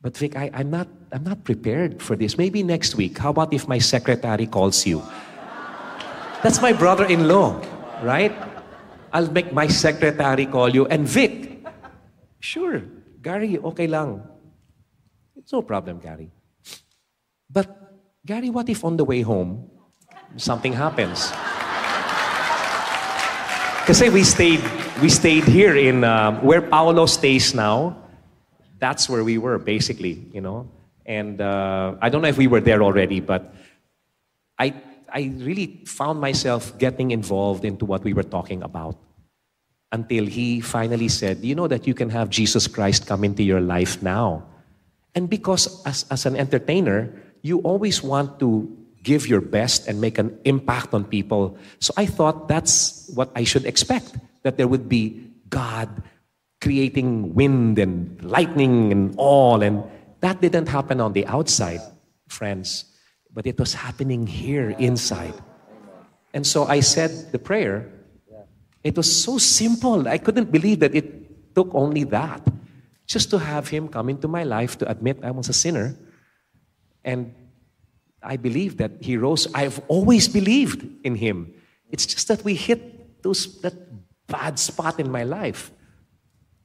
But 0.00 0.16
Vic, 0.16 0.36
I, 0.36 0.50
I'm 0.52 0.70
not 0.70 0.88
I'm 1.12 1.24
not 1.24 1.44
prepared 1.44 2.02
for 2.02 2.14
this. 2.16 2.36
Maybe 2.36 2.62
next 2.62 2.94
week. 2.94 3.18
How 3.18 3.30
about 3.30 3.52
if 3.52 3.66
my 3.66 3.78
secretary 3.78 4.46
calls 4.46 4.86
you? 4.86 5.02
That's 6.42 6.60
my 6.60 6.72
brother-in-law, 6.72 7.62
right? 8.02 8.34
I'll 9.12 9.30
make 9.30 9.52
my 9.52 9.66
secretary 9.66 10.46
call 10.46 10.68
you. 10.68 10.86
And 10.86 11.08
Vic, 11.08 11.64
sure, 12.38 12.82
Gary, 13.22 13.58
okay 13.58 13.86
lang. 13.86 14.22
It's 15.34 15.52
no 15.52 15.62
problem, 15.62 15.98
Gary. 15.98 16.30
But 17.50 17.66
Gary, 18.26 18.50
what 18.50 18.68
if 18.68 18.84
on 18.84 18.96
the 18.96 19.04
way 19.04 19.22
home, 19.22 19.70
something 20.36 20.72
happens? 20.72 21.32
Kasi 23.86 24.10
we 24.10 24.24
stayed, 24.24 24.58
we 25.00 25.08
stayed 25.08 25.44
here 25.44 25.76
in 25.76 26.02
um, 26.02 26.42
where 26.42 26.60
Paolo 26.60 27.06
stays 27.06 27.54
now. 27.54 27.94
That's 28.80 29.08
where 29.08 29.22
we 29.22 29.38
were, 29.38 29.58
basically, 29.58 30.26
you 30.34 30.40
know. 30.40 30.68
And 31.06 31.40
uh, 31.40 31.94
I 32.02 32.08
don't 32.08 32.20
know 32.20 32.26
if 32.26 32.36
we 32.36 32.48
were 32.48 32.60
there 32.60 32.82
already, 32.82 33.20
but 33.20 33.54
I, 34.58 34.74
I 35.08 35.30
really 35.38 35.84
found 35.86 36.20
myself 36.20 36.76
getting 36.78 37.12
involved 37.12 37.64
into 37.64 37.84
what 37.84 38.02
we 38.02 38.12
were 38.12 38.24
talking 38.24 38.64
about 38.64 38.98
until 39.92 40.26
he 40.26 40.60
finally 40.60 41.08
said, 41.08 41.44
You 41.44 41.54
know 41.54 41.68
that 41.68 41.86
you 41.86 41.94
can 41.94 42.10
have 42.10 42.28
Jesus 42.28 42.66
Christ 42.66 43.06
come 43.06 43.22
into 43.22 43.44
your 43.44 43.60
life 43.60 44.02
now. 44.02 44.42
And 45.14 45.30
because 45.30 45.80
as, 45.86 46.04
as 46.10 46.26
an 46.26 46.34
entertainer, 46.34 47.14
you 47.42 47.60
always 47.60 48.02
want 48.02 48.40
to 48.40 48.75
give 49.06 49.30
your 49.30 49.40
best 49.40 49.86
and 49.86 50.02
make 50.02 50.18
an 50.18 50.34
impact 50.42 50.90
on 50.92 51.06
people. 51.06 51.56
So 51.78 51.94
I 51.96 52.10
thought 52.10 52.50
that's 52.50 53.06
what 53.14 53.30
I 53.38 53.46
should 53.46 53.64
expect 53.64 54.18
that 54.42 54.58
there 54.58 54.66
would 54.66 54.90
be 54.90 55.30
God 55.48 56.02
creating 56.60 57.32
wind 57.32 57.78
and 57.78 58.18
lightning 58.26 58.90
and 58.90 59.14
all. 59.16 59.62
And 59.62 59.86
That 60.20 60.42
didn't 60.42 60.66
happen 60.66 60.98
on 60.98 61.14
the 61.14 61.24
outside, 61.30 61.80
friends, 62.26 62.84
but 63.30 63.46
it 63.46 63.62
was 63.62 63.78
happening 63.78 64.26
here 64.26 64.74
inside. 64.74 65.38
And 66.34 66.42
so 66.42 66.66
I 66.66 66.80
said 66.82 67.30
the 67.30 67.38
prayer. 67.38 67.86
It 68.82 68.96
was 68.96 69.06
so 69.06 69.38
simple. 69.38 70.08
I 70.08 70.18
couldn't 70.18 70.50
believe 70.50 70.80
that 70.82 70.94
it 70.94 71.54
took 71.54 71.70
only 71.74 72.02
that. 72.10 72.42
Just 73.06 73.30
to 73.30 73.38
have 73.38 73.70
him 73.70 73.86
come 73.86 74.10
into 74.10 74.26
my 74.26 74.42
life 74.42 74.78
to 74.82 74.90
admit 74.90 75.22
I 75.22 75.30
was 75.30 75.48
a 75.48 75.54
sinner. 75.54 75.94
And 77.06 77.30
I 78.22 78.36
believe 78.36 78.78
that 78.78 78.92
he 79.00 79.16
rose. 79.16 79.46
I've 79.54 79.80
always 79.88 80.28
believed 80.28 80.86
in 81.04 81.14
him. 81.16 81.54
It's 81.90 82.06
just 82.06 82.28
that 82.28 82.44
we 82.44 82.54
hit 82.54 83.22
those, 83.22 83.60
that 83.60 83.74
bad 84.26 84.58
spot 84.58 84.98
in 84.98 85.10
my 85.10 85.24
life. 85.24 85.70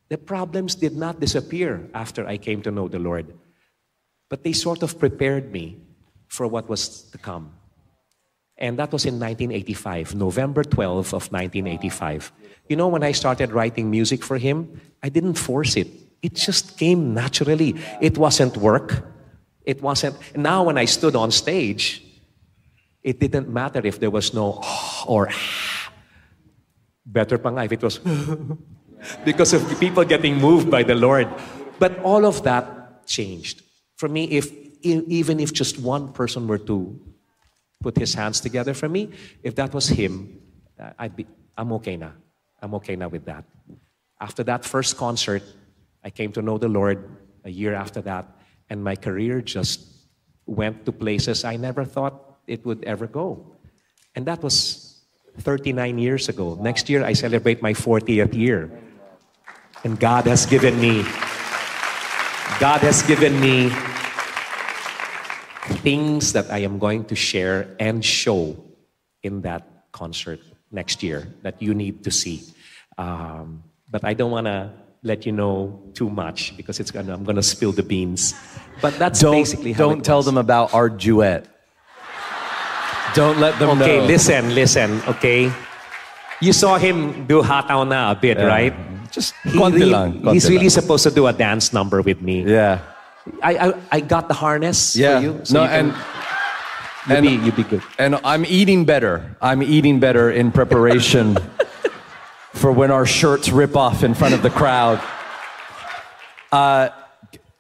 The 0.10 0.18
problems 0.18 0.76
did 0.76 0.96
not 0.96 1.20
disappear 1.20 1.90
after 1.94 2.28
I 2.28 2.38
came 2.38 2.62
to 2.64 2.72
know 2.72 2.88
the 2.88 3.00
Lord, 3.00 3.34
but 4.30 4.44
they 4.44 4.52
sort 4.54 4.84
of 4.84 5.00
prepared 5.00 5.52
me 5.52 5.78
for 6.28 6.48
what 6.48 6.68
was 6.68 7.04
to 7.12 7.18
come. 7.18 7.54
And 8.58 8.78
that 8.78 8.92
was 8.92 9.06
in 9.06 9.16
1985, 9.16 10.16
November 10.16 10.64
12 10.64 11.14
of 11.14 11.32
1985. 11.32 12.32
You 12.70 12.76
know, 12.76 12.88
when 12.88 13.04
I 13.04 13.12
started 13.12 13.52
writing 13.52 13.90
music 13.90 14.24
for 14.24 14.38
him, 14.38 14.80
I 15.02 15.10
didn't 15.10 15.36
force 15.36 15.76
it. 15.76 15.88
It 16.22 16.36
just 16.36 16.78
came 16.78 17.14
naturally. 17.14 17.76
It 18.00 18.18
wasn't 18.18 18.58
work. 18.58 19.04
It 19.64 19.82
wasn't. 19.82 20.16
Now, 20.36 20.64
when 20.64 20.78
I 20.78 20.86
stood 20.86 21.16
on 21.16 21.32
stage, 21.32 22.04
it 23.04 23.20
didn't 23.20 23.50
matter 23.50 23.82
if 23.84 24.00
there 24.00 24.10
was 24.10 24.34
no 24.34 24.62
or 25.08 25.30
better 27.06 27.38
pa 27.38 27.50
nga 27.50 27.66
if 27.66 27.72
it 27.72 27.82
was 27.82 28.00
because 29.26 29.54
of 29.54 29.62
people 29.80 30.04
getting 30.06 30.38
moved 30.38 30.70
by 30.70 30.84
the 30.84 30.96
Lord. 30.96 31.28
But 31.80 32.00
all 32.00 32.26
of 32.26 32.44
that 32.44 33.08
changed. 33.08 33.62
For 33.98 34.08
me, 34.08 34.26
if 34.26 34.52
even 34.84 35.40
if 35.40 35.54
just 35.54 35.80
one 35.80 36.14
person 36.14 36.48
were 36.48 36.58
to 36.58 37.00
put 37.82 37.98
his 37.98 38.14
hands 38.14 38.42
together 38.42 38.74
for 38.74 38.90
me, 38.90 39.10
if 39.44 39.56
that 39.56 39.74
was 39.74 39.90
him, 39.90 40.42
I'd 40.98 41.16
be, 41.16 41.26
I'm 41.58 41.72
okay 41.74 41.98
now. 41.98 42.14
I'm 42.62 42.74
okay 42.76 42.96
now 42.96 43.10
with 43.10 43.26
that. 43.26 43.46
After 44.20 44.44
that 44.44 44.66
first 44.66 44.98
concert, 44.98 45.44
I 46.04 46.10
came 46.10 46.32
to 46.34 46.42
know 46.42 46.58
the 46.58 46.68
Lord 46.68 47.10
a 47.44 47.50
year 47.50 47.74
after 47.74 48.02
that, 48.02 48.26
and 48.72 48.82
my 48.82 48.96
career 48.96 49.42
just 49.44 49.84
went 50.48 50.86
to 50.88 50.96
places 50.96 51.44
I 51.44 51.58
never 51.58 51.84
thought 51.84 52.40
it 52.48 52.66
would 52.66 52.86
ever 52.86 53.06
go. 53.06 53.60
And 54.16 54.26
that 54.26 54.42
was 54.42 55.04
39 55.40 56.00
years 56.00 56.30
ago. 56.30 56.56
Next 56.56 56.90
year, 56.90 57.04
I 57.04 57.12
celebrate 57.12 57.62
my 57.62 57.74
40th 57.74 58.34
year. 58.34 58.72
And 59.84 60.00
God 60.00 60.24
has 60.26 60.46
given 60.46 60.80
me, 60.80 61.04
God 62.64 62.80
has 62.80 63.04
given 63.04 63.36
me 63.42 63.76
things 65.84 66.32
that 66.32 66.50
I 66.50 66.60
am 66.60 66.80
going 66.80 67.04
to 67.12 67.16
share 67.16 67.76
and 67.78 68.04
show 68.04 68.56
in 69.22 69.42
that 69.42 69.92
concert 69.92 70.40
next 70.72 71.04
year 71.04 71.28
that 71.42 71.62
you 71.62 71.74
need 71.74 72.06
to 72.06 72.12
see. 72.12 72.44
Um, 72.98 73.64
but 73.90 74.06
I 74.06 74.14
don't 74.14 74.32
want 74.32 74.48
to 74.48 74.72
let 75.04 75.26
you 75.26 75.32
know 75.32 75.82
too 75.94 76.10
much 76.10 76.56
because 76.58 76.80
it's 76.80 76.92
gonna, 76.92 77.14
I'm 77.14 77.24
going 77.24 77.36
to 77.36 77.42
spill 77.44 77.72
the 77.72 77.82
beans. 77.82 78.36
But 78.82 78.98
that's 79.00 79.20
Don't, 79.20 79.34
basically 79.34 79.74
how 79.74 79.90
don't 79.90 80.06
tell 80.06 80.18
was. 80.18 80.26
them 80.28 80.38
about 80.38 80.74
our 80.74 80.90
duet. 80.90 81.48
Don't 83.16 83.40
let 83.40 83.58
them 83.60 83.70
Okay, 83.72 83.80
know. 83.80 83.86
Okay, 83.86 84.08
listen, 84.08 84.54
listen, 84.56 85.02
okay? 85.08 85.52
You 86.40 86.54
saw 86.54 86.78
him 86.78 87.26
do 87.28 87.42
hataw 87.42 87.88
na 87.88 88.12
a 88.12 88.16
bit, 88.16 88.38
Yeah. 88.38 88.46
right? 88.46 88.74
Just 89.12 89.34
He 89.44 89.58
really- 89.58 89.86
lang, 89.90 90.22
he's 90.32 90.48
really 90.48 90.70
lang. 90.70 90.80
supposed 90.80 91.04
to 91.04 91.12
do 91.12 91.28
a 91.28 91.34
dance 91.34 91.74
number 91.74 92.02
with 92.02 92.22
me. 92.22 92.44
Yeah. 92.46 92.80
I, 93.44 93.58
I, 93.58 93.74
I 93.92 94.00
got 94.02 94.28
the 94.30 94.34
harness 94.34 94.96
Yeah. 94.96 95.18
for 95.18 95.24
you. 95.24 95.32
no, 95.52 95.64
you 95.64 95.70
can- 95.70 95.94
and 97.10 97.10
you 97.10 97.16
and- 97.16 97.26
be, 97.26 97.46
you 97.46 97.52
be 97.52 97.64
good. 97.64 97.82
and 97.98 98.16
I'm 98.24 98.46
eating 98.46 98.86
better. 98.86 99.36
I'm 99.42 99.62
eating 99.64 100.00
better 100.00 100.30
in 100.32 100.52
preparation 100.54 101.36
for 102.54 102.72
when 102.72 102.92
our 102.92 103.06
shirts 103.06 103.50
rip 103.50 103.76
off 103.76 104.04
in 104.04 104.14
front 104.14 104.34
of 104.34 104.42
the 104.42 104.50
crowd. 104.50 105.02
Uh, 106.52 106.90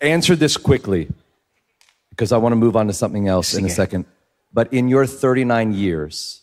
answer 0.01 0.35
this 0.35 0.57
quickly 0.57 1.09
because 2.09 2.31
I 2.31 2.37
want 2.37 2.53
to 2.53 2.57
move 2.57 2.75
on 2.75 2.87
to 2.87 2.93
something 2.93 3.27
else 3.27 3.53
in 3.53 3.65
a 3.65 3.69
second. 3.69 4.05
But 4.53 4.73
in 4.73 4.89
your 4.89 5.05
39 5.05 5.73
years, 5.73 6.41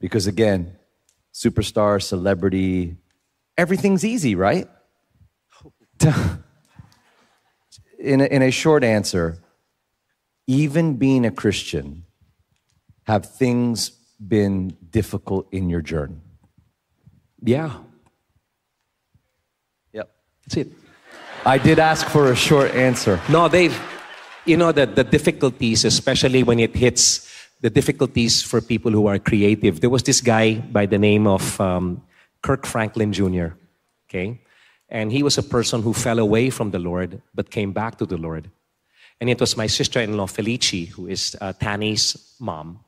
because 0.00 0.26
again, 0.26 0.76
superstar, 1.32 2.02
celebrity, 2.02 2.96
everything's 3.56 4.04
easy, 4.04 4.34
right? 4.34 4.68
in 7.98 8.20
a, 8.20 8.24
in 8.26 8.42
a 8.42 8.50
short 8.50 8.84
answer, 8.84 9.38
even 10.46 10.96
being 10.96 11.24
a 11.24 11.30
Christian, 11.30 12.04
have 13.04 13.24
things 13.26 13.90
been 14.20 14.76
difficult 14.90 15.48
in 15.52 15.70
your 15.70 15.80
journey? 15.80 16.27
Yeah, 17.42 17.78
Yep. 19.92 20.10
that's 20.44 20.56
it. 20.56 20.68
I 21.46 21.58
did 21.58 21.78
ask 21.78 22.06
for 22.08 22.32
a 22.32 22.36
short 22.36 22.74
answer. 22.74 23.20
No, 23.28 23.48
they've, 23.48 23.78
you 24.44 24.56
know, 24.56 24.72
the, 24.72 24.86
the 24.86 25.04
difficulties, 25.04 25.84
especially 25.84 26.42
when 26.42 26.58
it 26.58 26.74
hits 26.74 27.26
the 27.60 27.70
difficulties 27.70 28.42
for 28.42 28.60
people 28.60 28.90
who 28.92 29.06
are 29.06 29.18
creative. 29.18 29.80
There 29.80 29.90
was 29.90 30.02
this 30.02 30.20
guy 30.20 30.54
by 30.56 30.86
the 30.86 30.98
name 30.98 31.26
of 31.26 31.60
um, 31.60 32.02
Kirk 32.42 32.66
Franklin 32.66 33.12
Jr., 33.12 33.48
okay? 34.08 34.40
And 34.88 35.12
he 35.12 35.22
was 35.22 35.38
a 35.38 35.42
person 35.42 35.82
who 35.82 35.92
fell 35.92 36.18
away 36.18 36.50
from 36.50 36.70
the 36.70 36.78
Lord 36.78 37.20
but 37.34 37.50
came 37.50 37.72
back 37.72 37.98
to 37.98 38.06
the 38.06 38.16
Lord. 38.16 38.50
And 39.20 39.28
it 39.28 39.40
was 39.40 39.56
my 39.56 39.66
sister 39.66 40.00
in 40.00 40.16
law, 40.16 40.26
Felici, 40.26 40.88
who 40.88 41.06
is 41.06 41.36
uh, 41.40 41.52
Tanny's 41.52 42.34
mom, 42.40 42.80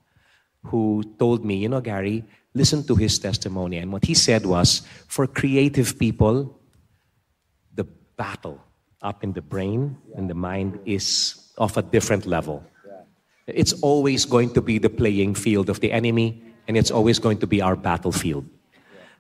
who 0.65 1.03
told 1.19 1.45
me, 1.45 1.57
you 1.57 1.69
know, 1.69 1.81
Gary, 1.81 2.25
listen 2.55 2.85
to 2.85 2.95
his 2.95 3.19
testimony. 3.19 3.79
And 3.79 3.93
what 3.93 4.05
he 4.05 4.15
said 4.15 4.47
was 4.47 4.83
for 5.07 5.27
creative 5.27 5.99
people, 5.99 6.59
the 7.75 7.85
battle 8.17 8.63
up 9.03 9.25
in 9.25 9.33
the 9.33 9.43
brain 9.43 9.97
and 10.17 10.29
the 10.29 10.35
mind 10.35 10.79
is 10.85 11.53
of 11.57 11.77
a 11.77 11.83
different 11.83 12.27
level. 12.27 12.65
It's 13.47 13.73
always 13.83 14.25
going 14.25 14.53
to 14.55 14.63
be 14.63 14.79
the 14.79 14.91
playing 14.91 15.35
field 15.35 15.69
of 15.71 15.81
the 15.81 15.91
enemy, 15.91 16.41
and 16.69 16.77
it's 16.77 16.91
always 16.91 17.19
going 17.19 17.39
to 17.39 17.47
be 17.47 17.61
our 17.61 17.75
battlefield. 17.75 18.47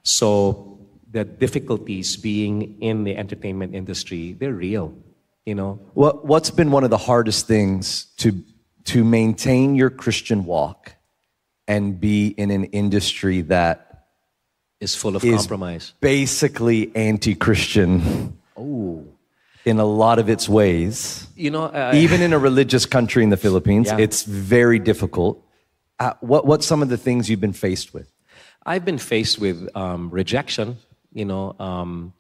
So 0.02 0.78
the 1.10 1.24
difficulties 1.24 2.16
being 2.16 2.80
in 2.80 3.04
the 3.04 3.16
entertainment 3.16 3.74
industry, 3.74 4.34
they're 4.34 4.52
real. 4.54 4.94
You 5.44 5.54
know, 5.56 5.80
What, 5.94 6.26
what's 6.26 6.50
been 6.50 6.70
one 6.70 6.84
of 6.84 6.90
the 6.90 6.98
hardest 6.98 7.48
things 7.48 8.04
to, 8.18 8.44
to 8.84 9.02
maintain 9.02 9.74
your 9.74 9.90
Christian 9.90 10.44
walk 10.44 10.94
and 11.70 12.00
be 12.00 12.34
in 12.42 12.50
an 12.50 12.64
industry 12.82 13.42
that 13.42 14.06
is 14.80 14.96
full 14.96 15.14
of 15.14 15.22
is 15.24 15.36
compromise. 15.36 15.92
basically 16.00 16.90
anti 16.96 17.34
Christian 17.34 18.36
Oh, 18.56 19.04
in 19.64 19.78
a 19.78 19.84
lot 19.84 20.18
of 20.18 20.28
its 20.28 20.48
ways? 20.48 21.26
you 21.36 21.50
know, 21.50 21.64
uh, 21.66 21.92
Even 21.94 22.20
in 22.22 22.32
a 22.32 22.38
religious 22.38 22.86
country 22.86 23.22
in 23.22 23.30
the 23.30 23.36
Philippines, 23.36 23.86
Yeah. 23.86 23.98
it's 24.04 24.24
very 24.24 24.78
difficult. 24.78 25.34
Uh, 26.00 26.14
what, 26.20 26.44
what's 26.44 26.66
some 26.66 26.82
of 26.82 26.88
the 26.88 26.96
things 26.96 27.28
you've 27.30 27.40
been 27.40 27.52
faced 27.68 27.94
with? 27.94 28.10
I've 28.66 28.84
been 28.84 28.98
faced 28.98 29.38
with 29.38 29.68
um, 29.76 30.10
rejection. 30.10 30.76
You 31.12 31.24
know, 31.26 31.54
um, 31.58 32.12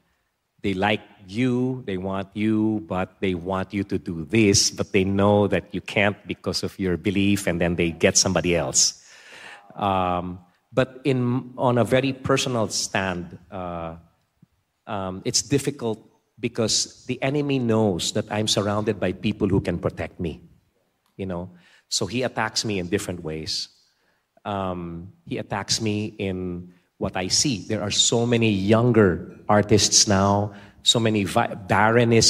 they 0.62 0.74
like 0.74 1.00
you, 1.26 1.82
they 1.86 1.96
want 1.96 2.28
you, 2.34 2.84
but 2.86 3.08
they 3.20 3.34
want 3.34 3.72
you 3.74 3.84
to 3.84 3.98
do 3.98 4.24
this, 4.24 4.70
but 4.70 4.92
they 4.92 5.04
know 5.04 5.48
that 5.48 5.64
you 5.72 5.80
can't 5.80 6.16
because 6.26 6.62
of 6.62 6.78
your 6.78 6.96
belief, 6.96 7.46
and 7.46 7.60
then 7.60 7.76
they 7.76 7.90
get 7.90 8.16
somebody 8.16 8.54
else. 8.54 8.99
Um, 9.80 10.38
but 10.72 11.00
in 11.02 11.52
on 11.58 11.78
a 11.78 11.84
very 11.84 12.12
personal 12.12 12.68
stand, 12.68 13.36
uh, 13.50 13.96
um, 14.86 15.22
it's 15.24 15.42
difficult 15.42 15.98
because 16.38 17.04
the 17.06 17.20
enemy 17.22 17.58
knows 17.58 18.12
that 18.12 18.30
I'm 18.30 18.46
surrounded 18.46 19.00
by 19.00 19.12
people 19.12 19.48
who 19.48 19.60
can 19.60 19.78
protect 19.78 20.20
me. 20.20 20.40
You 21.16 21.26
know, 21.26 21.50
so 21.88 22.06
he 22.06 22.22
attacks 22.22 22.64
me 22.64 22.78
in 22.78 22.86
different 22.88 23.24
ways 23.24 23.68
um, 24.44 25.12
he 25.26 25.38
attacks 25.38 25.80
me 25.80 26.14
in 26.18 26.72
what 26.98 27.16
I 27.16 27.28
see. 27.28 27.64
There 27.66 27.82
are 27.82 27.90
so 27.90 28.26
many 28.26 28.50
younger 28.50 29.36
artists 29.48 30.08
now. 30.08 30.52
So 30.82 31.00
many. 31.00 31.24
Vi- 31.24 31.56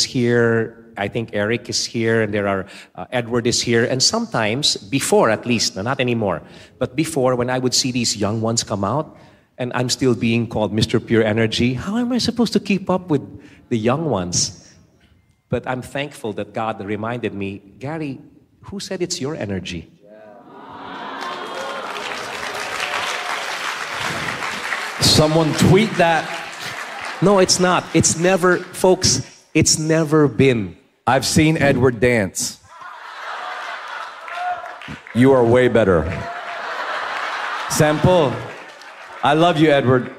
here. 0.05 0.80
I 0.97 1.09
think 1.09 1.31
Eric 1.33 1.69
is 1.69 1.85
here, 1.85 2.23
and 2.23 2.33
there 2.33 2.49
are 2.49 2.67
uh, 2.95 3.07
Edward 3.11 3.47
is 3.47 3.63
here. 3.63 3.85
And 3.85 4.03
sometimes, 4.03 4.77
before 4.77 5.31
at 5.31 5.47
least, 5.47 5.77
no, 5.77 5.83
not 5.83 6.01
anymore, 6.01 6.43
but 6.79 6.97
before, 6.97 7.35
when 7.37 7.51
I 7.51 7.59
would 7.59 7.75
see 7.75 7.93
these 7.93 8.17
young 8.17 8.41
ones 8.41 8.63
come 8.63 8.85
out, 8.85 9.17
and 9.59 9.73
I'm 9.75 9.89
still 9.91 10.15
being 10.15 10.49
called 10.49 10.73
Mr. 10.73 11.05
Pure 11.05 11.25
Energy, 11.25 11.75
how 11.75 11.99
am 11.99 12.13
I 12.13 12.19
supposed 12.19 12.53
to 12.55 12.61
keep 12.61 12.89
up 12.89 13.11
with 13.11 13.21
the 13.69 13.77
young 13.77 14.09
ones? 14.09 14.75
But 15.51 15.67
I'm 15.67 15.83
thankful 15.83 16.33
that 16.35 16.55
God 16.55 16.83
reminded 16.85 17.35
me, 17.35 17.59
Gary, 17.79 18.21
who 18.63 18.81
said 18.81 19.03
it's 19.03 19.21
your 19.21 19.35
energy? 19.35 19.91
Someone 25.01 25.53
tweet 25.69 25.91
that. 25.97 26.25
No, 27.21 27.41
it's 27.41 27.61
not. 27.61 27.85
It's 27.93 28.17
never, 28.19 28.57
folks, 28.57 29.21
it's 29.53 29.79
never 29.79 30.29
been 30.29 30.77
I've 31.11 31.27
seen 31.27 31.57
Edward 31.59 31.99
dance. 31.99 32.61
You 35.13 35.33
are 35.33 35.45
way 35.45 35.67
better. 35.67 36.05
Sample. 37.69 38.33
I 39.25 39.35
love 39.35 39.59
you, 39.59 39.71
Edward. 39.71 40.15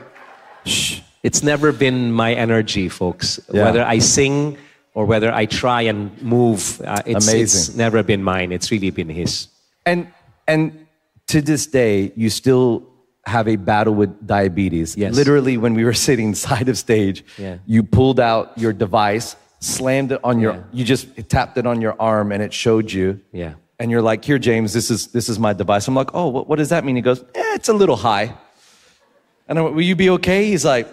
Shh. 0.65 0.99
It's 1.23 1.43
never 1.43 1.71
been 1.71 2.11
my 2.11 2.33
energy, 2.33 2.89
folks. 2.89 3.39
Yeah. 3.53 3.63
Whether 3.63 3.85
I 3.85 3.99
sing 3.99 4.57
or 4.93 5.05
whether 5.05 5.31
I 5.31 5.45
try 5.45 5.83
and 5.83 6.21
move, 6.21 6.81
uh, 6.81 7.01
it's, 7.05 7.29
it's 7.29 7.73
never 7.73 8.03
been 8.03 8.21
mine. 8.21 8.51
It's 8.51 8.69
really 8.69 8.89
been 8.91 9.07
his. 9.07 9.47
And 9.85 10.11
and 10.45 10.87
to 11.27 11.41
this 11.41 11.67
day, 11.67 12.11
you 12.17 12.29
still 12.29 12.83
have 13.25 13.47
a 13.47 13.55
battle 13.55 13.93
with 13.95 14.11
diabetes. 14.27 14.97
Yes. 14.97 15.15
Literally, 15.15 15.55
when 15.55 15.73
we 15.73 15.85
were 15.85 15.93
sitting 16.07 16.35
side 16.35 16.67
of 16.67 16.77
stage, 16.77 17.23
Yeah. 17.37 17.59
you 17.65 17.81
pulled 17.83 18.19
out 18.19 18.57
your 18.57 18.73
device, 18.73 19.37
slammed 19.61 20.11
it 20.11 20.19
on 20.23 20.39
your, 20.41 20.53
Yeah. 20.55 20.63
you 20.73 20.83
just 20.83 21.07
tapped 21.29 21.57
it 21.57 21.65
on 21.65 21.79
your 21.81 21.95
arm, 21.99 22.31
and 22.33 22.43
it 22.43 22.51
showed 22.53 22.91
you. 22.91 23.21
Yeah. 23.31 23.53
And 23.79 23.89
you're 23.89 24.01
like, 24.01 24.23
"Here, 24.25 24.37
James, 24.37 24.73
this 24.73 24.91
is 24.91 25.07
this 25.07 25.29
is 25.29 25.39
my 25.39 25.53
device." 25.53 25.87
I'm 25.87 25.95
like, 25.95 26.13
"Oh, 26.13 26.27
what, 26.27 26.47
what 26.49 26.57
does 26.57 26.69
that 26.69 26.83
mean?" 26.85 26.95
He 26.95 27.01
goes, 27.01 27.21
eh, 27.33 27.55
"It's 27.55 27.69
a 27.69 27.73
little 27.73 27.95
high." 27.95 28.35
And 29.47 29.57
I 29.57 29.61
went, 29.63 29.75
"Will 29.75 29.81
you 29.83 29.95
be 29.95 30.09
okay?" 30.11 30.45
He's 30.45 30.65
like, 30.65 30.87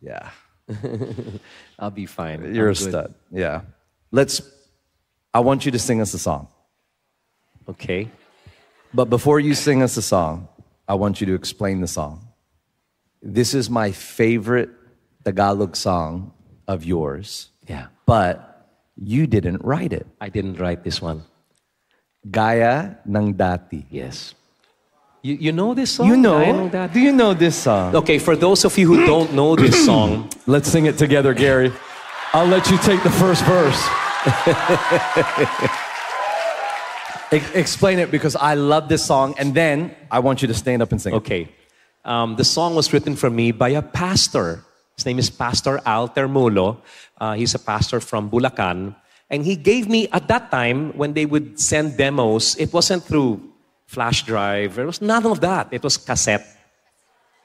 "Yeah, 0.00 0.30
I'll 1.78 1.90
be 1.90 2.06
fine. 2.06 2.54
you're 2.54 2.66
I'm 2.68 2.72
a 2.72 2.74
good. 2.74 2.90
stud." 2.90 3.14
Yeah. 3.32 3.62
Let's. 4.12 4.40
I 5.34 5.40
want 5.40 5.64
you 5.66 5.72
to 5.72 5.78
sing 5.78 6.00
us 6.00 6.14
a 6.14 6.18
song. 6.18 6.46
Okay. 7.68 8.08
But 8.94 9.06
before 9.10 9.40
you 9.40 9.54
sing 9.54 9.82
us 9.82 9.96
a 9.96 10.02
song, 10.02 10.48
I 10.88 10.94
want 10.94 11.20
you 11.20 11.26
to 11.26 11.34
explain 11.34 11.80
the 11.80 11.88
song. 11.88 12.28
This 13.20 13.52
is 13.52 13.68
my 13.68 13.90
favorite 13.90 14.70
Tagalog 15.24 15.74
song 15.76 16.32
of 16.68 16.84
yours, 16.84 17.50
Yeah. 17.66 17.86
but 18.06 18.68
you 18.96 19.26
didn't 19.26 19.64
write 19.64 19.92
it. 19.92 20.06
I 20.20 20.28
didn't 20.28 20.56
write 20.58 20.84
this 20.84 21.02
one. 21.02 21.22
Gaya 22.30 22.96
ng 23.06 23.34
dati. 23.34 23.84
Yes. 23.90 24.34
You, 25.22 25.34
you 25.34 25.52
know 25.52 25.74
this 25.74 25.90
song? 25.90 26.06
You 26.06 26.16
know? 26.16 26.68
Do 26.92 27.00
you 27.00 27.12
know 27.12 27.34
this 27.34 27.56
song? 27.56 27.94
Okay, 27.96 28.18
for 28.18 28.36
those 28.36 28.64
of 28.64 28.78
you 28.78 28.86
who 28.86 29.04
don't 29.06 29.32
know 29.34 29.56
this 29.56 29.84
song, 29.90 30.30
Let's 30.46 30.70
sing 30.70 30.86
it 30.86 30.96
together, 30.96 31.34
Gary. 31.34 31.72
I'll 32.32 32.46
let 32.46 32.70
you 32.70 32.78
take 32.78 33.02
the 33.02 33.10
first 33.10 33.42
verse. 33.44 33.80
Explain 37.54 37.98
it 37.98 38.10
because 38.12 38.36
I 38.36 38.54
love 38.54 38.88
this 38.88 39.04
song, 39.04 39.34
and 39.38 39.52
then 39.54 39.94
I 40.10 40.20
want 40.20 40.42
you 40.42 40.48
to 40.48 40.54
stand 40.54 40.80
up 40.82 40.92
and 40.92 41.02
sing 41.02 41.12
it. 41.14 41.16
okay. 41.16 41.48
Um, 42.04 42.36
the 42.36 42.44
song 42.44 42.76
was 42.76 42.92
written 42.92 43.16
for 43.16 43.28
me 43.28 43.50
by 43.50 43.70
a 43.70 43.82
pastor. 43.82 44.62
His 44.96 45.04
name 45.04 45.18
is 45.18 45.28
Pastor 45.28 45.78
Al 45.84 46.08
Termulo. 46.08 46.78
Uh, 47.20 47.34
he's 47.34 47.54
a 47.54 47.58
pastor 47.58 48.00
from 48.00 48.30
Bulacan. 48.30 48.96
And 49.28 49.44
he 49.44 49.54
gave 49.54 49.88
me, 49.88 50.08
at 50.10 50.26
that 50.28 50.50
time, 50.50 50.96
when 50.96 51.12
they 51.12 51.26
would 51.26 51.60
send 51.60 51.98
demos, 51.98 52.56
it 52.56 52.72
wasn't 52.72 53.02
through 53.04 53.42
flash 53.86 54.24
drive. 54.24 54.74
There 54.74 54.86
was 54.86 55.02
none 55.02 55.26
of 55.26 55.40
that. 55.40 55.68
It 55.70 55.82
was 55.82 55.98
cassette. 55.98 56.46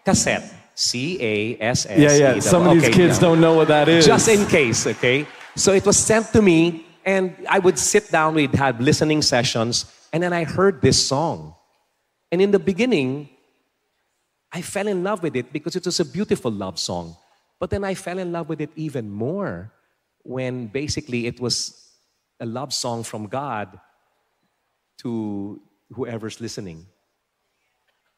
Cassette. 0.05 0.47
C 0.75 1.17
A 1.19 1.57
S 1.59 1.85
S. 1.89 1.99
Yeah, 1.99 2.35
yeah. 2.35 2.39
Some 2.39 2.67
of 2.67 2.73
these 2.75 2.85
Okay, 2.85 2.93
kids 2.93 3.17
yeah. 3.17 3.27
don't 3.27 3.41
know 3.41 3.55
what 3.55 3.67
that 3.67 3.89
is. 3.89 4.05
just 4.05 4.29
in 4.29 4.47
case, 4.47 4.87
okay? 4.87 5.27
So 5.55 5.73
it 5.73 5.85
was 5.85 5.97
sent 5.97 6.31
to 6.31 6.41
me, 6.41 6.85
and 7.03 7.35
I 7.49 7.59
would 7.59 7.77
sit 7.77 8.09
down, 8.09 8.35
we'd 8.35 8.55
have 8.55 8.79
listening 8.79 9.21
sessions, 9.21 9.91
and 10.13 10.23
then 10.23 10.31
I 10.31 10.45
heard 10.45 10.81
this 10.81 11.05
song. 11.05 11.55
And 12.31 12.41
in 12.41 12.51
the 12.51 12.59
beginning, 12.59 13.27
I 14.53 14.61
fell 14.61 14.87
in 14.87 15.03
love 15.03 15.21
with 15.21 15.35
it 15.35 15.51
because 15.51 15.75
it 15.75 15.85
was 15.85 15.99
a 15.99 16.05
beautiful 16.05 16.49
love 16.51 16.79
song. 16.79 17.17
But 17.61 17.69
then 17.69 17.83
I 17.83 17.93
fell 17.93 18.17
in 18.17 18.31
love 18.31 18.49
with 18.49 18.59
it 18.59 18.71
even 18.75 19.11
more 19.11 19.71
when 20.23 20.65
basically 20.65 21.27
it 21.27 21.39
was 21.39 21.93
a 22.39 22.45
love 22.47 22.73
song 22.73 23.03
from 23.03 23.27
God 23.27 23.79
to 25.01 25.61
whoever's 25.93 26.41
listening. 26.41 26.87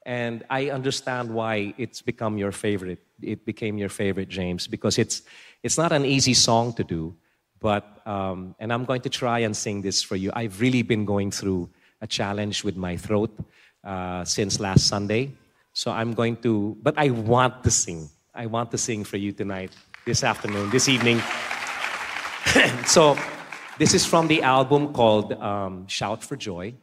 And 0.05 0.45
I 0.49 0.69
understand 0.69 1.29
why 1.29 1.73
it's 1.77 2.01
become 2.01 2.37
your 2.37 2.53
favorite. 2.53 3.03
It 3.21 3.45
became 3.45 3.77
your 3.77 3.89
favorite, 3.89 4.29
James, 4.29 4.65
because 4.65 4.97
it's 4.97 5.23
it's 5.61 5.77
not 5.77 5.91
an 5.91 6.05
easy 6.05 6.33
song 6.33 6.71
to 6.75 6.85
do. 6.85 7.13
But 7.59 7.83
um, 8.07 8.55
and 8.59 8.71
I'm 8.71 8.85
going 8.85 9.01
to 9.01 9.09
try 9.09 9.39
and 9.39 9.55
sing 9.55 9.81
this 9.81 10.01
for 10.01 10.15
you. 10.15 10.31
I've 10.33 10.61
really 10.61 10.83
been 10.83 11.03
going 11.03 11.31
through 11.31 11.69
a 11.99 12.07
challenge 12.07 12.63
with 12.63 12.77
my 12.77 12.95
throat 12.95 13.37
uh, 13.83 14.23
since 14.23 14.61
last 14.61 14.87
Sunday, 14.87 15.33
so 15.73 15.91
I'm 15.91 16.13
going 16.13 16.37
to. 16.47 16.77
But 16.81 16.93
I 16.97 17.09
want 17.09 17.65
to 17.65 17.71
sing. 17.71 18.09
I 18.35 18.47
want 18.47 18.71
to 18.71 18.79
sing 18.79 19.03
for 19.03 19.17
you 19.17 19.31
tonight, 19.31 19.71
this 20.07 20.23
afternoon, 20.23 20.71
this 20.71 20.89
evening. 20.89 21.19
so 22.87 23.15
this 23.77 23.93
is 23.93 24.07
from 24.07 24.27
the 24.27 24.41
album 24.41 24.91
called 24.91 25.33
um, 25.33 25.85
"Shout 25.87 26.23
for 26.23 26.35
Joy." 26.35 26.73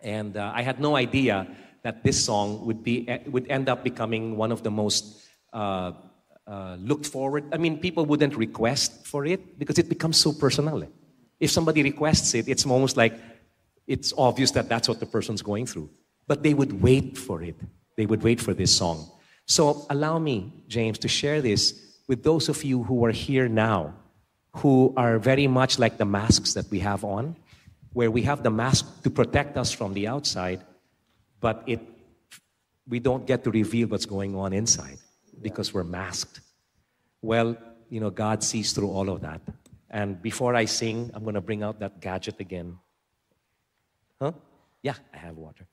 And 0.00 0.36
uh, 0.36 0.52
I 0.54 0.62
had 0.62 0.78
no 0.78 0.94
idea 0.94 1.48
that 1.82 2.04
this 2.04 2.24
song 2.24 2.64
would, 2.66 2.84
be, 2.84 3.08
eh, 3.08 3.18
would 3.26 3.50
end 3.50 3.68
up 3.68 3.82
becoming 3.82 4.36
one 4.36 4.52
of 4.52 4.62
the 4.62 4.70
most 4.70 5.26
uh, 5.52 5.90
uh, 6.46 6.76
looked 6.78 7.06
forward. 7.06 7.44
I 7.52 7.56
mean, 7.56 7.80
people 7.80 8.06
wouldn't 8.06 8.36
request 8.36 9.08
for 9.08 9.26
it 9.26 9.58
because 9.58 9.76
it 9.76 9.88
becomes 9.88 10.18
so 10.18 10.32
personal. 10.32 10.86
If 11.40 11.50
somebody 11.50 11.82
requests 11.82 12.32
it, 12.34 12.46
it's 12.46 12.64
almost 12.64 12.96
like 12.96 13.18
it's 13.88 14.12
obvious 14.16 14.52
that 14.52 14.68
that's 14.68 14.88
what 14.88 15.00
the 15.00 15.06
person's 15.06 15.42
going 15.42 15.66
through. 15.66 15.90
But 16.28 16.44
they 16.44 16.54
would 16.54 16.80
wait 16.80 17.18
for 17.18 17.42
it. 17.42 17.56
They 17.96 18.06
would 18.06 18.22
wait 18.22 18.40
for 18.40 18.54
this 18.54 18.72
song. 18.76 19.10
So 19.48 19.86
allow 19.90 20.18
me, 20.18 20.52
James, 20.68 20.98
to 21.00 21.08
share 21.08 21.42
this 21.42 21.74
with 22.06 22.22
those 22.22 22.48
of 22.48 22.62
you 22.62 22.84
who 22.84 23.04
are 23.04 23.10
here 23.10 23.48
now, 23.48 23.94
who 24.56 24.94
are 24.96 25.18
very 25.18 25.46
much 25.48 25.78
like 25.78 25.98
the 25.98 26.04
masks 26.04 26.54
that 26.54 26.70
we 26.70 26.78
have 26.78 27.04
on 27.04 27.34
where 27.92 28.10
we 28.10 28.22
have 28.22 28.42
the 28.42 28.50
mask 28.50 29.02
to 29.02 29.10
protect 29.10 29.56
us 29.56 29.72
from 29.72 29.94
the 29.94 30.06
outside, 30.06 30.60
but 31.40 31.62
it, 31.66 31.80
we 32.86 33.00
don't 33.00 33.26
get 33.26 33.44
to 33.44 33.50
reveal 33.50 33.88
what's 33.88 34.06
going 34.06 34.36
on 34.36 34.52
inside 34.52 34.98
because 35.42 35.72
we're 35.74 35.84
masked. 35.84 36.40
Well, 37.22 37.56
you 37.88 38.00
know, 38.00 38.10
God 38.10 38.44
sees 38.44 38.72
through 38.72 38.90
all 38.90 39.08
of 39.08 39.22
that. 39.22 39.40
And 39.90 40.20
before 40.20 40.54
I 40.54 40.66
sing, 40.66 41.10
I'm 41.14 41.22
going 41.22 41.34
to 41.34 41.40
bring 41.40 41.62
out 41.62 41.80
that 41.80 42.00
gadget 42.00 42.38
again. 42.40 42.78
Huh? 44.20 44.32
Yeah, 44.82 44.94
I 45.12 45.16
have 45.16 45.36
water. 45.36 45.66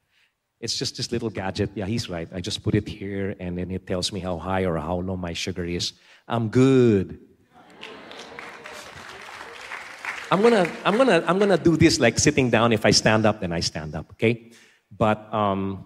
It's 0.59 0.77
just 0.77 0.97
this 0.97 1.11
little 1.11 1.29
gadget. 1.29 1.71
Yeah, 1.75 1.85
he's 1.85 2.09
right. 2.09 2.27
I 2.33 2.39
just 2.41 2.63
put 2.63 2.75
it 2.75 2.87
here 2.87 3.35
and 3.39 3.57
then 3.57 3.71
it 3.71 3.85
tells 3.85 4.11
me 4.11 4.19
how 4.19 4.37
high 4.37 4.65
or 4.65 4.77
how 4.77 4.99
low 4.99 5.17
my 5.17 5.33
sugar 5.33 5.65
is. 5.65 5.93
I'm 6.27 6.49
good. 6.49 7.19
I'm 10.31 10.41
gonna, 10.41 10.67
I'm 10.83 10.97
gonna, 10.97 11.23
I'm 11.27 11.37
gonna 11.37 11.57
do 11.57 11.77
this 11.77 11.99
like 11.99 12.17
sitting 12.17 12.49
down. 12.49 12.73
If 12.73 12.85
I 12.85 12.91
stand 12.91 13.25
up, 13.25 13.41
then 13.41 13.53
I 13.53 13.59
stand 13.59 13.95
up. 13.95 14.09
Okay, 14.13 14.51
but 14.91 15.31
um, 15.33 15.85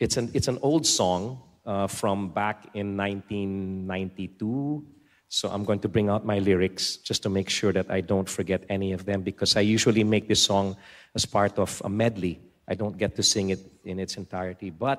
it's 0.00 0.16
an, 0.16 0.30
it's 0.34 0.48
an 0.48 0.58
old 0.62 0.84
song 0.84 1.40
uh, 1.64 1.86
from 1.86 2.30
back 2.30 2.66
in 2.74 2.96
1992. 2.96 4.84
So 5.28 5.48
I'm 5.48 5.64
going 5.64 5.78
to 5.80 5.88
bring 5.88 6.08
out 6.10 6.26
my 6.26 6.40
lyrics 6.40 6.96
just 6.96 7.22
to 7.22 7.30
make 7.30 7.48
sure 7.48 7.72
that 7.72 7.90
I 7.90 8.02
don't 8.02 8.28
forget 8.28 8.64
any 8.68 8.92
of 8.92 9.06
them 9.06 9.22
because 9.22 9.56
I 9.56 9.60
usually 9.60 10.04
make 10.04 10.28
this 10.28 10.42
song 10.42 10.76
as 11.14 11.24
part 11.24 11.58
of 11.58 11.80
a 11.84 11.88
medley. 11.88 12.40
I 12.72 12.74
don't 12.74 12.96
get 12.96 13.14
to 13.16 13.22
sing 13.22 13.50
it 13.50 13.60
in 13.84 14.00
its 14.00 14.16
entirety, 14.16 14.70
but 14.70 14.98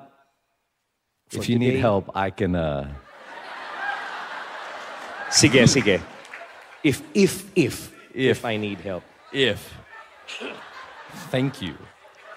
If 1.32 1.48
you 1.48 1.58
need 1.58 1.80
help, 1.80 2.06
I 2.14 2.30
can. 2.30 2.54
Uh, 2.54 2.86
sige, 5.26 5.66
sige. 5.66 5.98
If, 6.84 7.02
if, 7.14 7.32
if, 7.56 7.90
if 8.14 8.44
I 8.44 8.54
need 8.56 8.78
help. 8.78 9.02
if. 9.32 9.58
Thank 11.34 11.58
you. 11.58 11.74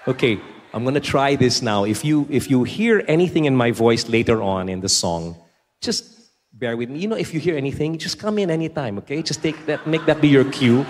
Okay, 0.07 0.41
I'm 0.73 0.83
gonna 0.83 1.05
try 1.15 1.35
this 1.35 1.61
now. 1.61 1.85
If 1.85 2.01
you 2.01 2.25
if 2.31 2.49
you 2.49 2.63
hear 2.63 3.05
anything 3.07 3.45
in 3.45 3.55
my 3.55 3.69
voice 3.69 4.09
later 4.09 4.41
on 4.41 4.69
in 4.69 4.81
the 4.81 4.89
song, 4.89 5.37
just 5.85 6.33
bear 6.53 6.73
with 6.73 6.89
me. 6.89 6.97
You 6.97 7.09
know, 7.13 7.19
if 7.25 7.29
you 7.33 7.39
hear 7.39 7.57
anything, 7.57 7.99
just 8.01 8.17
come 8.17 8.41
in 8.41 8.49
anytime. 8.49 8.97
Okay, 9.05 9.21
just 9.21 9.43
take 9.45 9.57
that, 9.69 9.85
make 9.85 10.03
that 10.09 10.17
be 10.17 10.29
your 10.33 10.49
cue, 10.49 10.81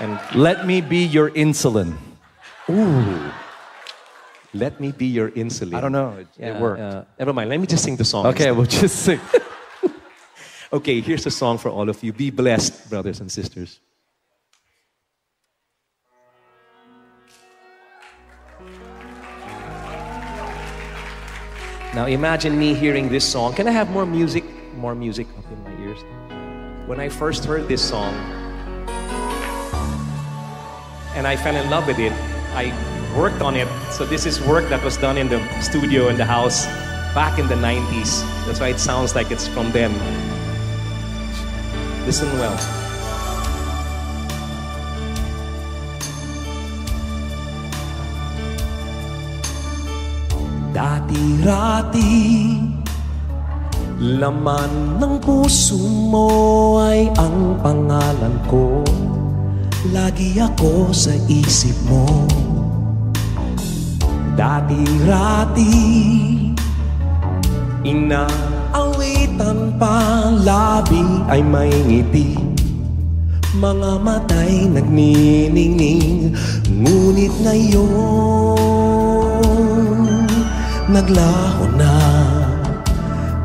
and 0.00 0.20
Let 0.36 0.66
me 0.66 0.84
be 0.84 1.08
your 1.08 1.30
insulin. 1.32 1.96
Let 4.54 4.80
me 4.80 4.92
be 4.92 5.06
your 5.06 5.30
insulin. 5.30 5.74
I 5.74 5.80
don't 5.80 5.92
know. 5.92 6.16
It, 6.18 6.28
it 6.38 6.60
worked. 6.60 6.80
uh, 6.80 7.04
never 7.18 7.32
mind. 7.32 7.50
Let 7.50 7.60
me 7.60 7.66
just 7.66 7.84
sing 7.84 7.96
the 7.96 8.04
song. 8.04 8.26
okay, 8.26 8.50
we'll 8.52 8.66
just 8.66 8.96
sing. 9.04 9.20
Okay, 10.72 11.00
here's 11.00 11.24
a 11.24 11.30
song 11.30 11.56
for 11.58 11.68
all 11.68 11.88
of 11.88 12.02
you. 12.02 12.12
Be 12.12 12.30
blessed, 12.30 12.90
brothers 12.90 13.20
and 13.20 13.30
sisters. 13.30 13.78
Now 21.94 22.06
imagine 22.06 22.58
me 22.58 22.74
hearing 22.74 23.08
this 23.08 23.24
song. 23.24 23.54
Can 23.54 23.68
I 23.68 23.70
have 23.70 23.88
more 23.90 24.04
music? 24.04 24.44
More 24.76 24.94
music 24.96 25.28
up 25.38 25.44
in 25.52 25.62
my 25.62 25.74
ears. 25.86 26.00
When 26.88 26.98
I 26.98 27.08
first 27.08 27.44
heard 27.44 27.68
this 27.68 27.80
song 27.88 28.12
and 31.14 31.26
I 31.26 31.36
fell 31.36 31.54
in 31.54 31.70
love 31.70 31.86
with 31.86 32.00
it, 32.00 32.12
I 32.54 32.72
worked 33.16 33.42
on 33.42 33.56
it. 33.56 33.68
So 33.90 34.04
this 34.04 34.26
is 34.26 34.40
work 34.42 34.68
that 34.68 34.82
was 34.82 34.96
done 34.96 35.16
in 35.18 35.28
the 35.28 35.40
studio 35.60 36.08
in 36.08 36.16
the 36.16 36.24
house 36.24 36.66
back 37.14 37.38
in 37.38 37.46
the 37.46 37.54
90s. 37.54 38.26
That's 38.46 38.60
why 38.60 38.68
it 38.68 38.80
sounds 38.80 39.14
like 39.14 39.30
it's 39.30 39.46
from 39.46 39.70
then. 39.70 39.94
Listen 42.06 42.28
well. 42.38 42.58
Dati-rati 50.74 52.58
Laman 54.02 54.98
ng 54.98 55.22
puso 55.22 55.78
mo 55.78 56.82
ay 56.82 57.06
ang 57.14 57.62
pangalan 57.62 58.42
ko 58.50 58.82
Lagi 59.94 60.34
ako 60.34 60.90
sa 60.90 61.14
isip 61.30 61.78
mo 61.86 62.26
Dati-rati 64.34 65.70
Inaawitan 67.86 69.78
pa 69.78 70.26
labi 70.42 71.06
ay 71.30 71.38
may 71.44 71.70
ngiti. 71.86 72.34
Mga 73.54 74.02
matay 74.02 74.66
nagniningning 74.66 76.34
Ngunit 76.66 77.30
ngayon 77.46 78.74
Naglaho 80.84 81.64
na. 81.74 81.96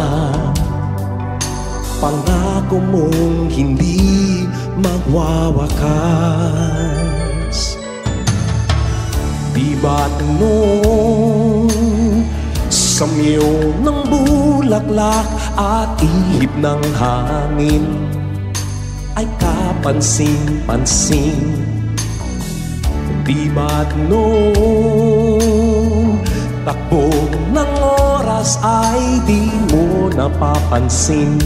Pangako 1.99 2.79
mong 2.79 3.51
hindi 3.51 4.47
magwawakas. 4.79 5.99
Di 9.53 9.75
ba't 9.83 10.23
noong 10.39 11.69
Samyo 12.69 13.73
ng 13.83 13.99
bulaklak 14.11 15.27
at 15.59 16.03
ihip 16.03 16.51
ng 16.59 16.83
hangin 16.99 17.87
Ay 19.19 19.27
kapansin-pansin. 19.39 21.35
Di 23.27 23.51
ba't 23.51 23.97
noong 24.07 26.19
Takbo 26.67 27.11
ng 27.55 27.73
oras 27.83 28.59
ay 28.63 29.21
di 29.27 29.51
mo 29.73 30.11
napapansin 30.13 31.39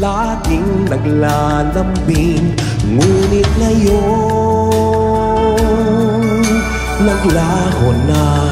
Laging 0.00 0.88
naglalambing. 0.88 2.56
Ngunit 2.88 3.44
ngayon 3.60 4.00
Naglaho 7.04 7.92
na. 8.08 8.48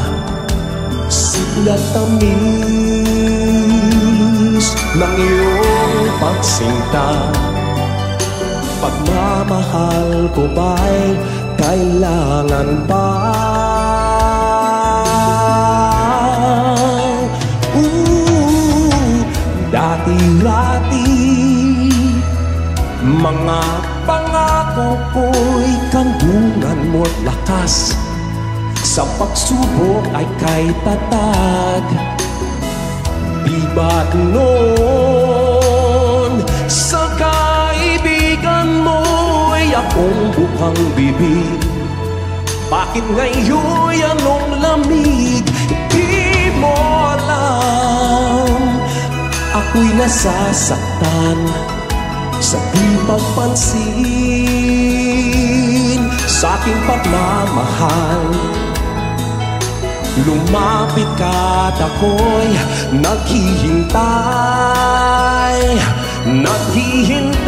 Siglat 1.09 1.81
tamis 1.97 2.37
Ng 4.93 5.15
iyong 5.17 6.21
pagsinta. 6.21 7.33
Pagmamahal 8.85 10.29
ko 10.37 10.45
ba'y 10.53 11.17
kailangan 11.57 12.85
pa? 12.85 13.09
Ko'y 25.99 26.07
kandungan 26.07 26.79
mo't 26.95 27.11
lakas. 27.27 27.91
Sa 28.79 29.03
pagsubok 29.19 30.07
ay 30.15 30.27
kay 30.39 30.71
tatag 30.87 31.83
Di 33.43 33.59
ba't 33.75 34.15
noon 34.15 35.27
Sa 36.71 37.11
kaibigan 37.19 38.87
mo'y 38.87 39.75
akong 39.75 40.31
bukang 40.39 40.79
bibig. 40.95 41.59
Bakit 42.71 43.03
ngayon'y 43.03 43.99
anong 43.99 44.63
lamig? 44.63 45.43
Di 45.91 46.55
mo 46.63 46.79
alam. 47.19 48.63
Ako'y 49.51 49.91
nasasaktan. 49.99 51.39
Sa 52.39 52.59
di 52.71 52.87
pagpansin 53.11 54.88
Sa 56.39 56.55
aking 56.55 56.79
pagmamahal. 56.87 58.31
Lumapit 60.23 61.11
ka 61.19 61.75
at 61.75 61.83
ako'y 61.83 62.55
naghihintay 62.95 63.99
Naghihintay. 66.31 67.43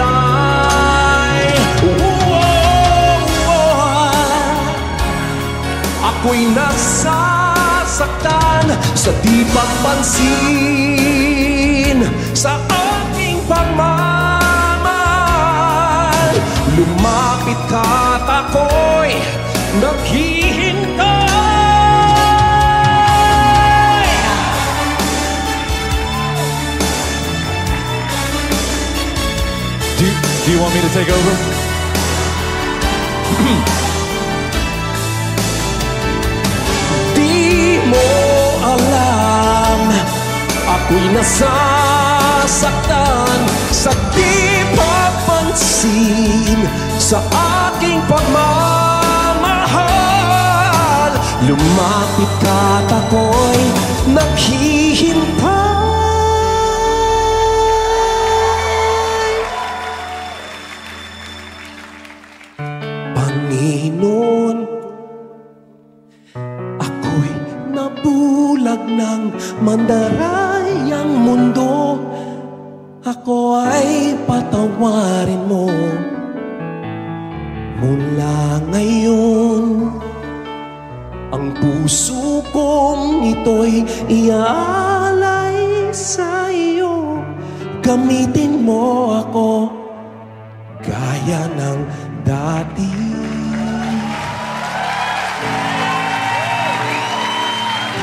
Whoa, 1.86 2.02
whoa. 3.46 4.10
Ako'y 6.10 6.50
nasasaktan 6.50 7.14
sa 8.98 9.14
di 9.22 9.46
pagpansin 9.54 11.29
Lumapit 16.80 17.60
ka 17.68 17.84
at 18.16 18.24
ako'y 18.40 19.12
naghihintay 19.84 21.28
Do, 30.00 30.08
do 30.08 30.48
you 30.48 30.56
want 30.56 30.72
me 30.72 30.80
to 30.80 30.88
take 30.96 31.12
over? 31.12 31.34
Di 37.12 37.76
mo 37.92 38.08
alam 38.64 39.92
Ako'y 40.64 41.12
nasasaktan 41.12 42.88
Sa 43.68 43.92
di 44.16 44.40
papansin 45.50 46.62
Sa 46.98 47.18
aking 47.66 47.98
pagmamahal. 48.06 48.70
Lumapit 51.42 52.30
ka 52.38 52.84
at 52.84 52.92
ako'y 52.92 53.62
naghihintay 54.14 54.79
Ang 81.30 81.54
puso 81.54 82.42
kong 82.50 83.22
ito'y 83.22 83.86
iaalay 84.10 85.90
sa 85.94 86.50
iyo 86.50 87.22
Gamitin 87.80 88.66
mo 88.66 89.18
ako 89.18 89.70
gaya 90.84 91.42
ng 91.58 91.80
dati. 92.22 92.92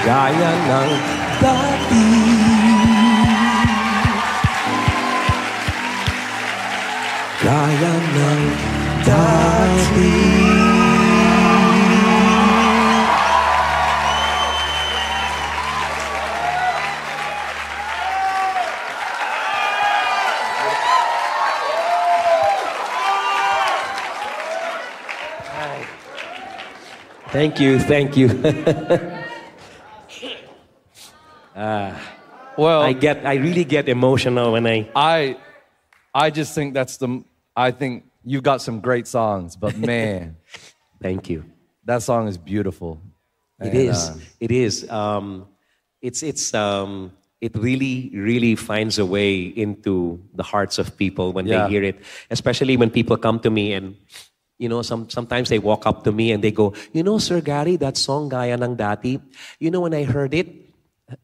Gaya 0.04 0.52
ng 0.68 0.92
dati. 1.40 2.08
Gaya 7.48 7.94
ng 7.96 8.42
dati 9.08 10.87
Thank 27.38 27.60
you, 27.60 27.78
thank 27.78 28.18
you. 28.18 28.28
Well, 32.58 32.82
I 32.82 32.94
get, 32.94 33.24
I 33.26 33.36
really 33.36 33.64
get 33.64 33.88
emotional 33.88 34.54
when 34.54 34.66
I. 34.66 34.90
I, 34.96 35.38
I 36.14 36.32
just 36.32 36.56
think 36.56 36.74
that's 36.74 36.98
the. 36.98 37.24
I 37.56 37.70
think 37.70 38.06
you've 38.26 38.42
got 38.42 38.62
some 38.64 38.80
great 38.80 39.06
songs, 39.08 39.56
but 39.56 39.78
man, 39.92 40.38
Thank 41.00 41.30
you. 41.30 41.46
that 41.86 42.02
song 42.02 42.28
is 42.28 42.38
beautiful. 42.40 43.00
It 43.62 43.68
And, 43.68 43.76
is. 43.78 44.10
uh, 44.10 44.18
It 44.40 44.52
is. 44.52 44.90
Um, 44.90 45.46
it's. 46.02 46.24
It's. 46.24 46.54
Um, 46.56 47.12
it 47.40 47.56
really, 47.56 48.10
really 48.16 48.56
finds 48.56 48.98
a 48.98 49.06
way 49.06 49.42
into 49.44 50.20
the 50.34 50.42
hearts 50.42 50.80
of 50.80 50.98
people 50.98 51.34
when 51.34 51.46
Yeah. 51.46 51.66
they 51.68 51.70
hear 51.74 51.84
it. 51.84 52.02
Especially 52.32 52.78
when 52.78 52.90
people 52.90 53.16
come 53.18 53.40
to 53.42 53.52
me 53.52 53.74
and 53.74 53.96
You 54.58 54.70
know, 54.70 54.82
some, 54.82 55.10
sometimes 55.10 55.49
they 55.49 55.60
walk 55.60 55.86
up 55.86 56.03
to 56.05 56.12
me 56.12 56.32
and 56.32 56.43
they 56.43 56.51
go, 56.51 56.74
You 56.93 57.03
know, 57.03 57.18
Sir 57.18 57.41
Gary, 57.41 57.76
that 57.78 57.97
song 57.97 58.30
Gaya 58.30 58.58
ng 58.58 58.76
Dati, 58.76 59.22
you 59.60 59.70
know, 59.70 59.82
when 59.82 59.93
I 59.93 60.03
heard 60.03 60.34
it, 60.34 60.47
uh, 61.12 61.16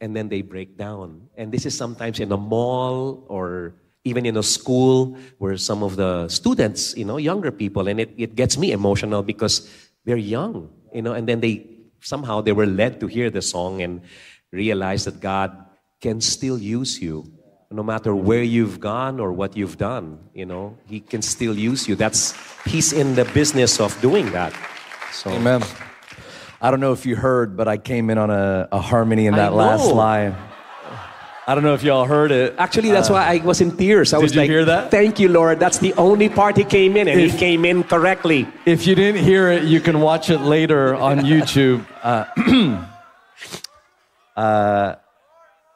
and 0.00 0.16
then 0.16 0.28
they 0.28 0.42
break 0.42 0.76
down. 0.78 1.28
And 1.36 1.52
this 1.52 1.66
is 1.66 1.76
sometimes 1.76 2.20
in 2.20 2.32
a 2.32 2.36
mall 2.36 3.24
or 3.28 3.74
even 4.04 4.24
in 4.24 4.36
a 4.36 4.42
school 4.42 5.18
where 5.38 5.56
some 5.56 5.82
of 5.82 5.96
the 5.96 6.28
students, 6.28 6.96
you 6.96 7.04
know, 7.04 7.18
younger 7.18 7.50
people, 7.50 7.88
and 7.88 8.00
it, 8.00 8.14
it 8.16 8.34
gets 8.34 8.56
me 8.56 8.72
emotional 8.72 9.22
because 9.22 9.68
they're 10.04 10.16
young, 10.16 10.70
you 10.94 11.02
know, 11.02 11.12
and 11.12 11.28
then 11.28 11.40
they 11.40 11.66
somehow 12.00 12.40
they 12.40 12.52
were 12.52 12.66
led 12.66 13.00
to 13.00 13.08
hear 13.08 13.30
the 13.30 13.42
song 13.42 13.82
and 13.82 14.00
realize 14.52 15.04
that 15.04 15.20
God 15.20 15.52
can 16.00 16.20
still 16.20 16.56
use 16.56 17.02
you. 17.02 17.26
No 17.70 17.82
matter 17.82 18.14
where 18.14 18.44
you've 18.44 18.78
gone 18.78 19.18
or 19.18 19.32
what 19.32 19.56
you've 19.56 19.76
done, 19.76 20.18
you 20.34 20.46
know, 20.46 20.78
He 20.86 21.00
can 21.00 21.20
still 21.20 21.56
use 21.58 21.88
you. 21.88 21.96
That's 21.96 22.34
He's 22.64 22.92
in 22.92 23.14
the 23.16 23.24
business 23.24 23.80
of 23.80 23.98
doing 24.00 24.30
that. 24.32 24.52
So 25.12 25.30
Amen. 25.30 25.62
I 26.60 26.70
don't 26.70 26.80
know 26.80 26.92
if 26.92 27.04
you 27.04 27.16
heard, 27.16 27.56
but 27.56 27.68
I 27.68 27.76
came 27.76 28.08
in 28.10 28.18
on 28.18 28.30
a, 28.30 28.68
a 28.72 28.80
harmony 28.80 29.26
in 29.26 29.34
that 29.34 29.52
last 29.52 29.90
line. 29.90 30.34
I 31.48 31.54
don't 31.54 31.62
know 31.62 31.74
if 31.74 31.84
y'all 31.84 32.06
heard 32.06 32.32
it. 32.32 32.56
Actually, 32.58 32.90
that's 32.90 33.08
why 33.08 33.24
I 33.24 33.36
was 33.44 33.60
in 33.60 33.76
tears. 33.76 34.12
I 34.12 34.18
was 34.18 34.34
like, 34.34 34.50
hear 34.50 34.64
that? 34.64 34.90
"Thank 34.90 35.20
you, 35.20 35.28
Lord." 35.28 35.60
That's 35.60 35.78
the 35.78 35.94
only 35.94 36.28
part 36.28 36.56
he 36.56 36.64
came 36.64 36.96
in, 36.96 37.06
and 37.06 37.20
If- 37.20 37.32
he 37.32 37.38
came 37.38 37.64
in 37.64 37.84
correctly. 37.84 38.48
If 38.64 38.84
you 38.86 38.96
didn't 38.96 39.22
hear 39.22 39.48
it, 39.48 39.62
you 39.62 39.80
can 39.80 40.00
watch 40.00 40.28
it 40.28 40.40
later 40.40 40.96
on 40.96 41.20
YouTube. 41.32 41.86
Uh, 42.02 42.26
uh, 44.40 44.96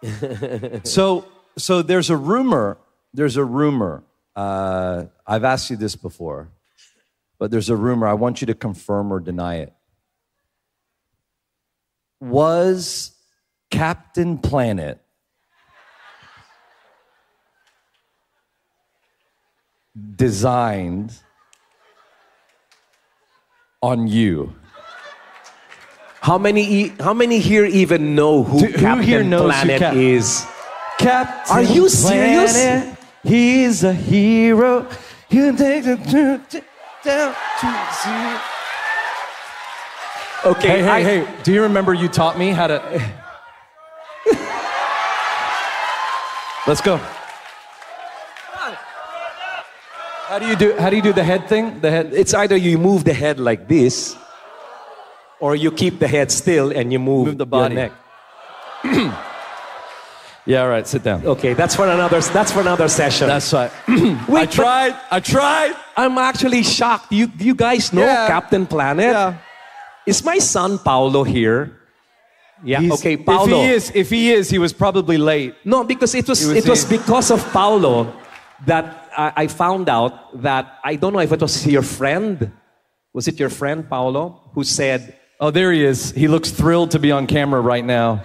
so, 0.82 1.24
so 1.56 1.82
there's 1.82 2.10
a 2.10 2.16
rumor. 2.16 2.78
There's 3.12 3.36
a 3.36 3.44
rumor. 3.44 4.02
Uh, 4.36 5.04
I've 5.26 5.44
asked 5.44 5.70
you 5.70 5.76
this 5.76 5.96
before, 5.96 6.48
but 7.38 7.50
there's 7.50 7.68
a 7.68 7.76
rumor. 7.76 8.06
I 8.06 8.14
want 8.14 8.40
you 8.40 8.46
to 8.46 8.54
confirm 8.54 9.12
or 9.12 9.20
deny 9.20 9.56
it. 9.56 9.72
Was 12.20 13.12
Captain 13.70 14.38
Planet 14.38 15.00
designed 20.16 21.18
on 23.82 24.06
you? 24.06 24.54
How 26.20 26.36
many? 26.38 26.62
e- 26.84 26.92
How 27.00 27.14
many 27.14 27.38
here 27.38 27.64
even 27.64 28.14
know 28.14 28.42
who 28.44 28.60
Do- 28.60 28.66
who 28.66 28.72
Captain 28.78 29.04
here 29.06 29.24
knows 29.24 29.42
who 29.42 29.48
Planet 29.50 29.78
Cap- 29.78 29.96
is? 29.96 30.44
Captain 31.00 31.56
Are 31.56 31.62
you 31.62 31.88
serious? 31.88 32.52
Planet, 32.52 32.98
he's 33.24 33.82
a 33.84 33.92
hero. 33.92 34.86
He'll 35.30 35.56
take 35.56 35.84
the 35.84 35.96
truth 35.96 36.62
down 37.02 37.34
to 37.60 37.68
zero. 38.02 38.40
Okay, 40.52 40.68
Hey, 40.68 40.82
hey, 40.82 40.88
I- 40.88 41.02
hey! 41.02 41.26
Do 41.42 41.52
you 41.52 41.62
remember 41.62 41.94
you 41.94 42.08
taught 42.08 42.36
me 42.38 42.50
how 42.50 42.66
to? 42.66 42.78
Let's 46.66 46.80
go. 46.82 46.98
How 50.28 50.38
do 50.38 50.46
you 50.46 50.54
do? 50.56 50.76
How 50.78 50.90
do 50.90 50.96
you 50.96 51.02
do 51.02 51.12
the 51.12 51.24
head 51.24 51.48
thing? 51.48 51.80
The 51.80 51.90
head. 51.90 52.12
It's 52.12 52.34
either 52.34 52.56
you 52.56 52.78
move 52.78 53.04
the 53.04 53.14
head 53.14 53.40
like 53.40 53.66
this, 53.68 54.14
or 55.40 55.56
you 55.56 55.72
keep 55.72 55.98
the 55.98 56.06
head 56.06 56.30
still 56.30 56.70
and 56.70 56.92
you 56.92 56.98
move, 57.00 57.26
Move 57.28 57.38
the 57.38 57.44
your 57.46 57.50
body. 57.50 57.74
neck. 57.74 57.92
Yeah, 60.50 60.62
all 60.62 60.68
right. 60.68 60.86
Sit 60.86 61.02
down. 61.04 61.24
Okay, 61.24 61.54
that's 61.54 61.76
for 61.76 61.86
another. 61.86 62.20
That's 62.20 62.50
for 62.50 62.60
another 62.60 62.88
session. 62.88 63.28
That's 63.28 63.52
right. 63.52 63.70
Wait, 64.28 64.42
I 64.42 64.46
tried. 64.46 64.94
I 65.10 65.20
tried. 65.20 65.74
I'm 65.96 66.18
actually 66.18 66.64
shocked. 66.64 67.12
You, 67.12 67.30
you 67.38 67.54
guys 67.54 67.92
know 67.92 68.02
Yeah. 68.02 68.26
Captain 68.26 68.66
Planet? 68.66 69.12
Yeah. 69.12 69.38
Is 70.06 70.24
my 70.24 70.38
son 70.38 70.78
Paolo 70.78 71.22
here? 71.22 71.78
Yeah. 72.64 72.80
He's- 72.80 72.92
okay, 72.98 73.16
Paolo. 73.16 73.44
If 73.44 73.50
he 73.50 73.70
is, 73.76 73.92
if 73.94 74.10
he 74.10 74.32
is, 74.32 74.50
he 74.50 74.58
was 74.58 74.72
probably 74.72 75.18
late. 75.18 75.54
No, 75.64 75.84
because 75.84 76.14
it 76.16 76.26
was 76.28 76.42
It 76.42 76.54
was 76.54 76.64
it 76.64 76.68
was 76.68 76.84
because 76.84 77.30
of 77.30 77.40
Paolo 77.52 78.12
that 78.66 78.84
I, 79.16 79.44
I 79.44 79.46
found 79.46 79.88
out 79.88 80.42
that 80.42 80.78
I 80.82 80.96
don't 80.96 81.12
know 81.12 81.20
if 81.20 81.30
it 81.32 81.40
was 81.40 81.64
your 81.66 81.82
friend. 81.82 82.50
Was 83.14 83.28
it 83.28 83.38
your 83.38 83.50
friend 83.50 83.88
Paolo 83.88 84.50
who 84.54 84.64
said, 84.64 85.14
Oh, 85.38 85.50
there 85.50 85.70
he 85.72 85.84
is. 85.84 86.10
He 86.12 86.26
looks 86.28 86.50
thrilled 86.50 86.90
to 86.90 86.98
be 86.98 87.12
on 87.12 87.26
camera 87.26 87.60
right 87.60 87.84
now. 87.84 88.24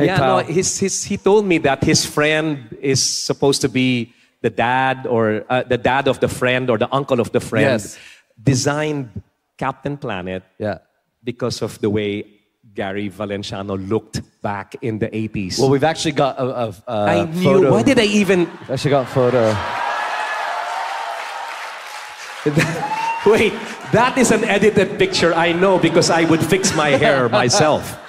Hey, 0.00 0.06
"Yeah, 0.06 0.18
pal. 0.18 0.36
no." 0.38 0.44
His, 0.44 0.78
his, 0.78 1.04
he 1.04 1.16
told 1.16 1.44
me 1.46 1.58
that 1.58 1.84
his 1.84 2.04
friend 2.04 2.76
is 2.80 3.02
supposed 3.02 3.60
to 3.62 3.68
be 3.68 4.12
the 4.42 4.50
dad 4.50 5.06
or 5.06 5.44
uh, 5.48 5.62
the 5.62 5.78
dad 5.78 6.08
of 6.08 6.20
the 6.20 6.28
friend 6.28 6.70
or 6.70 6.78
the 6.78 6.88
uncle 6.92 7.20
of 7.20 7.30
the 7.32 7.40
friend. 7.40 7.80
Yes. 7.80 7.98
Designed 8.42 9.22
Captain 9.58 9.96
Planet 9.96 10.42
yeah. 10.58 10.78
because 11.22 11.60
of 11.60 11.78
the 11.80 11.90
way 11.90 12.24
Gary 12.74 13.10
Valenciano 13.10 13.76
looked 13.76 14.22
back 14.40 14.76
in 14.80 14.98
the 14.98 15.08
80s. 15.08 15.58
Well, 15.58 15.68
we've 15.68 15.84
actually 15.84 16.12
got 16.12 16.38
a, 16.38 16.44
a, 16.44 16.74
a 16.88 16.92
I 16.92 17.24
knew. 17.26 17.44
photo. 17.44 17.70
Why 17.72 17.82
did 17.82 17.98
I 17.98 18.04
even 18.04 18.48
actually 18.70 18.92
got 18.92 19.04
a 19.04 19.10
photo. 19.10 19.52
Wait, 23.26 23.52
that 23.92 24.14
is 24.16 24.30
an 24.30 24.44
edited 24.44 24.98
picture, 24.98 25.34
I 25.34 25.52
know, 25.52 25.78
because 25.78 26.08
I 26.08 26.24
would 26.24 26.40
fix 26.42 26.74
my 26.74 26.88
hair 26.88 27.28
myself. 27.28 27.99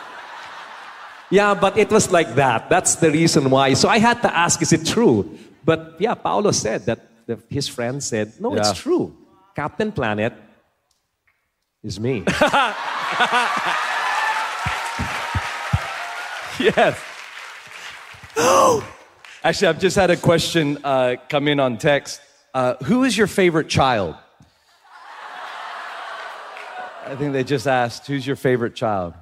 Yeah, 1.31 1.53
but 1.53 1.77
it 1.77 1.89
was 1.89 2.11
like 2.11 2.35
that. 2.35 2.69
That's 2.69 2.95
the 2.95 3.09
reason 3.09 3.49
why. 3.49 3.73
So 3.73 3.87
I 3.89 3.99
had 3.99 4.21
to 4.21 4.35
ask, 4.35 4.61
is 4.61 4.73
it 4.73 4.85
true? 4.85 5.37
But 5.63 5.95
yeah, 5.99 6.13
Paolo 6.13 6.51
said 6.51 6.85
that 6.85 6.99
the, 7.25 7.39
his 7.49 7.67
friend 7.67 8.03
said, 8.03 8.33
no, 8.39 8.53
Yeah. 8.53 8.59
it's 8.69 8.73
true. 8.79 9.15
Captain 9.55 9.91
Planet 9.91 10.33
is 11.83 11.99
me. 11.99 12.23
Yes. 16.59 16.99
Actually, 19.43 19.67
I've 19.69 19.79
just 19.79 19.95
had 19.95 20.11
a 20.11 20.17
question 20.17 20.77
uh, 20.83 21.15
come 21.27 21.47
in 21.47 21.59
on 21.59 21.77
text. 21.77 22.21
Uh, 22.53 22.75
who 22.83 23.03
is 23.03 23.17
your 23.17 23.25
favorite 23.27 23.67
child? 23.67 24.15
I 27.07 27.15
think 27.15 27.33
they 27.33 27.43
just 27.43 27.67
asked, 27.67 28.05
who's 28.05 28.27
your 28.27 28.35
favorite 28.35 28.75
child? 28.75 29.13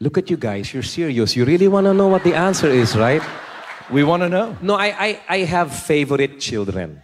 Look 0.00 0.18
at 0.18 0.28
you 0.30 0.36
guys, 0.36 0.72
you're 0.74 0.82
serious. 0.82 1.36
You 1.36 1.44
really 1.44 1.68
want 1.68 1.86
to 1.86 1.94
know 1.94 2.08
what 2.08 2.24
the 2.24 2.34
answer 2.34 2.68
is, 2.68 2.96
right? 2.96 3.22
We 3.90 4.02
want 4.04 4.22
to 4.22 4.28
know. 4.28 4.56
No, 4.60 4.74
I, 4.74 4.86
I, 4.98 5.20
I 5.28 5.38
have 5.44 5.74
favorite 5.74 6.40
children. 6.40 7.02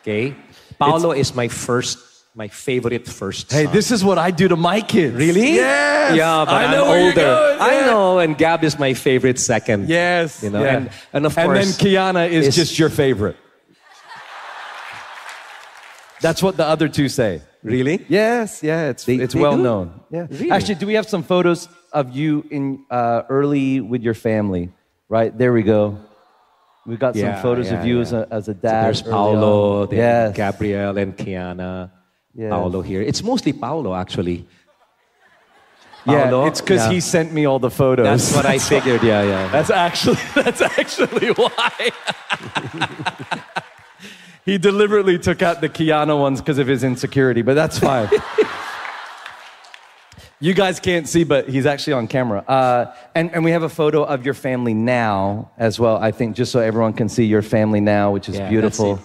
Okay? 0.00 0.34
Paolo 0.78 1.12
is 1.12 1.34
my 1.34 1.48
first, 1.48 1.98
my 2.34 2.48
favorite 2.48 3.08
first 3.08 3.50
Hey, 3.50 3.64
son. 3.64 3.72
this 3.72 3.90
is 3.90 4.04
what 4.04 4.18
I 4.18 4.30
do 4.30 4.46
to 4.48 4.56
my 4.56 4.80
kids. 4.80 5.16
Really? 5.16 5.54
Yes. 5.54 6.16
Yeah, 6.16 6.44
but 6.44 6.54
I 6.54 6.64
am 6.64 6.70
know 6.70 6.84
where 6.84 6.98
you're 6.98 7.08
older. 7.08 7.20
going. 7.22 7.60
I 7.60 7.86
know, 7.86 8.18
and 8.18 8.36
Gab 8.38 8.62
is 8.62 8.78
my 8.78 8.94
favorite 8.94 9.38
second. 9.40 9.88
Yes. 9.88 10.42
You 10.42 10.50
know, 10.50 10.62
yeah. 10.62 10.76
and, 10.76 10.90
and 11.12 11.26
of 11.26 11.34
course. 11.34 11.46
and 11.48 11.56
then 11.56 11.66
Kiana 11.94 12.28
is 12.30 12.48
is- 12.48 12.54
just 12.56 12.78
your 12.78 12.90
favorite. 12.90 13.36
That's 16.20 16.42
what 16.42 16.56
the 16.56 16.64
other 16.66 16.88
two 16.88 17.08
say. 17.08 17.42
Really? 17.66 18.04
Yes, 18.08 18.62
yeah, 18.62 18.90
it's 18.90 19.04
They- 19.04 19.16
it's 19.24 19.34
they 19.34 19.40
well 19.40 19.56
do? 19.56 19.62
known. 19.62 20.00
Yeah. 20.10 20.26
Really? 20.30 20.50
Actually, 20.50 20.76
do 20.76 20.86
we 20.86 20.94
have 20.94 21.08
some 21.08 21.22
photos 21.22 21.68
of 21.92 22.14
you 22.14 22.44
in 22.50 22.84
uh, 22.90 23.22
early 23.28 23.80
with 23.80 24.02
your 24.02 24.14
family? 24.14 24.70
Right 25.08 25.36
there, 25.36 25.52
we 25.52 25.62
go. 25.62 25.98
We've 26.86 26.98
got 26.98 27.16
some 27.16 27.34
photos 27.42 27.66
yeah, 27.70 27.80
of 27.80 27.86
you 27.86 27.96
yeah. 27.96 28.02
as 28.02 28.12
a 28.12 28.22
as 28.30 28.44
a 28.48 28.54
So 28.54 28.60
dad. 28.62 28.84
there's 28.84 29.02
early 29.02 29.10
Paolo, 29.12 29.86
then 29.86 29.98
Yes. 29.98 30.36
Gabrielle, 30.36 30.96
and 30.98 31.16
Kiana. 31.16 31.90
Yes. 32.34 32.50
Paolo 32.50 32.82
here. 32.82 33.02
It's 33.02 33.22
mostly 33.22 33.52
Paolo, 33.52 33.94
actually. 33.94 34.46
Yeah, 36.06 36.46
it's 36.46 36.60
because 36.60 36.86
yeah. 36.86 36.92
he 36.92 37.00
sent 37.00 37.32
me 37.32 37.46
all 37.46 37.58
the 37.58 37.70
photos. 37.70 38.06
That's 38.06 38.30
what 38.36 38.46
I 38.46 38.58
figured. 38.72 39.02
Yeah, 39.02 39.22
yeah. 39.24 39.48
That's 39.50 39.70
actually 39.70 40.18
that's 40.34 40.62
actually 40.62 41.32
why. 41.34 41.90
he 44.46 44.58
deliberately 44.58 45.18
took 45.18 45.42
out 45.42 45.60
the 45.60 45.68
Kiana 45.68 46.18
ones 46.18 46.40
because 46.40 46.58
of 46.58 46.66
his 46.66 46.82
insecurity, 46.84 47.42
but 47.42 47.54
that's 47.54 47.78
fine. 47.78 48.08
you 50.40 50.54
guys 50.54 50.78
can't 50.80 51.08
see, 51.08 51.24
but 51.24 51.48
he's 51.48 51.66
actually 51.66 51.94
on 51.94 52.06
camera. 52.06 52.40
Uh, 52.46 52.94
and, 53.14 53.32
and 53.34 53.44
we 53.44 53.50
have 53.50 53.64
a 53.64 53.68
photo 53.68 54.04
of 54.04 54.24
your 54.24 54.34
family 54.34 54.72
now 54.72 55.50
as 55.58 55.80
well, 55.80 55.96
I 55.96 56.12
think, 56.12 56.36
just 56.36 56.52
so 56.52 56.60
everyone 56.60 56.92
can 56.92 57.08
see 57.08 57.24
your 57.24 57.42
family 57.42 57.80
now, 57.80 58.12
which 58.12 58.28
is 58.28 58.36
Yeah, 58.36 58.48
beautiful. 58.48 59.00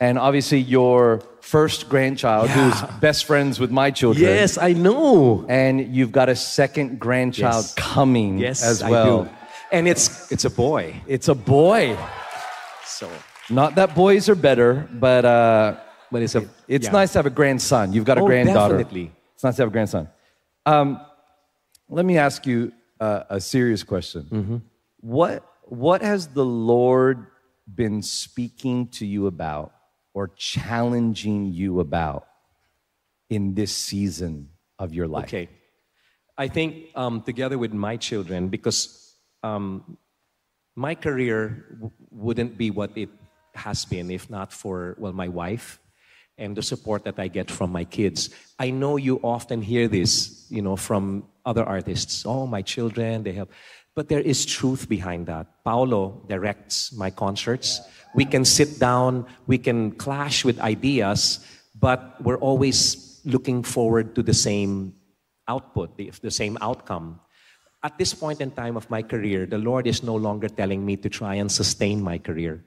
And 0.00 0.18
obviously, 0.18 0.58
your 0.58 1.22
first 1.40 1.88
grandchild, 1.88 2.50
who's 2.50 2.82
best 3.00 3.24
friends 3.24 3.58
with 3.58 3.70
my 3.70 3.90
children. 3.90 4.24
Yes, 4.24 4.58
I 4.58 4.72
know. 4.72 5.44
And 5.48 5.94
you've 5.94 6.12
got 6.12 6.28
a 6.28 6.36
second 6.36 7.00
grandchild 7.00 7.64
Yes. 7.64 7.74
coming 7.74 8.38
Yes, 8.38 8.62
as 8.62 8.82
well. 8.82 9.28
And 9.72 9.86
it's 9.88 10.30
it's 10.32 10.44
a 10.44 10.50
boy. 10.50 11.00
It's 11.06 11.28
a 11.28 11.34
boy. 11.34 11.96
So, 12.84 13.08
Not 13.50 13.74
that 13.76 13.94
boys 13.94 14.28
are 14.28 14.34
better, 14.34 14.88
but 14.92 15.24
uh, 15.24 15.76
but 16.10 16.22
it's 16.22 16.34
a 16.34 16.46
it's 16.66 16.86
yeah. 16.86 16.92
nice 16.92 17.12
to 17.12 17.18
have 17.18 17.26
a 17.26 17.30
grandson. 17.30 17.92
You've 17.92 18.04
got 18.04 18.18
a 18.18 18.22
Oh, 18.22 18.26
granddaughter. 18.26 18.76
definitely. 18.76 19.12
It's 19.34 19.44
nice 19.44 19.56
to 19.56 19.62
have 19.62 19.68
a 19.68 19.72
grandson. 19.72 20.08
Um, 20.66 21.00
let 21.88 22.04
me 22.04 22.18
ask 22.18 22.46
you 22.46 22.72
uh, 23.00 23.24
a 23.30 23.40
serious 23.40 23.82
question. 23.82 24.22
Mm-hmm. 24.30 24.56
What 25.00 25.44
What 25.64 26.02
has 26.02 26.28
the 26.28 26.44
Lord 26.44 27.26
been 27.74 28.02
speaking 28.02 28.88
to 28.88 29.06
you 29.06 29.26
about 29.26 29.72
or 30.14 30.28
challenging 30.36 31.46
you 31.52 31.80
about 31.80 32.26
in 33.30 33.54
this 33.54 33.72
season 33.74 34.48
of 34.78 34.92
your 34.92 35.06
life? 35.08 35.24
Okay. 35.28 35.48
I 36.36 36.48
think 36.48 36.86
um, 36.94 37.22
together 37.22 37.58
with 37.58 37.72
my 37.72 37.96
children, 37.96 38.48
because 38.48 39.14
um, 39.42 39.96
my 40.76 40.94
career 40.94 41.66
w- 41.74 41.90
wouldn't 42.10 42.56
be 42.56 42.70
what 42.70 42.90
it 42.96 43.08
has 43.58 43.84
been 43.84 44.10
if 44.10 44.30
not 44.30 44.52
for, 44.52 44.96
well, 44.98 45.12
my 45.12 45.28
wife 45.28 45.78
and 46.38 46.56
the 46.56 46.62
support 46.62 47.04
that 47.04 47.18
I 47.18 47.28
get 47.28 47.50
from 47.50 47.70
my 47.70 47.84
kids. 47.84 48.30
I 48.58 48.70
know 48.70 48.96
you 48.96 49.20
often 49.22 49.60
hear 49.60 49.88
this, 49.88 50.46
you 50.48 50.62
know, 50.62 50.76
from 50.76 51.24
other 51.44 51.64
artists. 51.64 52.24
Oh, 52.24 52.46
my 52.46 52.62
children, 52.62 53.24
they 53.24 53.32
help. 53.32 53.50
But 53.94 54.08
there 54.08 54.20
is 54.20 54.46
truth 54.46 54.88
behind 54.88 55.26
that. 55.26 55.64
Paolo 55.64 56.22
directs 56.28 56.92
my 56.92 57.10
concerts. 57.10 57.80
We 58.14 58.24
can 58.24 58.44
sit 58.44 58.78
down, 58.78 59.26
we 59.46 59.58
can 59.58 59.92
clash 59.92 60.44
with 60.44 60.60
ideas, 60.60 61.44
but 61.78 62.14
we're 62.22 62.38
always 62.38 63.20
looking 63.24 63.62
forward 63.62 64.14
to 64.14 64.22
the 64.22 64.34
same 64.34 64.94
output, 65.48 65.96
the, 65.96 66.12
the 66.22 66.30
same 66.30 66.56
outcome. 66.60 67.20
At 67.82 67.98
this 67.98 68.14
point 68.14 68.40
in 68.40 68.50
time 68.50 68.76
of 68.76 68.88
my 68.90 69.02
career, 69.02 69.46
the 69.46 69.58
Lord 69.58 69.86
is 69.86 70.02
no 70.02 70.14
longer 70.14 70.48
telling 70.48 70.84
me 70.84 70.96
to 70.98 71.08
try 71.08 71.34
and 71.34 71.50
sustain 71.50 72.02
my 72.02 72.18
career. 72.18 72.64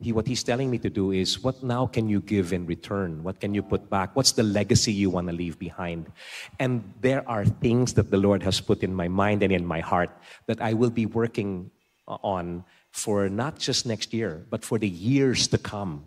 He, 0.00 0.12
what 0.12 0.26
he's 0.26 0.42
telling 0.42 0.70
me 0.70 0.78
to 0.78 0.90
do 0.90 1.10
is, 1.10 1.42
what 1.42 1.62
now 1.62 1.86
can 1.86 2.08
you 2.08 2.20
give 2.20 2.52
in 2.52 2.66
return? 2.66 3.24
What 3.24 3.40
can 3.40 3.54
you 3.54 3.62
put 3.62 3.88
back? 3.88 4.14
What's 4.14 4.32
the 4.32 4.42
legacy 4.42 4.92
you 4.92 5.08
want 5.08 5.28
to 5.28 5.32
leave 5.32 5.58
behind? 5.58 6.12
And 6.58 6.92
there 7.00 7.26
are 7.28 7.46
things 7.46 7.94
that 7.94 8.10
the 8.10 8.18
Lord 8.18 8.42
has 8.42 8.60
put 8.60 8.82
in 8.82 8.94
my 8.94 9.08
mind 9.08 9.42
and 9.42 9.52
in 9.52 9.64
my 9.64 9.80
heart 9.80 10.10
that 10.46 10.60
I 10.60 10.74
will 10.74 10.90
be 10.90 11.06
working 11.06 11.70
on 12.06 12.64
for 12.90 13.28
not 13.28 13.58
just 13.58 13.86
next 13.86 14.12
year, 14.12 14.44
but 14.50 14.64
for 14.64 14.78
the 14.78 14.88
years 14.88 15.48
to 15.48 15.58
come. 15.58 16.04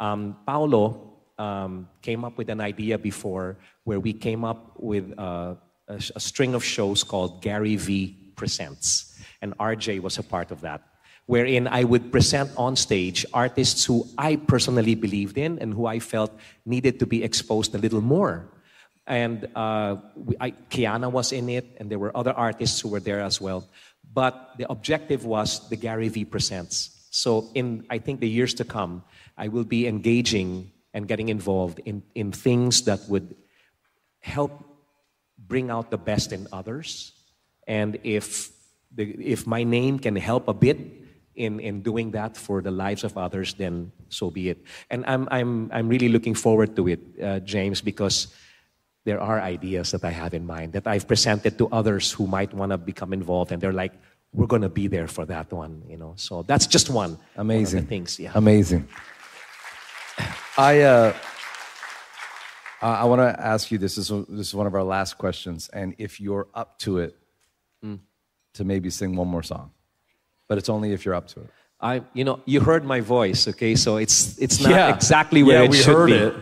Um, 0.00 0.36
Paolo 0.46 1.12
um, 1.38 1.88
came 2.02 2.24
up 2.24 2.38
with 2.38 2.48
an 2.48 2.60
idea 2.60 2.98
before 2.98 3.58
where 3.84 4.00
we 4.00 4.12
came 4.12 4.44
up 4.44 4.72
with 4.78 5.12
uh, 5.18 5.54
a, 5.86 6.02
a 6.16 6.20
string 6.20 6.54
of 6.54 6.64
shows 6.64 7.04
called 7.04 7.42
Gary 7.42 7.76
V 7.76 8.16
Presents. 8.36 9.18
And 9.42 9.56
RJ 9.58 10.00
was 10.00 10.18
a 10.18 10.22
part 10.22 10.50
of 10.50 10.60
that 10.62 10.82
wherein 11.28 11.68
I 11.68 11.84
would 11.84 12.10
present 12.10 12.50
on 12.56 12.74
stage 12.74 13.26
artists 13.34 13.84
who 13.84 14.08
I 14.16 14.36
personally 14.36 14.94
believed 14.94 15.36
in 15.36 15.58
and 15.58 15.74
who 15.74 15.84
I 15.84 15.98
felt 15.98 16.32
needed 16.64 16.98
to 17.00 17.06
be 17.06 17.22
exposed 17.22 17.74
a 17.74 17.78
little 17.78 18.00
more. 18.00 18.48
And 19.06 19.46
uh, 19.54 19.96
we, 20.16 20.36
I, 20.40 20.50
Kiana 20.72 21.12
was 21.12 21.32
in 21.32 21.50
it, 21.50 21.76
and 21.76 21.90
there 21.90 21.98
were 21.98 22.16
other 22.16 22.32
artists 22.32 22.80
who 22.80 22.88
were 22.88 23.00
there 23.00 23.20
as 23.20 23.42
well. 23.42 23.68
But 24.10 24.52
the 24.56 24.70
objective 24.72 25.26
was 25.26 25.68
the 25.68 25.76
Gary 25.76 26.08
V 26.08 26.24
Presents. 26.24 27.06
So, 27.10 27.50
in 27.54 27.84
I 27.90 27.98
think 27.98 28.20
the 28.20 28.28
years 28.28 28.54
to 28.54 28.64
come, 28.64 29.04
I 29.36 29.48
will 29.48 29.64
be 29.64 29.86
engaging 29.86 30.72
and 30.94 31.06
getting 31.06 31.28
involved 31.28 31.78
in, 31.84 32.02
in 32.14 32.32
things 32.32 32.82
that 32.84 33.00
would 33.06 33.36
help 34.20 34.64
bring 35.36 35.68
out 35.68 35.90
the 35.90 35.98
best 35.98 36.32
in 36.32 36.48
others. 36.52 37.12
And 37.66 37.98
if, 38.02 38.50
the, 38.94 39.04
if 39.04 39.46
my 39.46 39.62
name 39.62 39.98
can 39.98 40.16
help 40.16 40.48
a 40.48 40.54
bit 40.54 40.78
in, 41.38 41.60
in 41.60 41.82
doing 41.82 42.10
that 42.12 42.36
for 42.36 42.60
the 42.60 42.70
lives 42.70 43.04
of 43.04 43.16
others, 43.16 43.54
then 43.54 43.92
so 44.08 44.30
be 44.30 44.50
it. 44.50 44.58
And 44.90 45.04
I'm, 45.06 45.28
I'm, 45.30 45.70
I'm 45.72 45.88
really 45.88 46.08
looking 46.08 46.34
forward 46.34 46.74
to 46.76 46.88
it, 46.88 47.00
uh, 47.22 47.40
James, 47.40 47.80
because 47.80 48.28
there 49.04 49.20
are 49.20 49.40
ideas 49.40 49.90
that 49.92 50.04
I 50.04 50.10
have 50.10 50.34
in 50.34 50.44
mind 50.44 50.72
that 50.74 50.86
I've 50.86 51.06
presented 51.06 51.56
to 51.58 51.68
others 51.72 52.12
who 52.12 52.26
might 52.26 52.52
want 52.52 52.72
to 52.72 52.78
become 52.78 53.12
involved, 53.12 53.52
and 53.52 53.62
they're 53.62 53.72
like, 53.72 53.94
we're 54.34 54.46
going 54.46 54.62
to 54.62 54.68
be 54.68 54.88
there 54.88 55.08
for 55.08 55.24
that 55.26 55.50
one, 55.52 55.82
you 55.88 55.96
know. 55.96 56.12
So 56.16 56.42
that's 56.42 56.66
just 56.66 56.90
one. 56.90 57.16
Amazing. 57.36 57.78
One 57.78 57.84
of 57.84 57.88
the 57.88 57.88
things, 57.88 58.20
yeah. 58.20 58.32
Amazing. 58.34 58.88
I 60.58 60.80
uh, 60.82 61.12
I 62.82 63.04
want 63.04 63.20
to 63.22 63.30
ask 63.40 63.70
you 63.70 63.78
this. 63.78 63.96
This 63.96 64.10
is, 64.10 64.26
this 64.28 64.48
is 64.48 64.54
one 64.54 64.66
of 64.66 64.74
our 64.74 64.84
last 64.84 65.18
questions, 65.18 65.70
and 65.72 65.94
if 65.98 66.20
you're 66.20 66.46
up 66.54 66.78
to 66.80 66.98
it, 66.98 67.14
Mm. 67.84 68.00
to 68.54 68.64
maybe 68.64 68.90
sing 68.90 69.14
one 69.14 69.28
more 69.28 69.44
song, 69.44 69.70
but 70.48 70.58
it's 70.58 70.68
only 70.68 70.92
if 70.92 71.04
you're 71.04 71.14
up 71.14 71.28
to 71.28 71.40
it. 71.40 71.50
I, 71.80 72.02
you 72.12 72.24
know, 72.24 72.40
you 72.44 72.60
heard 72.60 72.84
my 72.84 73.00
voice, 73.00 73.46
okay? 73.48 73.76
So 73.76 73.98
it's 73.98 74.36
it's 74.38 74.58
not 74.60 74.70
Yeah. 74.72 74.94
exactly 74.94 75.42
where 75.44 75.58
Yeah, 75.58 75.64
it 75.64 75.70
we 75.70 75.76
should 75.76 75.94
heard 75.94 76.06
be. 76.10 76.14
it. 76.14 76.34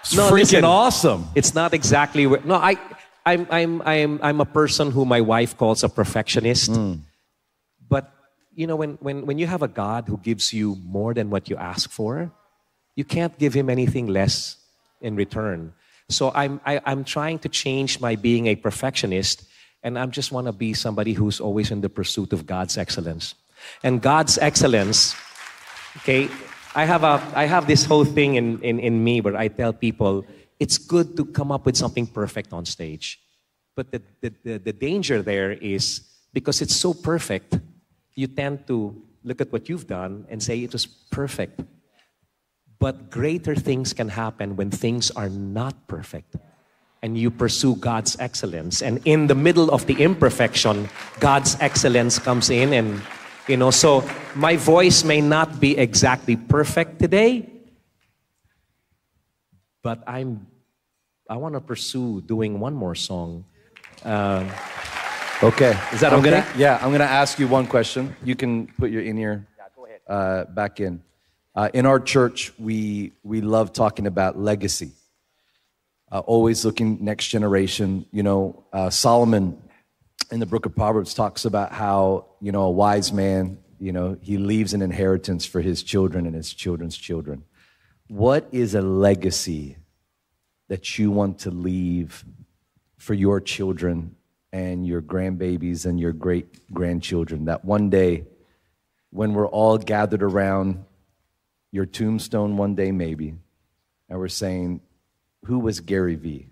It's 0.00 0.14
No, 0.16 0.30
freaking 0.30 0.62
listen. 0.62 0.64
awesome. 0.64 1.26
It's 1.36 1.54
not 1.54 1.72
exactly 1.74 2.26
where. 2.26 2.40
No, 2.44 2.56
I, 2.56 2.76
I'm, 3.24 3.46
I'm, 3.50 3.82
I'm, 3.82 4.18
I'm 4.20 4.40
a 4.40 4.44
person 4.44 4.90
who 4.90 5.04
my 5.04 5.20
wife 5.20 5.56
calls 5.56 5.84
a 5.84 5.88
perfectionist. 5.88 6.72
Mm. 6.72 7.00
But 7.88 8.10
you 8.56 8.66
know, 8.66 8.74
when, 8.74 8.98
when, 9.00 9.26
when 9.26 9.38
you 9.38 9.46
have 9.46 9.62
a 9.62 9.68
God 9.68 10.08
who 10.08 10.16
gives 10.18 10.52
you 10.52 10.76
more 10.84 11.14
than 11.14 11.30
what 11.30 11.48
you 11.48 11.56
ask 11.56 11.88
for, 11.90 12.32
you 12.96 13.04
can't 13.04 13.38
give 13.38 13.54
him 13.54 13.70
anything 13.70 14.08
less 14.08 14.56
in 15.00 15.14
return. 15.14 15.72
So 16.10 16.32
I'm, 16.34 16.60
I, 16.66 16.80
I'm 16.84 17.04
trying 17.04 17.38
to 17.40 17.48
change 17.48 18.00
my 18.00 18.16
being 18.16 18.48
a 18.48 18.56
perfectionist, 18.56 19.44
and 19.82 19.98
I 19.98 20.06
just 20.06 20.32
want 20.32 20.46
to 20.46 20.52
be 20.52 20.74
somebody 20.74 21.12
who's 21.12 21.40
always 21.40 21.70
in 21.70 21.80
the 21.80 21.88
pursuit 21.88 22.32
of 22.32 22.46
God's 22.46 22.78
excellence. 22.78 23.34
And 23.82 24.00
God's 24.00 24.38
excellence, 24.38 25.14
okay, 25.98 26.28
I 26.74 26.84
have, 26.84 27.04
a, 27.04 27.22
I 27.34 27.46
have 27.46 27.66
this 27.66 27.84
whole 27.84 28.04
thing 28.04 28.36
in, 28.36 28.60
in, 28.60 28.78
in 28.78 29.02
me 29.04 29.20
where 29.20 29.36
I 29.36 29.48
tell 29.48 29.72
people 29.72 30.24
it's 30.58 30.78
good 30.78 31.16
to 31.16 31.24
come 31.24 31.50
up 31.50 31.66
with 31.66 31.76
something 31.76 32.06
perfect 32.06 32.52
on 32.52 32.64
stage. 32.64 33.20
But 33.74 33.90
the, 33.90 34.02
the, 34.20 34.32
the, 34.44 34.58
the 34.58 34.72
danger 34.72 35.22
there 35.22 35.52
is 35.52 36.02
because 36.32 36.62
it's 36.62 36.76
so 36.76 36.94
perfect, 36.94 37.58
you 38.14 38.26
tend 38.26 38.66
to 38.68 39.02
look 39.24 39.40
at 39.40 39.52
what 39.52 39.68
you've 39.68 39.86
done 39.86 40.26
and 40.28 40.42
say 40.42 40.62
it 40.62 40.72
was 40.72 40.86
perfect. 40.86 41.60
But 42.78 43.10
greater 43.10 43.54
things 43.54 43.92
can 43.92 44.08
happen 44.08 44.56
when 44.56 44.70
things 44.70 45.10
are 45.10 45.28
not 45.28 45.86
perfect. 45.86 46.36
And 47.02 47.18
you 47.18 47.32
pursue 47.32 47.74
God's 47.74 48.16
excellence. 48.20 48.80
And 48.80 49.00
in 49.04 49.26
the 49.26 49.34
middle 49.34 49.72
of 49.72 49.86
the 49.86 49.94
imperfection, 49.94 50.88
God's 51.18 51.56
excellence 51.58 52.20
comes 52.20 52.48
in. 52.48 52.72
And, 52.72 53.02
you 53.48 53.56
know, 53.56 53.72
so 53.72 54.08
my 54.36 54.56
voice 54.56 55.02
may 55.02 55.20
not 55.20 55.58
be 55.58 55.76
exactly 55.76 56.36
perfect 56.36 57.00
today, 57.00 57.50
but 59.82 60.04
I'm, 60.06 60.46
I 61.28 61.38
want 61.38 61.54
to 61.56 61.60
pursue 61.60 62.20
doing 62.20 62.60
one 62.60 62.74
more 62.74 62.94
song. 62.94 63.44
Okay. 64.04 65.76
Is 65.92 66.00
that 66.02 66.12
I'm 66.12 66.20
okay? 66.20 66.30
Gonna, 66.30 66.46
yeah, 66.56 66.78
I'm 66.80 66.90
going 66.90 67.00
to 67.00 67.04
ask 67.04 67.36
you 67.40 67.48
one 67.48 67.66
question. 67.66 68.14
You 68.22 68.36
can 68.36 68.68
put 68.78 68.92
your 68.92 69.02
in 69.02 69.18
ear 69.18 69.48
uh, 70.06 70.44
back 70.44 70.78
in. 70.78 71.02
Uh, 71.52 71.68
in 71.74 71.84
our 71.84 71.98
church, 71.98 72.52
we, 72.60 73.10
we 73.24 73.40
love 73.40 73.72
talking 73.72 74.06
about 74.06 74.38
legacy. 74.38 74.92
Uh, 76.12 76.18
always 76.18 76.62
looking 76.62 77.02
next 77.02 77.28
generation. 77.28 78.04
You 78.12 78.22
know, 78.22 78.64
uh, 78.70 78.90
Solomon 78.90 79.56
in 80.30 80.40
the 80.40 80.46
book 80.46 80.66
of 80.66 80.76
Proverbs 80.76 81.14
talks 81.14 81.46
about 81.46 81.72
how, 81.72 82.26
you 82.38 82.52
know, 82.52 82.64
a 82.64 82.70
wise 82.70 83.14
man, 83.14 83.56
you 83.78 83.92
know, 83.92 84.18
he 84.20 84.36
leaves 84.36 84.74
an 84.74 84.82
inheritance 84.82 85.46
for 85.46 85.62
his 85.62 85.82
children 85.82 86.26
and 86.26 86.34
his 86.34 86.52
children's 86.52 86.98
children. 86.98 87.44
What 88.08 88.46
is 88.52 88.74
a 88.74 88.82
legacy 88.82 89.78
that 90.68 90.98
you 90.98 91.10
want 91.10 91.38
to 91.40 91.50
leave 91.50 92.26
for 92.98 93.14
your 93.14 93.40
children 93.40 94.14
and 94.52 94.86
your 94.86 95.00
grandbabies 95.00 95.86
and 95.86 95.98
your 95.98 96.12
great 96.12 96.70
grandchildren 96.74 97.46
that 97.46 97.64
one 97.64 97.88
day 97.88 98.24
when 99.08 99.32
we're 99.32 99.48
all 99.48 99.78
gathered 99.78 100.22
around 100.22 100.84
your 101.70 101.86
tombstone 101.86 102.58
one 102.58 102.74
day 102.74 102.92
maybe 102.92 103.34
and 104.10 104.18
we're 104.18 104.28
saying 104.28 104.80
who 105.44 105.58
was 105.58 105.80
Gary 105.80 106.14
V 106.14 106.48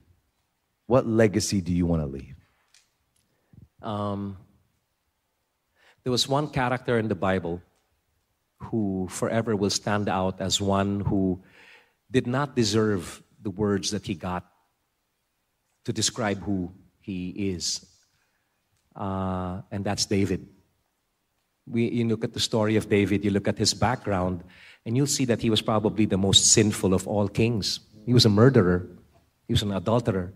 what 0.86 1.06
legacy 1.06 1.60
do 1.60 1.72
you 1.72 1.86
want 1.86 2.02
to 2.02 2.06
leave 2.06 2.36
Um, 3.82 4.36
there 6.02 6.10
was 6.10 6.28
one 6.28 6.48
character 6.48 6.98
in 6.98 7.08
the 7.08 7.14
Bible 7.14 7.62
who 8.58 9.08
forever 9.10 9.56
will 9.56 9.70
stand 9.70 10.08
out 10.08 10.40
as 10.40 10.60
one 10.60 11.00
who 11.00 11.40
did 12.10 12.26
not 12.26 12.56
deserve 12.56 13.22
the 13.42 13.50
words 13.50 13.90
that 13.90 14.06
he 14.06 14.14
got 14.14 14.44
to 15.84 15.92
describe 15.92 16.42
who 16.42 16.72
he 17.00 17.30
is. 17.30 17.86
Uh, 18.94 19.62
and 19.70 19.84
that's 19.84 20.04
David. 20.06 20.46
We, 21.66 21.88
you 21.88 22.04
look 22.08 22.24
at 22.24 22.32
the 22.32 22.40
story 22.40 22.76
of 22.76 22.88
David, 22.88 23.24
you 23.24 23.30
look 23.30 23.48
at 23.48 23.58
his 23.58 23.72
background, 23.72 24.42
and 24.84 24.96
you'll 24.96 25.06
see 25.06 25.24
that 25.26 25.40
he 25.40 25.50
was 25.50 25.62
probably 25.62 26.04
the 26.04 26.18
most 26.18 26.52
sinful 26.52 26.92
of 26.92 27.06
all 27.06 27.28
kings. 27.28 27.80
He 28.06 28.12
was 28.12 28.24
a 28.24 28.30
murderer, 28.30 28.86
he 29.46 29.52
was 29.52 29.62
an 29.62 29.72
adulterer. 29.72 30.32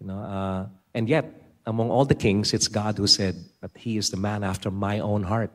You 0.00 0.06
know, 0.08 0.18
uh, 0.18 0.66
and 0.92 1.08
yet, 1.08 1.24
among 1.66 1.90
all 1.90 2.04
the 2.04 2.14
kings, 2.14 2.52
it's 2.52 2.68
God 2.68 2.98
who 2.98 3.06
said 3.06 3.36
that 3.60 3.70
he 3.76 3.96
is 3.96 4.10
the 4.10 4.16
man 4.16 4.44
after 4.44 4.70
my 4.70 4.98
own 5.00 5.22
heart. 5.22 5.50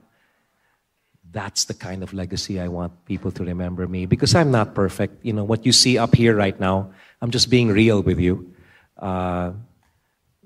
That's 1.31 1.65
the 1.65 1.75
kind 1.75 2.01
of 2.01 2.13
legacy 2.13 2.59
I 2.59 2.67
want 2.67 3.05
people 3.05 3.31
to 3.31 3.43
remember 3.43 3.87
me 3.87 4.07
because 4.07 4.33
I'm 4.33 4.49
not 4.49 4.73
perfect. 4.73 5.23
You 5.23 5.33
know, 5.33 5.43
what 5.43 5.65
you 5.65 5.71
see 5.71 5.99
up 5.99 6.15
here 6.15 6.35
right 6.35 6.59
now, 6.59 6.91
I'm 7.21 7.29
just 7.29 7.49
being 7.49 7.67
real 7.67 8.01
with 8.01 8.19
you. 8.19 8.55
Uh, 8.97 9.51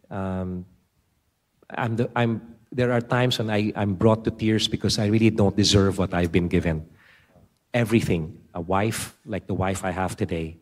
um, 0.10 0.66
I'm, 1.70 1.96
the, 1.96 2.10
I'm 2.16 2.42
there 2.74 2.92
are 2.92 3.00
times 3.00 3.40
when 3.40 3.50
I, 3.50 3.72
I'm 3.76 3.94
brought 3.94 4.26
to 4.26 4.32
tears 4.32 4.68
because 4.68 5.00
I 5.00 5.08
really 5.08 5.30
don't 5.30 5.56
deserve 5.56 5.98
what 5.98 6.14
I've 6.14 6.32
been 6.32 6.50
given. 6.50 6.86
Everything. 7.74 8.40
A 8.54 8.62
wife, 8.62 9.16
like 9.26 9.48
the 9.48 9.56
wife 9.56 9.84
I 9.84 9.92
have 9.92 10.16
today, 10.16 10.58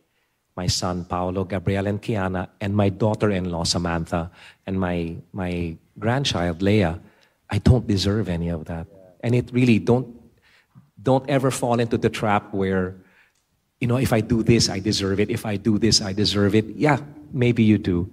my 0.56 0.66
son 0.66 1.04
Paolo, 1.04 1.44
Gabriel, 1.44 1.86
and 1.86 2.00
Kiana, 2.00 2.48
and 2.60 2.76
my 2.76 2.88
daughter-in-law 2.88 3.64
Samantha, 3.64 4.30
and 4.66 4.78
my 4.78 5.16
my 5.32 5.76
grandchild 5.98 6.62
Leah. 6.62 7.00
I 7.50 7.58
don't 7.58 7.86
deserve 7.86 8.28
any 8.28 8.48
of 8.48 8.64
that, 8.66 8.86
and 9.20 9.34
it 9.34 9.50
really 9.52 9.78
don't 9.78 10.08
don't 11.02 11.28
ever 11.28 11.50
fall 11.50 11.80
into 11.80 11.98
the 11.98 12.08
trap 12.08 12.54
where, 12.54 12.94
you 13.80 13.88
know, 13.88 13.96
if 13.96 14.12
I 14.12 14.20
do 14.20 14.42
this, 14.42 14.68
I 14.68 14.78
deserve 14.78 15.18
it. 15.20 15.30
If 15.30 15.44
I 15.44 15.56
do 15.56 15.78
this, 15.78 16.00
I 16.00 16.12
deserve 16.12 16.54
it. 16.54 16.66
Yeah, 16.76 16.98
maybe 17.32 17.62
you 17.64 17.78
do, 17.78 18.10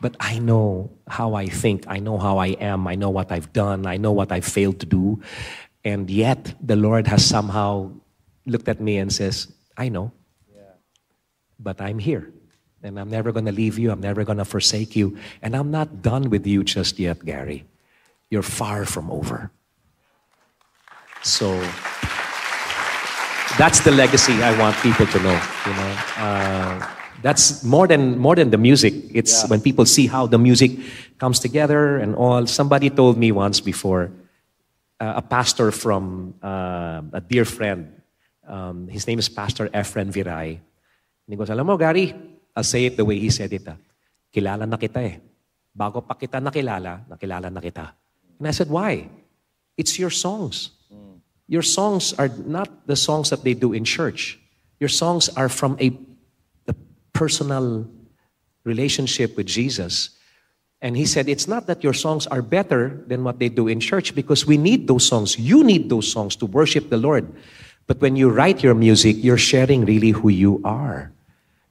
but 0.00 0.16
I 0.20 0.38
know 0.38 0.90
how 1.06 1.34
I 1.34 1.46
think. 1.46 1.84
I 1.86 1.98
know 1.98 2.18
how 2.18 2.38
I 2.38 2.48
am. 2.58 2.86
I 2.86 2.94
know 2.94 3.10
what 3.10 3.30
I've 3.30 3.52
done. 3.52 3.86
I 3.86 3.96
know 3.96 4.12
what 4.12 4.32
I've 4.32 4.46
failed 4.46 4.80
to 4.80 4.86
do, 4.86 5.20
and 5.84 6.08
yet 6.10 6.54
the 6.62 6.76
Lord 6.76 7.06
has 7.06 7.24
somehow 7.24 7.90
looked 8.46 8.68
at 8.68 8.80
me 8.80 8.96
and 8.98 9.12
says, 9.12 9.52
"I 9.76 9.88
know." 9.88 10.12
But 11.62 11.80
I'm 11.80 11.98
here. 11.98 12.32
And 12.82 12.98
I'm 12.98 13.10
never 13.10 13.30
going 13.30 13.44
to 13.44 13.52
leave 13.52 13.78
you. 13.78 13.90
I'm 13.90 14.00
never 14.00 14.24
going 14.24 14.38
to 14.38 14.44
forsake 14.44 14.96
you. 14.96 15.18
And 15.42 15.54
I'm 15.54 15.70
not 15.70 16.00
done 16.00 16.30
with 16.30 16.46
you 16.46 16.64
just 16.64 16.98
yet, 16.98 17.24
Gary. 17.24 17.66
You're 18.30 18.42
far 18.42 18.86
from 18.86 19.10
over. 19.10 19.50
So 21.22 21.60
that's 23.58 23.80
the 23.80 23.90
legacy 23.90 24.32
I 24.42 24.58
want 24.58 24.76
people 24.76 25.06
to 25.06 25.18
know. 25.20 25.38
You 25.66 25.72
know, 25.74 25.96
uh, 26.16 26.88
that's 27.22 27.62
more 27.62 27.86
than 27.86 28.16
more 28.16 28.34
than 28.34 28.48
the 28.50 28.56
music. 28.56 28.94
It's 29.12 29.46
when 29.50 29.60
people 29.60 29.84
see 29.84 30.06
how 30.06 30.26
the 30.26 30.38
music 30.38 30.78
comes 31.18 31.38
together 31.38 31.98
and 31.98 32.14
all. 32.14 32.46
Somebody 32.46 32.88
told 32.88 33.18
me 33.18 33.32
once 33.32 33.60
before, 33.60 34.10
uh, 34.98 35.14
a 35.16 35.22
pastor 35.22 35.70
from 35.70 36.34
uh, 36.42 37.02
a 37.12 37.20
dear 37.20 37.44
friend. 37.44 38.00
Um, 38.48 38.88
his 38.88 39.06
name 39.06 39.18
is 39.18 39.28
Pastor 39.28 39.68
Efren 39.68 40.10
Viray. 40.10 40.60
Hindi 41.30 41.38
ko, 41.38 41.46
alam 41.46 41.62
mo, 41.62 41.78
Gary, 41.78 42.10
I'll 42.58 42.66
say 42.66 42.90
it 42.90 42.98
the 42.98 43.06
way 43.06 43.22
he 43.22 43.30
said 43.30 43.54
it. 43.54 43.62
Ah. 43.70 43.78
Kilala 44.34 44.66
na 44.66 44.74
kita 44.74 44.98
eh. 44.98 45.22
Bago 45.70 46.02
pa 46.02 46.18
kita 46.18 46.42
nakilala, 46.42 47.06
nakilala 47.06 47.54
na 47.54 47.62
kita. 47.62 47.94
And 48.42 48.50
I 48.50 48.50
said, 48.50 48.66
why? 48.66 49.06
It's 49.78 49.94
your 49.94 50.10
songs. 50.10 50.74
Your 51.46 51.62
songs 51.62 52.14
are 52.18 52.26
not 52.26 52.66
the 52.90 52.98
songs 52.98 53.30
that 53.30 53.46
they 53.46 53.54
do 53.54 53.70
in 53.72 53.86
church. 53.86 54.42
Your 54.82 54.90
songs 54.90 55.30
are 55.38 55.48
from 55.48 55.78
a, 55.78 55.94
a 56.66 56.74
personal 57.12 57.86
relationship 58.64 59.36
with 59.36 59.46
Jesus. 59.46 60.10
And 60.82 60.96
he 60.96 61.06
said, 61.06 61.28
It's 61.28 61.46
not 61.46 61.66
that 61.66 61.84
your 61.84 61.92
songs 61.92 62.26
are 62.26 62.42
better 62.42 63.04
than 63.06 63.22
what 63.22 63.38
they 63.38 63.48
do 63.48 63.68
in 63.68 63.78
church 63.78 64.14
because 64.14 64.46
we 64.46 64.56
need 64.58 64.86
those 64.86 65.06
songs. 65.06 65.38
You 65.38 65.62
need 65.62 65.90
those 65.90 66.10
songs 66.10 66.34
to 66.36 66.46
worship 66.46 66.88
the 66.88 66.96
Lord. 66.96 67.30
But 67.86 68.00
when 68.00 68.16
you 68.16 68.30
write 68.30 68.62
your 68.62 68.74
music, 68.74 69.16
you're 69.22 69.36
sharing 69.36 69.84
really 69.84 70.10
who 70.10 70.28
you 70.28 70.60
are. 70.64 71.12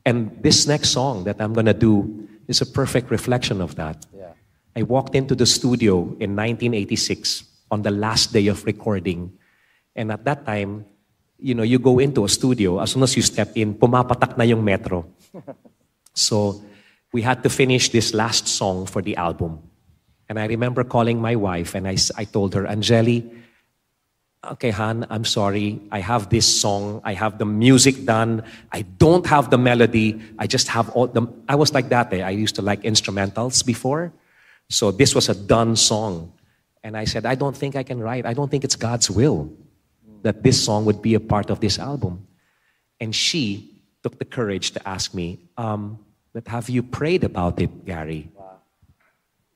And 0.09 0.41
this 0.41 0.65
next 0.65 0.89
song 0.89 1.23
that 1.25 1.37
I'm 1.39 1.53
going 1.53 1.69
to 1.69 1.77
do 1.77 2.27
is 2.47 2.61
a 2.61 2.65
perfect 2.65 3.11
reflection 3.11 3.61
of 3.61 3.75
that. 3.75 4.07
Yeah. 4.09 4.33
I 4.75 4.81
walked 4.81 5.13
into 5.13 5.35
the 5.35 5.45
studio 5.45 6.17
in 6.17 6.33
1986 6.33 7.43
on 7.69 7.83
the 7.83 7.91
last 7.91 8.33
day 8.33 8.47
of 8.47 8.65
recording. 8.65 9.31
And 9.95 10.11
at 10.11 10.25
that 10.25 10.47
time, 10.47 10.85
you 11.37 11.53
know, 11.53 11.61
you 11.61 11.77
go 11.77 11.99
into 11.99 12.25
a 12.25 12.29
studio, 12.29 12.79
as 12.81 12.89
soon 12.89 13.03
as 13.03 13.15
you 13.15 13.21
step 13.21 13.53
in, 13.53 13.75
pumapatak 13.75 14.35
na 14.35 14.45
yung 14.45 14.65
metro. 14.65 15.05
so 16.15 16.59
we 17.13 17.21
had 17.21 17.43
to 17.43 17.49
finish 17.49 17.89
this 17.89 18.11
last 18.11 18.47
song 18.47 18.87
for 18.87 19.03
the 19.03 19.15
album. 19.15 19.61
And 20.27 20.39
I 20.39 20.47
remember 20.47 20.83
calling 20.83 21.21
my 21.21 21.35
wife 21.35 21.75
and 21.75 21.87
I 21.87 22.23
told 22.25 22.55
her, 22.55 22.65
Angeli, 22.65 23.29
okay, 24.43 24.69
Han, 24.71 25.05
I'm 25.09 25.25
sorry. 25.25 25.81
I 25.91 25.99
have 25.99 26.29
this 26.29 26.45
song. 26.45 27.01
I 27.03 27.13
have 27.13 27.37
the 27.37 27.45
music 27.45 28.05
done. 28.05 28.43
I 28.71 28.81
don't 28.81 29.25
have 29.25 29.49
the 29.49 29.57
melody. 29.57 30.21
I 30.37 30.47
just 30.47 30.67
have 30.69 30.89
all 30.91 31.07
the. 31.07 31.27
I 31.47 31.55
was 31.55 31.73
like 31.73 31.89
that. 31.89 32.13
Eh? 32.13 32.21
I 32.21 32.31
used 32.31 32.55
to 32.55 32.61
like 32.61 32.83
instrumentals 32.83 33.65
before. 33.65 34.13
So 34.69 34.91
this 34.91 35.15
was 35.15 35.29
a 35.29 35.35
done 35.35 35.75
song. 35.75 36.33
And 36.83 36.95
I 36.95 37.05
said, 37.05 37.25
I 37.25 37.35
don't 37.35 37.57
think 37.57 37.75
I 37.75 37.83
can 37.83 37.99
write. 37.99 38.25
I 38.25 38.33
don't 38.33 38.49
think 38.49 38.63
it's 38.63 38.75
God's 38.75 39.11
will 39.11 39.51
that 40.21 40.43
this 40.43 40.63
song 40.63 40.85
would 40.85 41.01
be 41.01 41.13
a 41.13 41.19
part 41.19 41.49
of 41.49 41.59
this 41.59 41.79
album. 41.79 42.27
And 42.99 43.15
she 43.15 43.81
took 44.03 44.19
the 44.19 44.25
courage 44.25 44.71
to 44.71 44.87
ask 44.87 45.13
me, 45.13 45.39
um, 45.57 45.99
but 46.33 46.47
have 46.47 46.69
you 46.69 46.83
prayed 46.83 47.23
about 47.23 47.59
it, 47.61 47.85
Gary? 47.85 48.29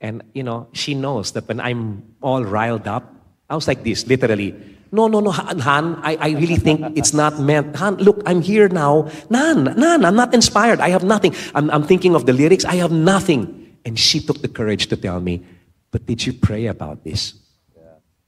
And, 0.00 0.22
you 0.34 0.42
know, 0.42 0.68
she 0.72 0.94
knows 0.94 1.32
that 1.32 1.48
when 1.48 1.60
I'm 1.60 2.14
all 2.20 2.44
riled 2.44 2.86
up, 2.86 3.14
I 3.48 3.54
was 3.54 3.68
like 3.68 3.84
this, 3.84 4.06
literally. 4.06 4.54
No, 4.94 5.08
no, 5.08 5.18
no, 5.18 5.32
Han, 5.32 5.98
I, 6.04 6.14
I 6.20 6.28
really 6.38 6.54
think 6.54 6.96
it's 6.96 7.12
not 7.12 7.40
meant. 7.40 7.74
Han, 7.74 7.96
look, 7.96 8.22
I'm 8.26 8.40
here 8.40 8.68
now. 8.68 9.10
Nan, 9.28 9.64
Nan, 9.64 10.04
I'm 10.04 10.14
not 10.14 10.32
inspired. 10.32 10.78
I 10.78 10.90
have 10.90 11.02
nothing. 11.02 11.34
I'm, 11.52 11.68
I'm 11.70 11.82
thinking 11.82 12.14
of 12.14 12.26
the 12.26 12.32
lyrics. 12.32 12.64
I 12.64 12.76
have 12.76 12.92
nothing. 12.92 13.74
And 13.84 13.98
she 13.98 14.20
took 14.20 14.40
the 14.40 14.46
courage 14.46 14.86
to 14.86 14.96
tell 14.96 15.18
me, 15.18 15.42
but 15.90 16.06
did 16.06 16.24
you 16.24 16.32
pray 16.32 16.66
about 16.66 17.02
this? 17.02 17.34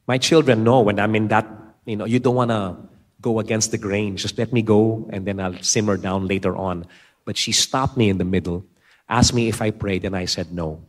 My 0.08 0.18
children 0.18 0.64
know 0.64 0.80
when 0.80 0.98
I'm 0.98 1.14
in 1.14 1.28
that, 1.28 1.46
you 1.84 1.94
know, 1.94 2.04
you 2.04 2.18
don't 2.18 2.34
want 2.34 2.50
to 2.50 2.76
go 3.20 3.38
against 3.38 3.70
the 3.70 3.78
grain. 3.78 4.16
Just 4.16 4.36
let 4.36 4.52
me 4.52 4.62
go 4.62 5.08
and 5.12 5.24
then 5.24 5.38
I'll 5.38 5.62
simmer 5.62 5.96
down 5.96 6.26
later 6.26 6.56
on. 6.56 6.84
But 7.24 7.36
she 7.36 7.52
stopped 7.52 7.96
me 7.96 8.08
in 8.08 8.18
the 8.18 8.24
middle, 8.24 8.66
asked 9.08 9.34
me 9.34 9.46
if 9.46 9.62
I 9.62 9.70
prayed, 9.70 10.04
and 10.04 10.16
I 10.16 10.24
said 10.24 10.52
no. 10.52 10.82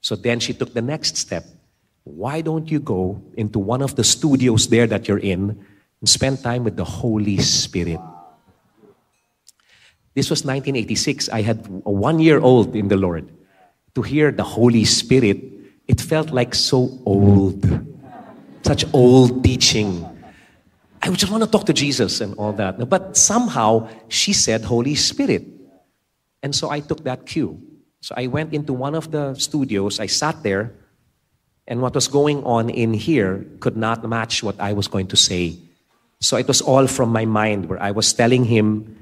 So 0.00 0.16
then 0.16 0.40
she 0.40 0.54
took 0.54 0.72
the 0.72 0.80
next 0.80 1.18
step. 1.18 1.44
Why 2.04 2.40
don't 2.40 2.70
you 2.70 2.80
go 2.80 3.22
into 3.34 3.58
one 3.58 3.82
of 3.82 3.96
the 3.96 4.04
studios 4.04 4.68
there 4.68 4.86
that 4.86 5.08
you're 5.08 5.18
in 5.18 5.64
and 6.00 6.08
spend 6.08 6.42
time 6.42 6.64
with 6.64 6.76
the 6.76 6.84
Holy 6.84 7.38
Spirit? 7.38 8.00
This 10.14 10.28
was 10.30 10.44
1986. 10.44 11.28
I 11.28 11.42
had 11.42 11.66
a 11.86 11.90
one 11.90 12.18
year 12.18 12.40
old 12.40 12.74
in 12.74 12.88
the 12.88 12.96
Lord. 12.96 13.30
To 13.94 14.02
hear 14.02 14.30
the 14.30 14.44
Holy 14.44 14.84
Spirit, 14.84 15.42
it 15.86 16.00
felt 16.00 16.30
like 16.30 16.54
so 16.54 16.98
old. 17.04 17.64
Such 18.62 18.84
old 18.92 19.42
teaching. 19.44 20.06
I 21.02 21.10
just 21.10 21.32
want 21.32 21.44
to 21.44 21.50
talk 21.50 21.66
to 21.66 21.72
Jesus 21.72 22.20
and 22.20 22.34
all 22.34 22.52
that. 22.54 22.88
But 22.88 23.16
somehow 23.16 23.88
she 24.08 24.32
said 24.32 24.64
Holy 24.64 24.94
Spirit. 24.94 25.46
And 26.42 26.54
so 26.54 26.70
I 26.70 26.80
took 26.80 27.04
that 27.04 27.26
cue. 27.26 27.60
So 28.00 28.14
I 28.16 28.26
went 28.26 28.54
into 28.54 28.72
one 28.72 28.94
of 28.94 29.10
the 29.10 29.34
studios, 29.34 30.00
I 30.00 30.06
sat 30.06 30.42
there, 30.42 30.74
and 31.66 31.80
what 31.80 31.94
was 31.94 32.08
going 32.08 32.42
on 32.44 32.70
in 32.70 32.94
here 32.94 33.46
could 33.60 33.76
not 33.76 34.06
match 34.08 34.42
what 34.42 34.58
I 34.58 34.72
was 34.72 34.88
going 34.88 35.06
to 35.08 35.16
say. 35.16 35.56
So 36.20 36.36
it 36.36 36.48
was 36.48 36.60
all 36.60 36.86
from 36.86 37.10
my 37.10 37.24
mind 37.24 37.68
where 37.68 37.80
I 37.80 37.92
was 37.92 38.12
telling 38.12 38.44
him, 38.44 38.96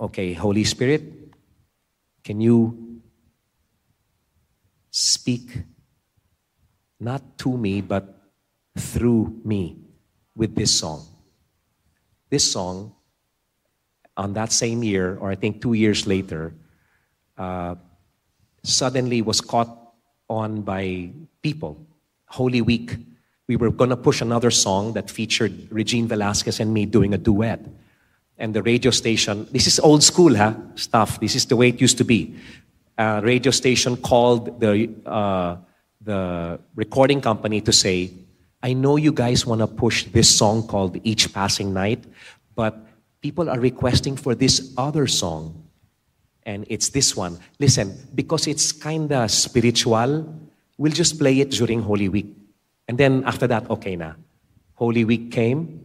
okay, 0.00 0.32
Holy 0.32 0.64
Spirit, 0.64 1.02
can 2.24 2.40
you 2.40 3.00
speak 4.90 5.62
not 7.00 7.38
to 7.38 7.56
me, 7.56 7.80
but 7.80 8.20
through 8.76 9.40
me 9.44 9.78
with 10.34 10.54
this 10.54 10.72
song? 10.72 11.06
This 12.28 12.52
song, 12.52 12.94
on 14.16 14.32
that 14.34 14.52
same 14.52 14.82
year, 14.82 15.16
or 15.16 15.30
I 15.30 15.36
think 15.36 15.62
two 15.62 15.72
years 15.72 16.06
later, 16.06 16.52
uh, 17.38 17.76
suddenly 18.64 19.22
was 19.22 19.40
caught 19.40 19.77
on 20.28 20.62
by 20.62 21.10
people. 21.42 21.78
Holy 22.26 22.60
Week, 22.60 22.96
we 23.48 23.56
were 23.56 23.70
going 23.70 23.90
to 23.90 23.96
push 23.96 24.20
another 24.20 24.50
song 24.50 24.92
that 24.92 25.10
featured 25.10 25.52
Regine 25.70 26.06
Velasquez 26.06 26.60
and 26.60 26.72
me 26.72 26.86
doing 26.86 27.14
a 27.14 27.18
duet. 27.18 27.64
And 28.36 28.54
the 28.54 28.62
radio 28.62 28.90
station, 28.90 29.48
this 29.50 29.66
is 29.66 29.80
old 29.80 30.02
school 30.02 30.36
huh, 30.36 30.54
stuff. 30.74 31.18
This 31.18 31.34
is 31.34 31.46
the 31.46 31.56
way 31.56 31.70
it 31.70 31.80
used 31.80 31.98
to 31.98 32.04
be. 32.04 32.36
Uh, 32.96 33.20
radio 33.24 33.50
station 33.50 33.96
called 33.96 34.60
the, 34.60 34.90
uh, 35.06 35.56
the 36.02 36.60
recording 36.74 37.20
company 37.20 37.60
to 37.62 37.72
say, 37.72 38.12
I 38.62 38.72
know 38.74 38.96
you 38.96 39.12
guys 39.12 39.46
want 39.46 39.60
to 39.60 39.66
push 39.66 40.04
this 40.04 40.28
song 40.36 40.66
called 40.66 40.98
Each 41.04 41.32
Passing 41.32 41.72
Night, 41.72 42.04
but 42.54 42.76
people 43.20 43.48
are 43.48 43.58
requesting 43.58 44.16
for 44.16 44.34
this 44.34 44.74
other 44.76 45.06
song 45.06 45.67
and 46.48 46.64
it's 46.70 46.88
this 46.88 47.14
one. 47.14 47.38
Listen, 47.60 47.94
because 48.14 48.46
it's 48.46 48.72
kind 48.72 49.12
of 49.12 49.30
spiritual, 49.30 50.34
we'll 50.78 50.92
just 50.92 51.18
play 51.18 51.40
it 51.40 51.50
during 51.50 51.82
Holy 51.82 52.08
Week. 52.08 52.26
And 52.88 52.96
then 52.96 53.22
after 53.26 53.46
that, 53.46 53.68
okay 53.68 53.96
na. 53.96 54.14
Holy 54.72 55.04
Week 55.04 55.30
came, 55.30 55.84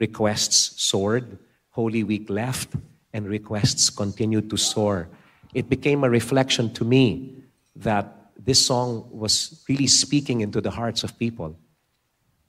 requests 0.00 0.82
soared. 0.82 1.38
Holy 1.68 2.02
Week 2.02 2.30
left, 2.30 2.72
and 3.12 3.28
requests 3.28 3.90
continued 3.90 4.48
to 4.48 4.56
soar. 4.56 5.10
It 5.52 5.68
became 5.68 6.02
a 6.02 6.08
reflection 6.08 6.72
to 6.74 6.84
me 6.84 7.36
that 7.76 8.32
this 8.38 8.64
song 8.64 9.06
was 9.12 9.62
really 9.68 9.86
speaking 9.86 10.40
into 10.40 10.62
the 10.62 10.70
hearts 10.70 11.04
of 11.04 11.18
people. 11.18 11.58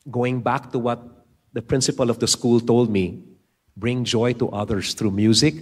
Going 0.09 0.39
back 0.39 0.71
to 0.71 0.79
what 0.79 1.03
the 1.51 1.61
principal 1.61 2.09
of 2.09 2.19
the 2.19 2.27
school 2.27 2.61
told 2.61 2.89
me 2.89 3.23
bring 3.75 4.05
joy 4.05 4.31
to 4.33 4.47
others 4.49 4.93
through 4.93 5.11
music 5.11 5.55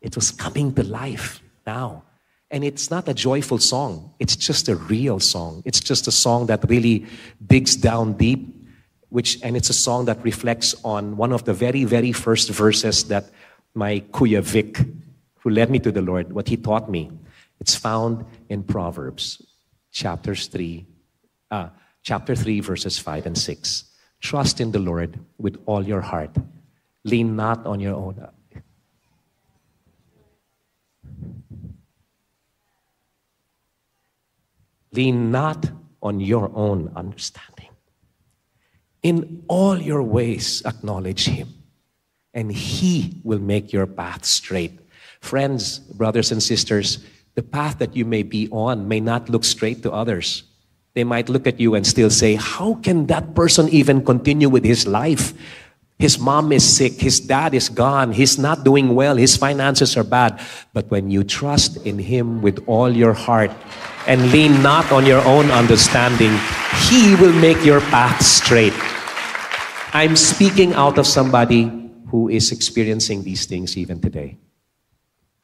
it 0.00 0.14
was 0.14 0.30
coming 0.30 0.74
to 0.74 0.84
life 0.84 1.42
now. 1.66 2.04
And 2.50 2.64
it's 2.64 2.90
not 2.90 3.08
a 3.08 3.14
joyful 3.14 3.58
song. 3.58 4.14
It's 4.18 4.34
just 4.34 4.68
a 4.68 4.76
real 4.76 5.20
song. 5.20 5.62
It's 5.66 5.80
just 5.80 6.08
a 6.08 6.12
song 6.12 6.46
that 6.46 6.64
really 6.68 7.04
digs 7.46 7.76
down 7.76 8.14
deep, 8.14 8.48
which 9.10 9.38
and 9.42 9.56
it's 9.56 9.68
a 9.68 9.74
song 9.74 10.06
that 10.06 10.22
reflects 10.24 10.74
on 10.82 11.16
one 11.16 11.32
of 11.32 11.44
the 11.44 11.52
very, 11.52 11.84
very 11.84 12.12
first 12.12 12.48
verses 12.50 13.04
that 13.04 13.30
my 13.74 14.00
Kuya 14.12 14.42
Vic, 14.42 14.78
who 15.40 15.50
led 15.50 15.70
me 15.70 15.78
to 15.80 15.92
the 15.92 16.00
Lord, 16.00 16.32
what 16.32 16.48
he 16.48 16.56
taught 16.56 16.90
me. 16.90 17.10
It's 17.60 17.74
found 17.74 18.24
in 18.48 18.62
Proverbs, 18.62 19.44
chapters 19.92 20.46
three, 20.46 20.86
uh, 21.50 21.68
chapter 22.02 22.34
three, 22.34 22.60
verses 22.60 22.98
five 22.98 23.26
and 23.26 23.36
six. 23.36 23.84
Trust 24.20 24.60
in 24.60 24.72
the 24.72 24.78
Lord 24.78 25.18
with 25.38 25.60
all 25.66 25.86
your 25.86 26.00
heart. 26.00 26.34
Lean 27.04 27.36
not 27.36 27.66
on 27.66 27.78
your 27.78 27.94
own 27.94 28.26
Lean 34.92 35.30
not 35.30 35.70
on 36.02 36.20
your 36.20 36.50
own 36.54 36.92
understanding. 36.96 37.68
In 39.02 39.44
all 39.48 39.78
your 39.78 40.02
ways, 40.02 40.62
acknowledge 40.64 41.26
Him, 41.26 41.48
and 42.34 42.50
He 42.50 43.20
will 43.24 43.38
make 43.38 43.72
your 43.72 43.86
path 43.86 44.24
straight. 44.24 44.78
Friends, 45.20 45.78
brothers, 45.78 46.32
and 46.32 46.42
sisters, 46.42 46.98
the 47.34 47.42
path 47.42 47.78
that 47.78 47.94
you 47.94 48.04
may 48.04 48.22
be 48.22 48.48
on 48.50 48.88
may 48.88 49.00
not 49.00 49.28
look 49.28 49.44
straight 49.44 49.82
to 49.84 49.92
others. 49.92 50.42
They 50.94 51.04
might 51.04 51.28
look 51.28 51.46
at 51.46 51.60
you 51.60 51.74
and 51.76 51.86
still 51.86 52.10
say, 52.10 52.34
How 52.34 52.74
can 52.82 53.06
that 53.06 53.34
person 53.34 53.68
even 53.68 54.04
continue 54.04 54.48
with 54.48 54.64
his 54.64 54.86
life? 54.86 55.32
His 55.98 56.18
mom 56.18 56.52
is 56.52 56.62
sick, 56.62 57.00
his 57.00 57.18
dad 57.18 57.54
is 57.54 57.68
gone, 57.68 58.12
he's 58.12 58.38
not 58.38 58.62
doing 58.62 58.94
well, 58.94 59.16
his 59.16 59.36
finances 59.36 59.96
are 59.96 60.04
bad. 60.04 60.40
But 60.72 60.88
when 60.90 61.10
you 61.10 61.24
trust 61.24 61.84
in 61.84 61.98
Him 61.98 62.40
with 62.40 62.62
all 62.68 62.88
your 62.94 63.12
heart, 63.12 63.50
and 64.08 64.32
lean 64.32 64.62
not 64.62 64.90
on 64.90 65.04
your 65.04 65.20
own 65.28 65.50
understanding, 65.50 66.32
He 66.88 67.14
will 67.16 67.34
make 67.34 67.62
your 67.64 67.80
path 67.92 68.24
straight. 68.24 68.72
I'm 69.92 70.16
speaking 70.16 70.72
out 70.72 70.96
of 70.98 71.06
somebody 71.06 71.70
who 72.08 72.28
is 72.28 72.50
experiencing 72.50 73.22
these 73.22 73.44
things 73.44 73.76
even 73.76 74.00
today. 74.00 74.38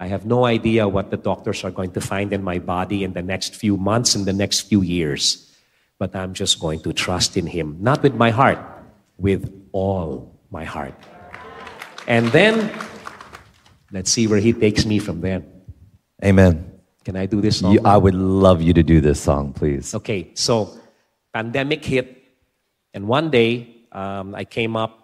I 0.01 0.07
have 0.07 0.25
no 0.25 0.47
idea 0.47 0.89
what 0.89 1.11
the 1.11 1.17
doctors 1.17 1.63
are 1.63 1.71
going 1.71 1.93
to 1.93 2.01
find 2.01 2.33
in 2.33 2.43
my 2.43 2.59
body 2.59 3.05
in 3.05 3.13
the 3.13 3.23
next 3.23 3.55
few 3.55 3.77
months, 3.77 4.15
in 4.17 4.25
the 4.25 4.33
next 4.33 4.61
few 4.63 4.81
years. 4.81 5.53
But 5.99 6.17
I'm 6.17 6.33
just 6.33 6.59
going 6.59 6.81
to 6.81 6.93
trust 6.93 7.37
in 7.37 7.47
Him, 7.47 7.77
not 7.81 8.03
with 8.03 8.15
my 8.15 8.31
heart, 8.31 8.59
with 9.19 9.53
all 9.73 10.34
my 10.55 10.63
heart. 10.63 10.95
And 12.07 12.31
then, 12.31 12.71
let's 13.91 14.11
see 14.15 14.31
where 14.31 14.39
He 14.39 14.55
takes 14.55 14.87
me 14.87 15.03
from 15.03 15.21
there. 15.21 15.43
Amen. 16.23 16.71
Can 17.05 17.17
I 17.17 17.27
do 17.27 17.43
this 17.43 17.59
song? 17.59 17.75
You, 17.75 17.81
I 17.85 17.99
would 17.99 18.15
love 18.15 18.63
you 18.63 18.73
to 18.73 18.83
do 18.83 19.03
this 19.03 19.21
song, 19.21 19.53
please. 19.53 19.95
Okay, 19.95 20.31
so 20.33 20.79
pandemic 21.35 21.85
hit, 21.85 22.07
and 22.95 23.11
one 23.11 23.29
day 23.35 23.85
um, 23.93 24.35
I 24.35 24.45
came 24.45 24.77
up, 24.77 24.95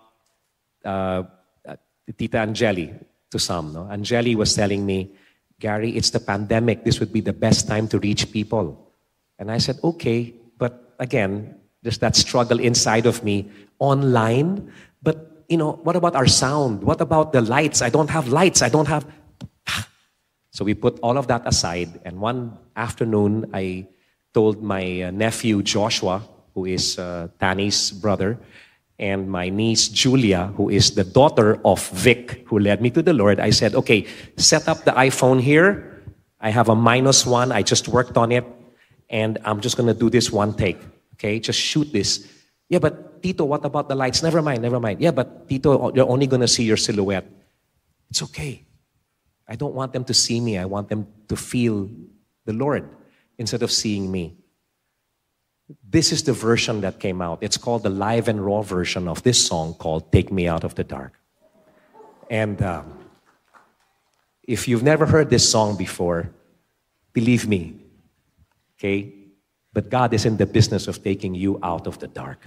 uh, 0.85 1.25
uh, 1.67 1.77
Tita 2.17 2.39
Angeli, 2.39 2.95
to 3.31 3.39
some. 3.39 3.73
No? 3.73 3.89
Angeli 3.91 4.35
was 4.35 4.55
telling 4.55 4.87
me, 4.87 5.13
Gary, 5.59 5.91
it's 5.93 6.11
the 6.11 6.21
pandemic. 6.21 6.85
This 6.85 7.01
would 7.01 7.13
be 7.13 7.21
the 7.21 7.35
best 7.35 7.69
time 7.69 7.87
to 7.89 7.99
reach 7.99 8.33
people. 8.33 8.93
And 9.39 9.51
I 9.51 9.59
said, 9.59 9.79
okay, 9.85 10.33
but 10.57 10.95
again, 10.99 11.55
there's 11.83 11.99
that 11.99 12.17
struggle 12.17 12.59
inside 12.59 13.07
of 13.07 13.23
me 13.23 13.51
online. 13.79 14.73
But, 15.03 15.30
you 15.51 15.57
know, 15.57 15.73
what 15.83 15.97
about 15.97 16.15
our 16.15 16.29
sound? 16.29 16.85
What 16.85 17.01
about 17.01 17.33
the 17.33 17.43
lights? 17.43 17.83
I 17.83 17.91
don't 17.91 18.09
have 18.09 18.29
lights. 18.29 18.63
I 18.63 18.71
don't 18.71 18.89
have. 18.89 19.05
So 20.53 20.65
we 20.65 20.75
put 20.75 20.99
all 21.01 21.17
of 21.17 21.29
that 21.29 21.47
aside, 21.47 22.01
and 22.05 22.21
one 22.21 22.59
afternoon 22.75 23.49
I 23.55 23.87
told 24.35 24.61
my 24.61 25.03
uh, 25.03 25.11
nephew 25.13 25.63
Joshua, 25.63 26.23
who 26.55 26.65
is 26.65 26.99
uh, 26.99 27.29
Tani's 27.39 27.93
brother, 27.93 28.37
and 28.99 29.31
my 29.31 29.49
niece 29.49 29.87
Julia, 29.87 30.53
who 30.57 30.69
is 30.69 30.97
the 30.97 31.05
daughter 31.05 31.61
of 31.65 31.89
Vic, 31.91 32.45
who 32.49 32.59
led 32.59 32.83
me 32.83 32.91
to 32.91 33.01
the 33.01 33.13
Lord, 33.15 33.39
I 33.39 33.51
said, 33.51 33.77
okay, 33.77 34.07
set 34.37 34.67
up 34.67 34.83
the 34.83 34.91
iPhone 34.91 35.41
here. 35.41 36.03
I 36.41 36.51
have 36.51 36.69
a 36.69 36.75
minus 36.75 37.25
one, 37.25 37.53
I 37.53 37.63
just 37.63 37.87
worked 37.87 38.17
on 38.17 38.33
it, 38.33 38.45
and 39.09 39.39
I'm 39.45 39.61
just 39.61 39.77
gonna 39.77 39.95
do 39.95 40.11
this 40.11 40.33
one 40.33 40.53
take. 40.53 40.83
Okay, 41.15 41.39
just 41.39 41.61
shoot 41.61 41.93
this. 41.93 42.27
Yeah, 42.69 42.81
but 42.81 43.10
Tito, 43.23 43.45
what 43.45 43.65
about 43.65 43.89
the 43.89 43.95
lights? 43.95 44.23
Never 44.23 44.43
mind, 44.43 44.63
never 44.63 44.81
mind. 44.81 45.01
Yeah, 45.01 45.11
but 45.11 45.49
Tito, 45.49 45.93
you're 45.95 46.09
only 46.09 46.27
gonna 46.27 46.49
see 46.49 46.65
your 46.65 46.77
silhouette. 46.77 47.27
It's 48.11 48.23
okay. 48.23 48.65
I 49.49 49.57
don't 49.57 49.75
want 49.75 49.93
them 49.93 50.05
to 50.05 50.15
see 50.15 50.41
me. 50.41 50.59
I 50.59 50.65
want 50.65 50.89
them 50.89 51.07
to 51.29 51.37
feel 51.37 51.91
the 52.45 52.53
Lord 52.53 52.89
instead 53.39 53.63
of 53.63 53.71
seeing 53.71 54.11
me. 54.11 54.37
This 55.89 56.13
is 56.13 56.23
the 56.23 56.33
version 56.33 56.81
that 56.83 56.99
came 56.99 57.23
out. 57.23 57.39
It's 57.43 57.57
called 57.57 57.83
the 57.83 57.91
live 57.91 58.29
and 58.29 58.45
raw 58.45 58.63
version 58.63 59.09
of 59.09 59.23
this 59.23 59.45
song 59.45 59.75
called 59.75 60.11
Take 60.13 60.33
Me 60.33 60.49
Out 60.49 60.65
of 60.65 60.75
the 60.75 60.85
Dark. 60.85 61.15
And 62.29 62.61
um, 62.63 62.99
if 64.43 64.67
you've 64.69 64.83
never 64.83 65.07
heard 65.07 65.31
this 65.31 65.49
song 65.49 65.77
before, 65.77 66.31
believe 67.13 67.49
me, 67.49 67.75
okay? 68.79 69.13
But 69.73 69.91
God 69.91 70.13
is 70.15 70.27
in 70.27 70.37
the 70.37 70.47
business 70.47 70.89
of 70.89 71.03
taking 71.03 71.35
you 71.35 71.59
out 71.63 71.87
of 71.87 71.99
the 71.99 72.09
dark. 72.09 72.47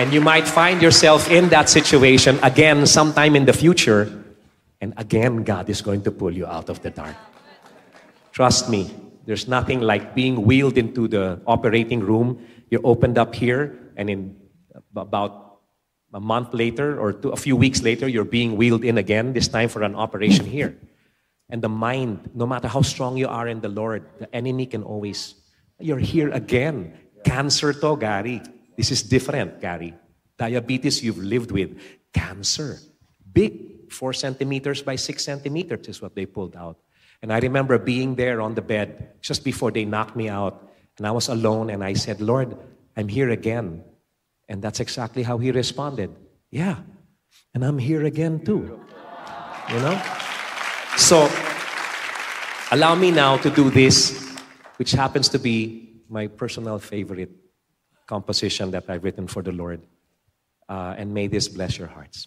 And 0.00 0.14
you 0.14 0.22
might 0.22 0.48
find 0.48 0.80
yourself 0.80 1.28
in 1.28 1.50
that 1.50 1.68
situation 1.68 2.40
again 2.42 2.86
sometime 2.86 3.36
in 3.36 3.44
the 3.44 3.52
future 3.52 4.20
and 4.80 4.94
again, 4.96 5.44
God 5.44 5.68
is 5.68 5.82
going 5.82 6.02
to 6.04 6.10
pull 6.10 6.32
you 6.32 6.46
out 6.46 6.70
of 6.70 6.80
the 6.80 6.90
dark. 6.90 7.14
Trust 8.32 8.70
me, 8.70 8.90
there's 9.26 9.46
nothing 9.46 9.80
like 9.80 10.14
being 10.14 10.46
wheeled 10.46 10.78
into 10.78 11.06
the 11.06 11.40
operating 11.46 12.00
room. 12.00 12.46
You're 12.70 12.80
opened 12.84 13.18
up 13.18 13.34
here, 13.34 13.76
and 13.96 14.08
in 14.08 14.36
about 14.96 15.60
a 16.14 16.20
month 16.20 16.54
later 16.54 16.98
or 16.98 17.12
two, 17.12 17.28
a 17.28 17.36
few 17.36 17.56
weeks 17.56 17.82
later, 17.82 18.08
you're 18.08 18.24
being 18.24 18.56
wheeled 18.56 18.84
in 18.84 18.96
again, 18.96 19.34
this 19.34 19.48
time 19.48 19.68
for 19.68 19.82
an 19.82 19.94
operation 19.94 20.46
here. 20.46 20.76
And 21.50 21.60
the 21.60 21.68
mind, 21.68 22.30
no 22.32 22.46
matter 22.46 22.68
how 22.68 22.80
strong 22.80 23.18
you 23.18 23.28
are 23.28 23.48
in 23.48 23.60
the 23.60 23.68
Lord, 23.68 24.06
the 24.18 24.34
enemy 24.34 24.66
can 24.66 24.82
always, 24.82 25.34
you're 25.78 25.98
here 25.98 26.30
again. 26.30 26.96
Cancer 27.24 27.74
to, 27.74 27.96
Gary. 27.96 28.40
This 28.80 28.92
is 28.92 29.02
different, 29.02 29.60
Gary. 29.60 29.92
Diabetes 30.38 31.04
you've 31.04 31.18
lived 31.18 31.50
with. 31.50 31.76
Cancer. 32.14 32.78
Big 33.30 33.92
four 33.92 34.14
centimeters 34.14 34.80
by 34.80 34.96
six 34.96 35.22
centimeters 35.22 35.86
is 35.86 36.00
what 36.00 36.14
they 36.14 36.24
pulled 36.24 36.56
out. 36.56 36.78
And 37.20 37.30
I 37.30 37.40
remember 37.40 37.76
being 37.76 38.14
there 38.14 38.40
on 38.40 38.54
the 38.54 38.62
bed 38.62 39.20
just 39.20 39.44
before 39.44 39.70
they 39.70 39.84
knocked 39.84 40.16
me 40.16 40.30
out. 40.30 40.72
And 40.96 41.06
I 41.06 41.10
was 41.10 41.28
alone 41.28 41.68
and 41.68 41.84
I 41.84 41.92
said, 41.92 42.22
Lord, 42.22 42.56
I'm 42.96 43.08
here 43.08 43.28
again. 43.28 43.84
And 44.48 44.62
that's 44.62 44.80
exactly 44.80 45.24
how 45.24 45.36
he 45.36 45.50
responded. 45.50 46.16
Yeah. 46.50 46.76
And 47.52 47.62
I'm 47.62 47.76
here 47.76 48.06
again 48.06 48.42
too. 48.42 48.80
You 49.68 49.76
know? 49.76 50.02
So, 50.96 51.28
allow 52.72 52.94
me 52.94 53.10
now 53.10 53.36
to 53.44 53.50
do 53.50 53.68
this, 53.68 54.26
which 54.78 54.92
happens 54.92 55.28
to 55.28 55.38
be 55.38 56.00
my 56.08 56.28
personal 56.28 56.78
favorite 56.78 57.40
composition 58.10 58.72
that 58.72 58.90
I've 58.90 59.04
written 59.04 59.28
for 59.28 59.40
the 59.40 59.52
Lord. 59.52 59.80
Uh, 60.68 60.98
and 60.98 61.14
may 61.14 61.28
this 61.28 61.46
bless 61.46 61.78
your 61.78 61.86
hearts. 61.86 62.26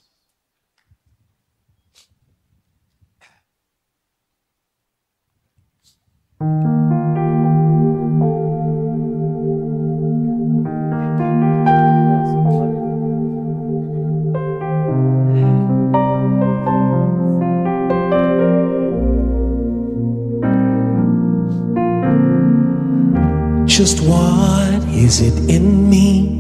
Just 23.65 23.99
what 24.01 24.62
is 24.93 25.21
it 25.21 25.49
in 25.49 25.89
me? 25.89 26.39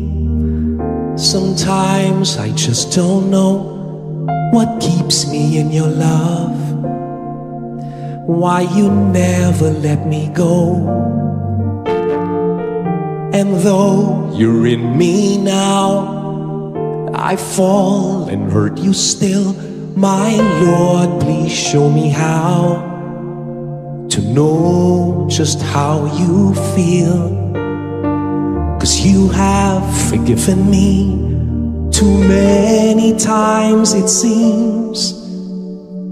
Sometimes 1.17 2.37
I 2.37 2.51
just 2.51 2.93
don't 2.93 3.29
know 3.29 3.71
what 4.51 4.81
keeps 4.81 5.27
me 5.29 5.57
in 5.57 5.71
your 5.71 5.89
love 5.89 6.63
why 8.25 8.61
you 8.61 8.89
never 8.89 9.69
let 9.69 10.07
me 10.07 10.29
go. 10.33 10.75
And 13.33 13.55
though 13.57 14.31
you're 14.33 14.65
in 14.65 14.97
me 14.97 15.37
now, 15.37 17.11
I 17.13 17.35
fall 17.35 18.29
and 18.29 18.51
hurt 18.51 18.77
you 18.77 18.93
still. 18.93 19.53
My 19.95 20.35
Lord, 20.61 21.21
please 21.21 21.51
show 21.51 21.89
me 21.89 22.09
how 22.09 22.91
to 24.09 24.21
know 24.21 25.27
just 25.29 25.61
how 25.61 26.05
you 26.17 26.55
feel. 26.75 27.32
You 29.03 29.27
have 29.27 29.83
forgiven 30.09 30.71
me 30.71 31.91
too 31.91 32.17
many 32.25 33.17
times, 33.17 33.93
it 33.93 34.07
seems. 34.07 35.11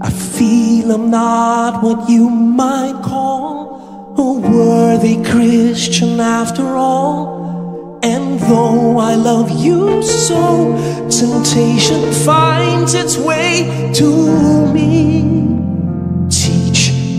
I 0.02 0.10
feel 0.10 0.92
I'm 0.92 1.10
not 1.10 1.82
what 1.82 2.10
you 2.10 2.28
might 2.28 3.00
call 3.02 4.14
a 4.18 4.32
worthy 4.40 5.24
Christian 5.24 6.20
after 6.20 6.76
all. 6.76 7.98
And 8.02 8.38
though 8.40 8.98
I 8.98 9.14
love 9.14 9.50
you 9.50 10.02
so, 10.02 10.76
temptation 11.08 12.12
finds 12.26 12.92
its 12.92 13.16
way 13.16 13.90
to 13.94 14.70
me. 14.70 15.51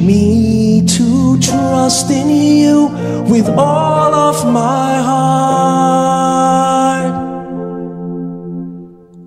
Me 0.05 0.81
to 0.85 1.39
trust 1.39 2.11
in 2.11 2.29
you 2.29 2.89
with 3.29 3.47
all 3.47 4.13
of 4.13 4.45
my 4.51 4.97
heart. 5.09 7.13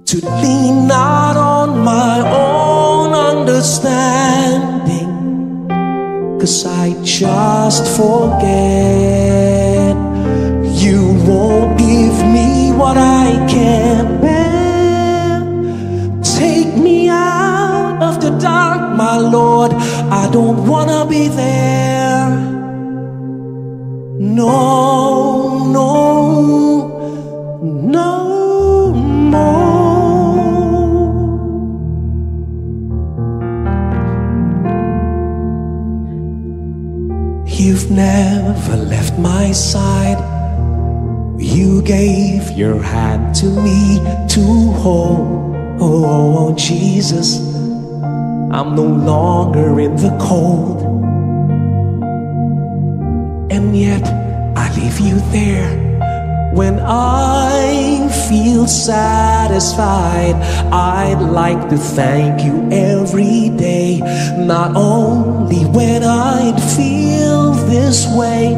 To 0.05 0.17
lean 0.43 0.87
not 0.87 1.39
on 1.39 1.83
my 1.83 2.21
own 2.21 3.15
understanding, 3.15 5.67
cause 6.39 6.67
I 6.67 6.95
just 7.03 7.87
forget. 7.97 9.97
You 10.85 11.15
won't 11.27 11.79
give 11.79 12.23
me 12.37 12.73
what 12.73 12.99
I 12.99 13.47
can't 13.49 14.21
bear. 14.21 15.41
Take 16.23 16.77
me 16.77 17.09
out 17.09 18.03
of 18.03 18.21
the 18.21 18.31
dark, 18.39 18.76
my 18.97 19.17
Lord. 19.19 19.73
I 19.73 20.29
don't 20.31 20.67
wanna 20.67 21.07
be 21.07 21.29
there. 21.29 22.29
No, 24.19 25.65
no, 25.79 26.89
no 27.63 28.93
more. 28.95 29.57
You've 37.47 37.91
never 37.91 38.77
left 38.77 39.19
my 39.19 39.53
side. 39.53 40.21
You 41.39 41.83
gave 41.83 42.51
your 42.53 42.83
hand 42.83 43.35
to 43.37 43.47
me 43.47 43.99
to 44.29 44.43
hold. 44.81 45.55
Oh, 45.79 46.55
Jesus, 46.57 47.56
I'm 48.53 48.77
no 48.77 48.85
longer 48.85 49.81
in 49.81 49.97
the 49.97 50.17
cold. 50.21 50.83
And 53.51 53.77
yet, 53.77 54.07
I 54.57 54.73
leave 54.77 55.01
you 55.01 55.19
there. 55.33 55.85
When 56.55 56.79
I 56.81 58.09
feel 58.29 58.67
satisfied, 58.67 60.37
I'd 60.73 61.21
like 61.21 61.69
to 61.71 61.77
thank 61.77 62.45
you 62.45 62.69
every 62.71 63.51
day. 63.51 63.99
Not 64.39 64.77
only 64.77 65.65
when 65.67 66.05
I'd 66.05 66.59
feel 66.77 67.53
this 67.69 68.07
way. 68.17 68.55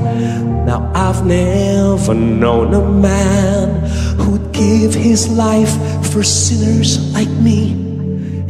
Now, 0.67 0.93
I've 0.95 1.25
never 1.25 2.15
known 2.15 2.75
a 2.75 2.87
man 2.87 3.87
who'd 4.19 4.53
give 4.53 4.93
his 4.93 5.29
life 5.31 5.73
for 6.13 6.23
sinners 6.23 7.13
like 7.15 7.31
me. 7.41 7.88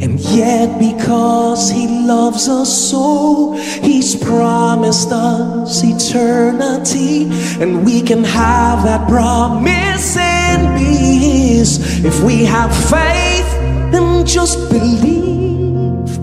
And 0.01 0.17
yet, 0.19 0.79
because 0.79 1.69
He 1.69 1.87
loves 1.87 2.47
us 2.47 2.89
so, 2.89 3.51
He's 3.83 4.15
promised 4.15 5.11
us 5.11 5.83
eternity. 5.83 7.23
And 7.61 7.85
we 7.85 8.01
can 8.01 8.23
have 8.23 8.83
that 8.85 9.09
promise 9.09 10.15
and 10.15 10.79
be 10.79 10.85
His. 10.85 12.03
If 12.05 12.23
we 12.23 12.45
have 12.45 12.71
faith, 12.89 13.49
then 13.91 14.25
just 14.25 14.69
believe. 14.69 16.17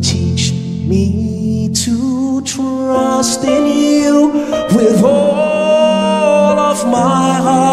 Teach 0.00 0.52
me 0.52 1.70
to 1.74 2.42
trust 2.42 3.42
in 3.44 3.66
you 3.76 4.28
with 4.76 5.02
all 5.02 6.58
of 6.58 6.86
my 6.86 7.34
heart 7.42 7.69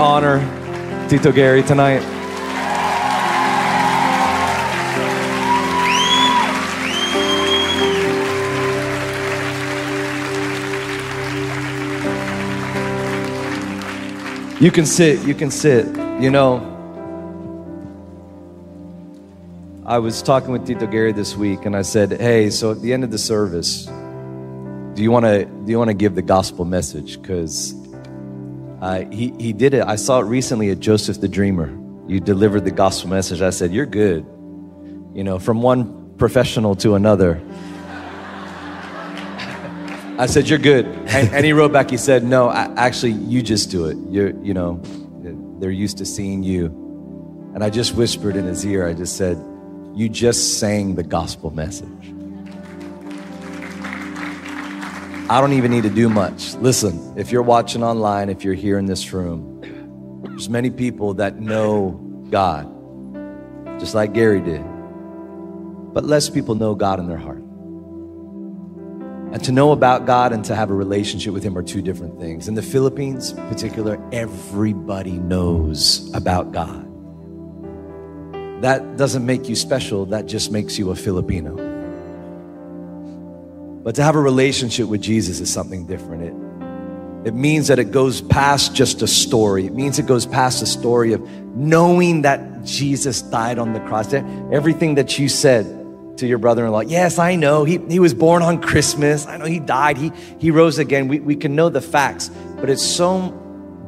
honor 0.00 0.40
Tito 1.10 1.30
Gary 1.30 1.62
tonight? 1.62 2.00
You 14.58 14.70
can 14.70 14.86
sit, 14.86 15.26
you 15.26 15.34
can 15.34 15.50
sit. 15.50 15.86
You 16.20 16.30
know, 16.30 16.66
I 19.86 19.98
was 19.98 20.22
talking 20.22 20.52
with 20.52 20.66
Tito 20.66 20.86
Gary 20.86 21.12
this 21.12 21.36
week 21.36 21.66
and 21.66 21.76
I 21.76 21.82
said, 21.82 22.12
"Hey, 22.20 22.48
so 22.50 22.70
at 22.70 22.80
the 22.80 22.92
end 22.92 23.04
of 23.04 23.10
the 23.10 23.18
service, 23.18 23.86
do 24.94 25.02
you 25.02 25.10
want 25.10 25.26
to 25.26 25.44
do 25.44 25.70
you 25.70 25.78
want 25.78 25.88
to 25.88 25.94
give 25.94 26.14
the 26.14 26.22
gospel 26.22 26.64
message 26.64 27.22
cuz 27.22 27.74
uh, 28.80 29.04
he, 29.10 29.32
he 29.38 29.52
did 29.52 29.74
it. 29.74 29.84
I 29.84 29.96
saw 29.96 30.20
it 30.20 30.24
recently 30.24 30.70
at 30.70 30.80
Joseph 30.80 31.20
the 31.20 31.28
Dreamer. 31.28 31.76
You 32.08 32.18
delivered 32.20 32.64
the 32.64 32.70
gospel 32.70 33.10
message. 33.10 33.42
I 33.42 33.50
said, 33.50 33.72
You're 33.72 33.86
good. 33.86 34.24
You 35.14 35.22
know, 35.22 35.38
from 35.38 35.60
one 35.62 36.14
professional 36.16 36.74
to 36.76 36.94
another. 36.94 37.42
I 40.18 40.26
said, 40.26 40.48
You're 40.48 40.58
good. 40.58 40.86
And, 40.86 41.28
and 41.34 41.44
he 41.44 41.52
wrote 41.52 41.72
back, 41.72 41.90
He 41.90 41.96
said, 41.98 42.24
No, 42.24 42.48
I, 42.48 42.72
actually, 42.76 43.12
you 43.12 43.42
just 43.42 43.70
do 43.70 43.86
it. 43.86 43.96
You're, 44.08 44.30
you 44.42 44.54
know, 44.54 44.82
they're 45.60 45.70
used 45.70 45.98
to 45.98 46.06
seeing 46.06 46.42
you. 46.42 46.66
And 47.54 47.62
I 47.62 47.68
just 47.68 47.94
whispered 47.94 48.36
in 48.36 48.46
his 48.46 48.64
ear, 48.64 48.86
I 48.86 48.94
just 48.94 49.16
said, 49.16 49.36
You 49.94 50.08
just 50.08 50.58
sang 50.58 50.94
the 50.94 51.02
gospel 51.02 51.50
message. 51.50 51.99
I 55.30 55.40
don't 55.40 55.52
even 55.52 55.70
need 55.70 55.84
to 55.84 55.90
do 55.90 56.08
much. 56.08 56.54
Listen, 56.54 57.14
if 57.16 57.30
you're 57.30 57.40
watching 57.40 57.84
online, 57.84 58.30
if 58.30 58.42
you're 58.42 58.52
here 58.52 58.80
in 58.80 58.86
this 58.86 59.12
room, 59.12 59.60
there's 60.24 60.48
many 60.48 60.70
people 60.70 61.14
that 61.14 61.38
know 61.38 61.90
God, 62.30 62.66
just 63.78 63.94
like 63.94 64.12
Gary 64.12 64.40
did. 64.40 64.60
But 65.94 66.04
less 66.04 66.28
people 66.28 66.56
know 66.56 66.74
God 66.74 66.98
in 66.98 67.06
their 67.06 67.16
heart. 67.16 67.38
And 69.32 69.44
to 69.44 69.52
know 69.52 69.70
about 69.70 70.04
God 70.04 70.32
and 70.32 70.44
to 70.46 70.56
have 70.56 70.68
a 70.68 70.74
relationship 70.74 71.32
with 71.32 71.44
Him 71.44 71.56
are 71.56 71.62
two 71.62 71.80
different 71.80 72.18
things. 72.18 72.48
In 72.48 72.56
the 72.56 72.62
Philippines, 72.62 73.30
in 73.30 73.48
particular, 73.48 74.04
everybody 74.10 75.12
knows 75.12 76.12
about 76.12 76.50
God. 76.50 76.88
That 78.62 78.96
doesn't 78.96 79.24
make 79.24 79.48
you 79.48 79.54
special, 79.54 80.06
that 80.06 80.26
just 80.26 80.50
makes 80.50 80.76
you 80.76 80.90
a 80.90 80.96
Filipino. 80.96 81.69
But 83.82 83.94
to 83.94 84.02
have 84.02 84.14
a 84.14 84.20
relationship 84.20 84.88
with 84.88 85.00
Jesus 85.00 85.40
is 85.40 85.50
something 85.50 85.86
different. 85.86 86.22
It, 86.22 87.28
it 87.28 87.34
means 87.34 87.68
that 87.68 87.78
it 87.78 87.90
goes 87.90 88.20
past 88.20 88.74
just 88.74 89.02
a 89.02 89.06
story. 89.06 89.66
It 89.66 89.74
means 89.74 89.98
it 89.98 90.06
goes 90.06 90.26
past 90.26 90.62
a 90.62 90.66
story 90.66 91.12
of 91.12 91.22
knowing 91.56 92.22
that 92.22 92.64
Jesus 92.64 93.22
died 93.22 93.58
on 93.58 93.72
the 93.72 93.80
cross. 93.80 94.12
Everything 94.12 94.94
that 94.96 95.18
you 95.18 95.28
said 95.28 95.66
to 96.18 96.26
your 96.26 96.38
brother 96.38 96.64
in 96.64 96.72
law, 96.72 96.80
yes, 96.80 97.18
I 97.18 97.36
know. 97.36 97.64
He, 97.64 97.78
he 97.88 97.98
was 97.98 98.14
born 98.14 98.42
on 98.42 98.60
Christmas. 98.60 99.26
I 99.26 99.38
know 99.38 99.46
he 99.46 99.60
died. 99.60 99.96
He, 99.96 100.12
he 100.38 100.50
rose 100.50 100.78
again. 100.78 101.08
We, 101.08 101.20
we 101.20 101.36
can 101.36 101.54
know 101.54 101.68
the 101.68 101.80
facts, 101.80 102.30
but 102.56 102.68
it's 102.70 102.84
so 102.84 103.30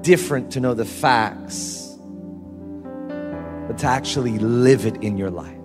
different 0.03 0.53
to 0.53 0.61
know 0.61 0.75
the 0.75 0.85
facts, 0.85 1.97
but 3.67 3.79
to 3.79 3.87
actually 3.87 4.39
live 4.39 4.87
it 4.87 5.03
in 5.03 5.17
your 5.17 5.31
life. 5.31 5.57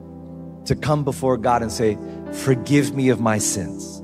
To 0.66 0.76
come 0.76 1.04
before 1.06 1.38
God 1.38 1.62
and 1.62 1.72
say, 1.72 1.98
Forgive 2.44 2.94
me 2.94 3.10
of 3.10 3.22
my 3.22 3.38
sins. 3.38 3.97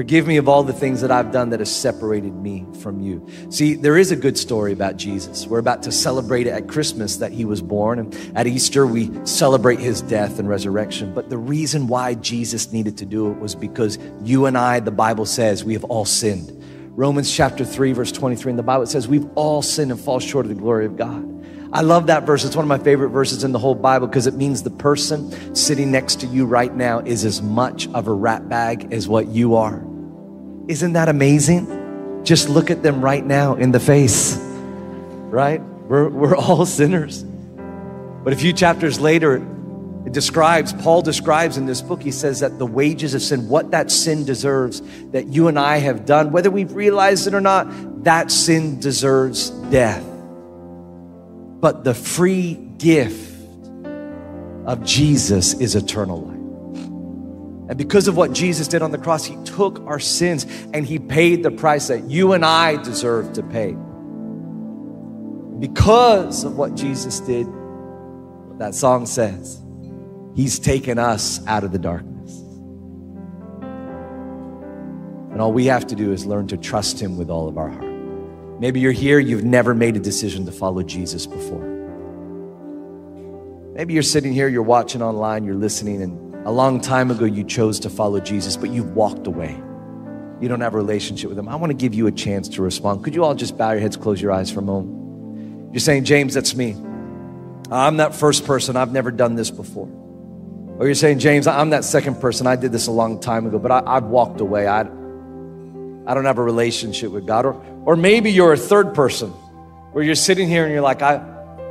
Forgive 0.00 0.26
me 0.26 0.38
of 0.38 0.48
all 0.48 0.62
the 0.62 0.72
things 0.72 1.02
that 1.02 1.10
I've 1.10 1.30
done 1.30 1.50
that 1.50 1.60
have 1.60 1.68
separated 1.68 2.34
me 2.34 2.64
from 2.80 3.00
you. 3.00 3.28
See, 3.50 3.74
there 3.74 3.98
is 3.98 4.10
a 4.10 4.16
good 4.16 4.38
story 4.38 4.72
about 4.72 4.96
Jesus. 4.96 5.46
We're 5.46 5.58
about 5.58 5.82
to 5.82 5.92
celebrate 5.92 6.46
it 6.46 6.52
at 6.52 6.68
Christmas 6.68 7.18
that 7.18 7.32
he 7.32 7.44
was 7.44 7.60
born, 7.60 7.98
and 7.98 8.32
at 8.34 8.46
Easter 8.46 8.86
we 8.86 9.10
celebrate 9.26 9.78
his 9.78 10.00
death 10.00 10.38
and 10.38 10.48
resurrection. 10.48 11.12
But 11.12 11.28
the 11.28 11.36
reason 11.36 11.86
why 11.86 12.14
Jesus 12.14 12.72
needed 12.72 12.96
to 12.96 13.04
do 13.04 13.30
it 13.30 13.40
was 13.40 13.54
because 13.54 13.98
you 14.24 14.46
and 14.46 14.56
I, 14.56 14.80
the 14.80 14.90
Bible 14.90 15.26
says, 15.26 15.64
we 15.64 15.74
have 15.74 15.84
all 15.84 16.06
sinned. 16.06 16.50
Romans 16.96 17.30
chapter 17.30 17.66
3, 17.66 17.92
verse 17.92 18.10
23, 18.10 18.52
in 18.52 18.56
the 18.56 18.62
Bible 18.62 18.84
it 18.84 18.88
says, 18.88 19.06
We've 19.06 19.28
all 19.34 19.60
sinned 19.60 19.90
and 19.90 20.00
fall 20.00 20.18
short 20.18 20.46
of 20.46 20.48
the 20.48 20.54
glory 20.54 20.86
of 20.86 20.96
God. 20.96 21.26
I 21.74 21.82
love 21.82 22.06
that 22.06 22.24
verse. 22.24 22.42
It's 22.42 22.56
one 22.56 22.64
of 22.64 22.70
my 22.70 22.82
favorite 22.82 23.10
verses 23.10 23.44
in 23.44 23.52
the 23.52 23.58
whole 23.58 23.74
Bible 23.74 24.06
because 24.06 24.26
it 24.26 24.34
means 24.34 24.62
the 24.62 24.70
person 24.70 25.54
sitting 25.54 25.92
next 25.92 26.20
to 26.20 26.26
you 26.26 26.46
right 26.46 26.74
now 26.74 27.00
is 27.00 27.26
as 27.26 27.42
much 27.42 27.86
of 27.88 28.08
a 28.08 28.12
rat 28.14 28.48
bag 28.48 28.94
as 28.94 29.06
what 29.06 29.28
you 29.28 29.56
are. 29.56 29.89
Isn't 30.70 30.92
that 30.92 31.08
amazing? 31.08 32.22
Just 32.22 32.48
look 32.48 32.70
at 32.70 32.80
them 32.80 33.02
right 33.04 33.26
now 33.26 33.56
in 33.56 33.72
the 33.72 33.80
face, 33.80 34.36
right? 34.36 35.60
We're, 35.60 36.08
we're 36.08 36.36
all 36.36 36.64
sinners. 36.80 37.24
But 37.24 38.32
a 38.32 38.36
few 38.36 38.52
chapters 38.52 39.00
later, 39.00 39.44
it 40.06 40.12
describes, 40.12 40.72
Paul 40.72 41.02
describes 41.02 41.56
in 41.56 41.66
this 41.66 41.82
book, 41.82 42.00
he 42.00 42.12
says 42.12 42.38
that 42.38 42.60
the 42.60 42.66
wages 42.66 43.14
of 43.14 43.22
sin, 43.22 43.48
what 43.48 43.72
that 43.72 43.90
sin 43.90 44.24
deserves, 44.24 44.80
that 45.10 45.26
you 45.26 45.48
and 45.48 45.58
I 45.58 45.78
have 45.78 46.06
done, 46.06 46.30
whether 46.30 46.52
we've 46.52 46.72
realized 46.72 47.26
it 47.26 47.34
or 47.34 47.40
not, 47.40 48.04
that 48.04 48.30
sin 48.30 48.78
deserves 48.78 49.50
death. 49.72 50.04
But 51.58 51.82
the 51.82 51.94
free 51.94 52.54
gift 52.78 53.34
of 54.66 54.84
Jesus 54.84 55.52
is 55.54 55.74
eternal 55.74 56.22
life. 56.22 56.29
And 57.70 57.78
because 57.78 58.08
of 58.08 58.16
what 58.16 58.32
Jesus 58.32 58.66
did 58.66 58.82
on 58.82 58.90
the 58.90 58.98
cross, 58.98 59.24
He 59.24 59.36
took 59.44 59.78
our 59.86 60.00
sins 60.00 60.44
and 60.74 60.84
He 60.84 60.98
paid 60.98 61.44
the 61.44 61.52
price 61.52 61.86
that 61.86 62.02
you 62.10 62.32
and 62.32 62.44
I 62.44 62.82
deserve 62.82 63.34
to 63.34 63.44
pay. 63.44 63.76
Because 65.60 66.42
of 66.42 66.58
what 66.58 66.74
Jesus 66.74 67.20
did, 67.20 67.46
that 68.58 68.74
song 68.74 69.06
says, 69.06 69.62
He's 70.34 70.58
taken 70.58 70.98
us 70.98 71.46
out 71.46 71.62
of 71.62 71.70
the 71.70 71.78
darkness. 71.78 72.36
And 75.30 75.40
all 75.40 75.52
we 75.52 75.66
have 75.66 75.86
to 75.86 75.94
do 75.94 76.12
is 76.12 76.26
learn 76.26 76.48
to 76.48 76.56
trust 76.56 77.00
Him 77.00 77.16
with 77.16 77.30
all 77.30 77.46
of 77.46 77.56
our 77.56 77.68
heart. 77.68 77.84
Maybe 78.58 78.80
you're 78.80 78.90
here, 78.90 79.20
you've 79.20 79.44
never 79.44 79.76
made 79.76 79.94
a 79.94 80.00
decision 80.00 80.44
to 80.46 80.50
follow 80.50 80.82
Jesus 80.82 81.24
before. 81.24 81.68
Maybe 83.74 83.94
you're 83.94 84.02
sitting 84.02 84.32
here, 84.32 84.48
you're 84.48 84.60
watching 84.64 85.02
online, 85.02 85.44
you're 85.44 85.54
listening, 85.54 86.02
and 86.02 86.29
a 86.44 86.50
long 86.50 86.80
time 86.80 87.10
ago, 87.10 87.26
you 87.26 87.44
chose 87.44 87.80
to 87.80 87.90
follow 87.90 88.18
Jesus, 88.18 88.56
but 88.56 88.70
you've 88.70 88.94
walked 88.96 89.26
away. 89.26 89.60
You 90.40 90.48
don't 90.48 90.62
have 90.62 90.72
a 90.72 90.78
relationship 90.78 91.28
with 91.28 91.38
Him. 91.38 91.48
I 91.48 91.56
want 91.56 91.70
to 91.70 91.76
give 91.76 91.92
you 91.92 92.06
a 92.06 92.12
chance 92.12 92.48
to 92.50 92.62
respond. 92.62 93.04
Could 93.04 93.14
you 93.14 93.24
all 93.24 93.34
just 93.34 93.58
bow 93.58 93.72
your 93.72 93.80
heads, 93.80 93.96
close 93.96 94.22
your 94.22 94.32
eyes 94.32 94.50
for 94.50 94.60
a 94.60 94.62
moment? 94.62 95.72
You're 95.72 95.80
saying, 95.80 96.04
James, 96.04 96.32
that's 96.32 96.54
me. 96.54 96.76
I'm 97.70 97.98
that 97.98 98.14
first 98.14 98.46
person. 98.46 98.76
I've 98.76 98.90
never 98.90 99.10
done 99.10 99.34
this 99.34 99.50
before. 99.50 99.88
Or 100.78 100.86
you're 100.86 100.94
saying, 100.94 101.18
James, 101.18 101.46
I'm 101.46 101.70
that 101.70 101.84
second 101.84 102.22
person. 102.22 102.46
I 102.46 102.56
did 102.56 102.72
this 102.72 102.86
a 102.86 102.90
long 102.90 103.20
time 103.20 103.46
ago, 103.46 103.58
but 103.58 103.70
I, 103.70 103.94
have 103.94 104.04
walked 104.04 104.40
away. 104.40 104.66
I, 104.66 104.80
I 104.80 104.84
don't 106.14 106.24
have 106.24 106.38
a 106.38 106.42
relationship 106.42 107.12
with 107.12 107.26
God. 107.26 107.44
Or, 107.44 107.62
or 107.84 107.96
maybe 107.96 108.32
you're 108.32 108.54
a 108.54 108.58
third 108.58 108.94
person 108.94 109.28
where 109.92 110.02
you're 110.02 110.14
sitting 110.14 110.48
here 110.48 110.64
and 110.64 110.72
you're 110.72 110.80
like, 110.80 111.02
I, 111.02 111.22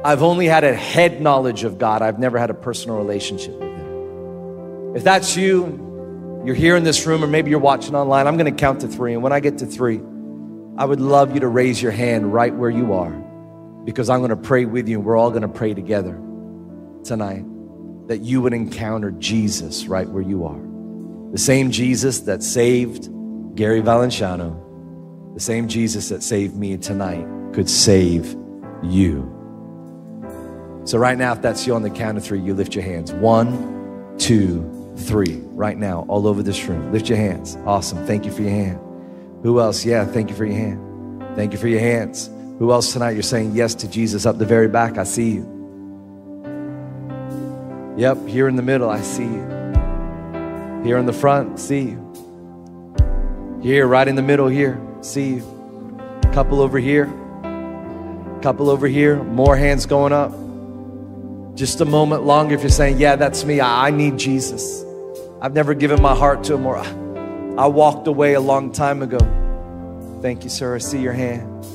I've 0.05 0.21
only 0.21 0.45
had 0.45 0.63
a 0.63 0.75
head 0.75 1.21
knowledge 1.21 1.63
of 1.63 1.79
God. 1.79 2.03
I've 2.03 2.19
never 2.19 2.37
had 2.37 2.51
a 2.51 2.53
personal 2.53 2.97
relationship 2.97 3.68
if 4.95 5.03
that's 5.03 5.35
you, 5.35 6.41
you're 6.45 6.55
here 6.55 6.75
in 6.75 6.83
this 6.83 7.05
room, 7.05 7.23
or 7.23 7.27
maybe 7.27 7.49
you're 7.49 7.59
watching 7.59 7.95
online, 7.95 8.27
I'm 8.27 8.37
going 8.37 8.53
to 8.53 8.59
count 8.59 8.81
to 8.81 8.87
three. 8.87 9.13
And 9.13 9.21
when 9.21 9.33
I 9.33 9.39
get 9.39 9.57
to 9.59 9.65
three, 9.65 10.01
I 10.77 10.85
would 10.85 11.01
love 11.01 11.33
you 11.33 11.41
to 11.41 11.47
raise 11.47 11.81
your 11.81 11.91
hand 11.91 12.33
right 12.33 12.55
where 12.55 12.69
you 12.69 12.93
are 12.93 13.11
because 13.83 14.09
I'm 14.09 14.19
going 14.19 14.29
to 14.29 14.37
pray 14.37 14.65
with 14.65 14.87
you 14.87 14.97
and 14.97 15.05
we're 15.05 15.17
all 15.17 15.29
going 15.29 15.41
to 15.41 15.47
pray 15.47 15.73
together 15.73 16.19
tonight 17.03 17.43
that 18.07 18.21
you 18.21 18.41
would 18.41 18.53
encounter 18.53 19.11
Jesus 19.11 19.87
right 19.87 20.07
where 20.07 20.23
you 20.23 20.45
are. 20.45 20.59
The 21.31 21.37
same 21.37 21.69
Jesus 21.69 22.21
that 22.21 22.41
saved 22.41 23.09
Gary 23.55 23.81
Valenciano, 23.81 25.33
the 25.33 25.39
same 25.39 25.67
Jesus 25.67 26.09
that 26.09 26.23
saved 26.23 26.55
me 26.55 26.77
tonight 26.77 27.25
could 27.53 27.69
save 27.69 28.35
you. 28.81 29.35
So, 30.85 30.97
right 30.97 31.17
now, 31.17 31.33
if 31.33 31.41
that's 31.41 31.67
you 31.67 31.75
on 31.75 31.83
the 31.83 31.89
count 31.89 32.17
of 32.17 32.23
three, 32.23 32.39
you 32.39 32.55
lift 32.55 32.73
your 32.73 32.83
hands. 32.83 33.13
One, 33.13 34.15
two, 34.17 34.78
three 34.99 35.35
right 35.53 35.77
now, 35.77 36.05
all 36.07 36.27
over 36.27 36.43
this 36.43 36.63
room. 36.65 36.91
Lift 36.91 37.09
your 37.09 37.17
hands. 37.17 37.57
Awesome. 37.65 38.05
Thank 38.05 38.25
you 38.25 38.31
for 38.31 38.41
your 38.41 38.51
hand. 38.51 38.79
Who 39.43 39.59
else? 39.59 39.85
Yeah, 39.85 40.05
thank 40.05 40.29
you 40.29 40.35
for 40.35 40.45
your 40.45 40.55
hand. 40.55 41.35
Thank 41.35 41.53
you 41.53 41.59
for 41.59 41.67
your 41.67 41.79
hands. 41.79 42.29
Who 42.59 42.71
else 42.71 42.91
tonight 42.91 43.11
you're 43.11 43.23
saying 43.23 43.53
yes 43.55 43.73
to 43.75 43.87
Jesus 43.87 44.25
up 44.25 44.37
the 44.37 44.45
very 44.45 44.67
back? 44.67 44.97
I 44.97 45.03
see 45.03 45.31
you. 45.31 45.55
Yep, 47.97 48.27
here 48.27 48.47
in 48.47 48.55
the 48.55 48.61
middle, 48.61 48.89
I 48.89 49.01
see 49.01 49.23
you. 49.23 49.45
Here 50.83 50.97
in 50.97 51.05
the 51.05 51.13
front, 51.13 51.59
see 51.59 51.81
you. 51.81 52.05
Here, 53.61 53.87
right 53.87 54.07
in 54.07 54.15
the 54.15 54.21
middle, 54.21 54.47
here, 54.47 54.81
see 55.01 55.35
you. 55.35 55.99
Couple 56.33 56.61
over 56.61 56.79
here. 56.79 57.05
Couple 58.41 58.69
over 58.69 58.87
here. 58.87 59.21
More 59.23 59.55
hands 59.55 59.85
going 59.85 60.13
up. 60.13 60.31
Just 61.55 61.81
a 61.81 61.85
moment 61.85 62.23
longer 62.23 62.55
if 62.55 62.61
you're 62.61 62.69
saying, 62.69 62.99
Yeah, 62.99 63.17
that's 63.17 63.43
me. 63.43 63.59
I 63.59 63.91
need 63.91 64.17
Jesus. 64.17 64.85
I've 65.41 65.53
never 65.53 65.73
given 65.73 66.01
my 66.01 66.13
heart 66.13 66.43
to 66.45 66.55
him 66.55 66.65
or 66.65 66.77
I 66.77 67.67
walked 67.67 68.07
away 68.07 68.33
a 68.33 68.41
long 68.41 68.73
time 68.73 69.01
ago. 69.01 69.19
Thank 70.21 70.43
you, 70.43 70.49
sir. 70.49 70.75
I 70.75 70.79
see 70.79 71.01
your 71.01 71.13
hand. 71.13 71.65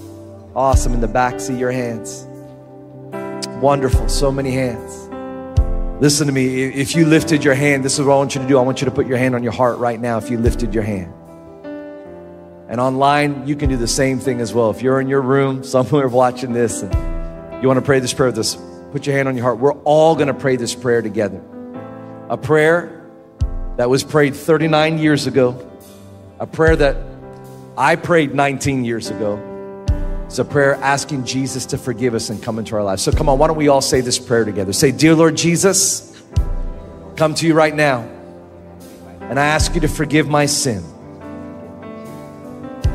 Awesome. 0.55 0.93
In 0.93 1.01
the 1.01 1.09
back, 1.09 1.41
see 1.41 1.57
your 1.57 1.71
hands. 1.71 2.27
Wonderful. 3.63 4.09
So 4.09 4.31
many 4.31 4.51
hands. 4.51 5.09
Listen 6.03 6.27
to 6.27 6.33
me. 6.33 6.65
If 6.65 6.95
you 6.95 7.07
lifted 7.07 7.43
your 7.43 7.55
hand, 7.55 7.85
this 7.85 7.99
is 7.99 8.05
what 8.05 8.15
I 8.15 8.17
want 8.17 8.35
you 8.35 8.43
to 8.43 8.47
do. 8.47 8.59
I 8.59 8.61
want 8.61 8.83
you 8.83 8.85
to 8.85 8.91
put 8.91 9.07
your 9.07 9.17
hand 9.17 9.35
on 9.35 9.43
your 9.43 9.53
heart 9.53 9.79
right 9.79 9.99
now 9.99 10.19
if 10.19 10.31
you 10.31 10.37
lifted 10.37 10.75
your 10.75 10.83
hand. 10.83 11.13
And 12.69 12.81
online, 12.81 13.47
you 13.47 13.57
can 13.57 13.71
do 13.71 13.79
the 13.79 13.89
same 13.89 14.19
thing 14.19 14.41
as 14.41 14.53
well. 14.53 14.71
If 14.71 14.83
you're 14.83 15.01
in 15.01 15.09
your 15.09 15.23
room 15.23 15.65
somewhere 15.65 16.07
watching 16.09 16.53
this 16.53 16.83
and 16.83 17.63
you 17.63 17.69
want 17.69 17.79
to 17.79 17.85
pray 17.85 18.01
this 18.01 18.13
prayer 18.13 18.29
with 18.29 18.39
us, 18.39 18.59
put 18.93 19.07
your 19.07 19.17
hand 19.17 19.29
on 19.29 19.37
your 19.37 19.45
heart. 19.45 19.59
We're 19.59 19.81
all 19.85 20.15
going 20.17 20.29
to 20.29 20.35
pray 20.35 20.57
this 20.57 20.75
prayer 20.75 21.01
together. 21.01 21.43
A 22.29 22.37
prayer 22.37 22.94
that 23.77 23.91
was 23.91 24.05
prayed 24.05 24.37
39 24.37 24.99
years 24.99 25.27
ago, 25.27 25.71
a 26.39 26.47
prayer 26.47 26.77
that 26.77 26.97
I 27.77 27.97
prayed 27.97 28.35
19 28.35 28.85
years 28.85 29.11
ago. 29.11 29.41
It's 30.27 30.39
a 30.39 30.45
prayer 30.45 30.75
asking 30.77 31.25
Jesus 31.25 31.67
to 31.67 31.79
forgive 31.79 32.15
us 32.15 32.31
and 32.31 32.43
come 32.43 32.59
into 32.59 32.77
our 32.77 32.85
lives. 32.85 33.03
So 33.03 33.13
come 33.13 33.29
on, 33.29 33.39
why 33.39 33.49
don't 33.49 33.57
we 33.57 33.69
all 33.69 33.81
say 33.81 34.01
this 34.01 34.19
prayer 34.19 34.45
together? 34.45 34.73
Say, 34.73 34.91
Dear 34.91 35.15
Lord 35.15 35.37
Jesus, 35.37 36.23
come 37.17 37.35
to 37.35 37.47
you 37.47 37.55
right 37.55 37.75
now, 37.75 38.01
and 39.21 39.39
I 39.39 39.47
ask 39.47 39.75
you 39.75 39.81
to 39.83 39.89
forgive 39.89 40.29
my 40.29 40.47
sin. 40.47 40.83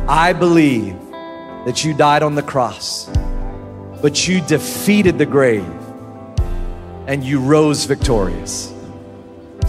I 0.07 0.33
believe 0.33 0.95
that 1.65 1.83
you 1.83 1.93
died 1.93 2.23
on 2.23 2.35
the 2.35 2.41
cross, 2.41 3.09
but 4.01 4.27
you 4.27 4.41
defeated 4.41 5.17
the 5.17 5.25
grave 5.25 5.67
and 7.05 7.23
you 7.23 7.39
rose 7.39 7.85
victorious. 7.85 8.73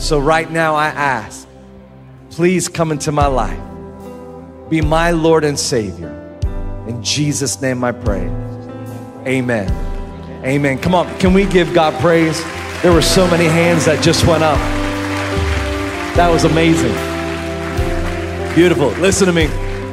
So 0.01 0.19
right 0.19 0.51
now 0.51 0.77
I 0.77 0.87
ask, 0.87 1.47
please 2.31 2.69
come 2.69 2.91
into 2.91 3.13
my 3.13 3.27
life. 3.27 3.61
Be 4.71 4.81
my 4.81 5.11
Lord 5.11 5.45
and 5.45 5.59
Savior. 5.59 6.09
In 6.89 7.03
Jesus' 7.03 7.61
name 7.61 7.85
I 7.85 7.93
pray. 7.93 8.23
Amen. 9.27 9.71
Amen. 10.43 10.79
Come 10.79 10.95
on, 10.95 11.19
can 11.19 11.35
we 11.35 11.45
give 11.45 11.75
God 11.75 11.93
praise? 12.01 12.43
There 12.83 12.95
were 12.95 13.03
so 13.03 13.31
many 13.31 13.45
hands 13.45 13.85
that 13.85 14.03
just 14.03 14.27
went 14.27 14.43
up. 14.43 14.57
That 16.17 16.31
was 16.31 16.45
amazing. 16.45 16.95
Beautiful. 18.55 18.89
Listen 19.03 19.27
to 19.27 19.35
me. 19.35 19.45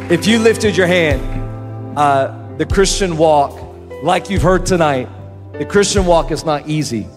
If 0.10 0.26
you 0.26 0.40
lifted 0.40 0.78
your 0.78 0.88
hand, 0.88 2.00
uh, 2.00 2.56
the 2.56 2.66
Christian 2.66 3.18
walk, 3.18 3.60
like 4.04 4.30
you've 4.30 4.42
heard 4.42 4.66
tonight, 4.66 5.10
the 5.52 5.66
Christian 5.66 6.06
walk 6.06 6.32
is 6.32 6.46
not 6.46 6.70
easy 6.70 7.08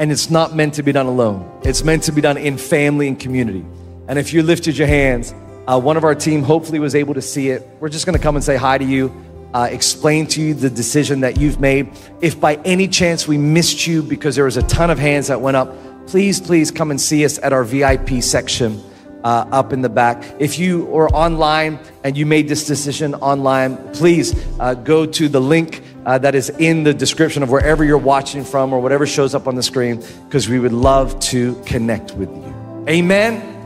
and 0.00 0.10
it's 0.10 0.30
not 0.30 0.56
meant 0.56 0.72
to 0.74 0.82
be 0.82 0.92
done 0.92 1.04
alone. 1.04 1.60
It's 1.62 1.84
meant 1.84 2.04
to 2.04 2.12
be 2.12 2.22
done 2.22 2.38
in 2.38 2.56
family 2.56 3.06
and 3.06 3.20
community. 3.20 3.64
And 4.08 4.18
if 4.18 4.32
you 4.32 4.42
lifted 4.42 4.78
your 4.78 4.88
hands, 4.88 5.34
uh, 5.66 5.78
one 5.78 5.98
of 5.98 6.04
our 6.04 6.14
team 6.14 6.42
hopefully 6.42 6.78
was 6.78 6.94
able 6.94 7.12
to 7.14 7.20
see 7.20 7.50
it. 7.50 7.68
We're 7.80 7.90
just 7.90 8.06
going 8.06 8.16
to 8.16 8.22
come 8.22 8.34
and 8.34 8.42
say 8.42 8.56
hi 8.56 8.78
to 8.78 8.84
you, 8.84 9.14
uh, 9.52 9.68
explain 9.70 10.26
to 10.28 10.40
you 10.40 10.54
the 10.54 10.70
decision 10.70 11.20
that 11.20 11.38
you've 11.38 11.60
made. 11.60 11.92
If 12.22 12.40
by 12.40 12.54
any 12.64 12.88
chance 12.88 13.28
we 13.28 13.36
missed 13.36 13.86
you 13.86 14.02
because 14.02 14.36
there 14.36 14.46
was 14.46 14.56
a 14.56 14.62
ton 14.62 14.88
of 14.88 14.98
hands 14.98 15.26
that 15.26 15.42
went 15.42 15.58
up, 15.58 15.76
please, 16.06 16.40
please 16.40 16.70
come 16.70 16.90
and 16.90 16.98
see 16.98 17.22
us 17.26 17.38
at 17.38 17.52
our 17.52 17.62
VIP 17.62 18.22
section. 18.22 18.82
Uh, 19.22 19.46
up 19.52 19.74
in 19.74 19.82
the 19.82 19.88
back. 19.90 20.24
If 20.38 20.58
you 20.58 20.96
are 20.96 21.10
online 21.10 21.78
and 22.04 22.16
you 22.16 22.24
made 22.24 22.48
this 22.48 22.66
decision 22.66 23.14
online, 23.16 23.76
please 23.92 24.34
uh, 24.58 24.72
go 24.72 25.04
to 25.04 25.28
the 25.28 25.38
link 25.38 25.82
uh, 26.10 26.18
that 26.18 26.34
is 26.34 26.50
in 26.58 26.82
the 26.82 26.92
description 26.92 27.40
of 27.44 27.52
wherever 27.52 27.84
you're 27.84 27.96
watching 27.96 28.42
from 28.42 28.72
or 28.72 28.80
whatever 28.80 29.06
shows 29.06 29.32
up 29.32 29.46
on 29.46 29.54
the 29.54 29.62
screen 29.62 30.02
because 30.24 30.48
we 30.48 30.58
would 30.58 30.72
love 30.72 31.18
to 31.20 31.54
connect 31.62 32.10
with 32.14 32.28
you. 32.30 32.84
Amen. 32.88 33.59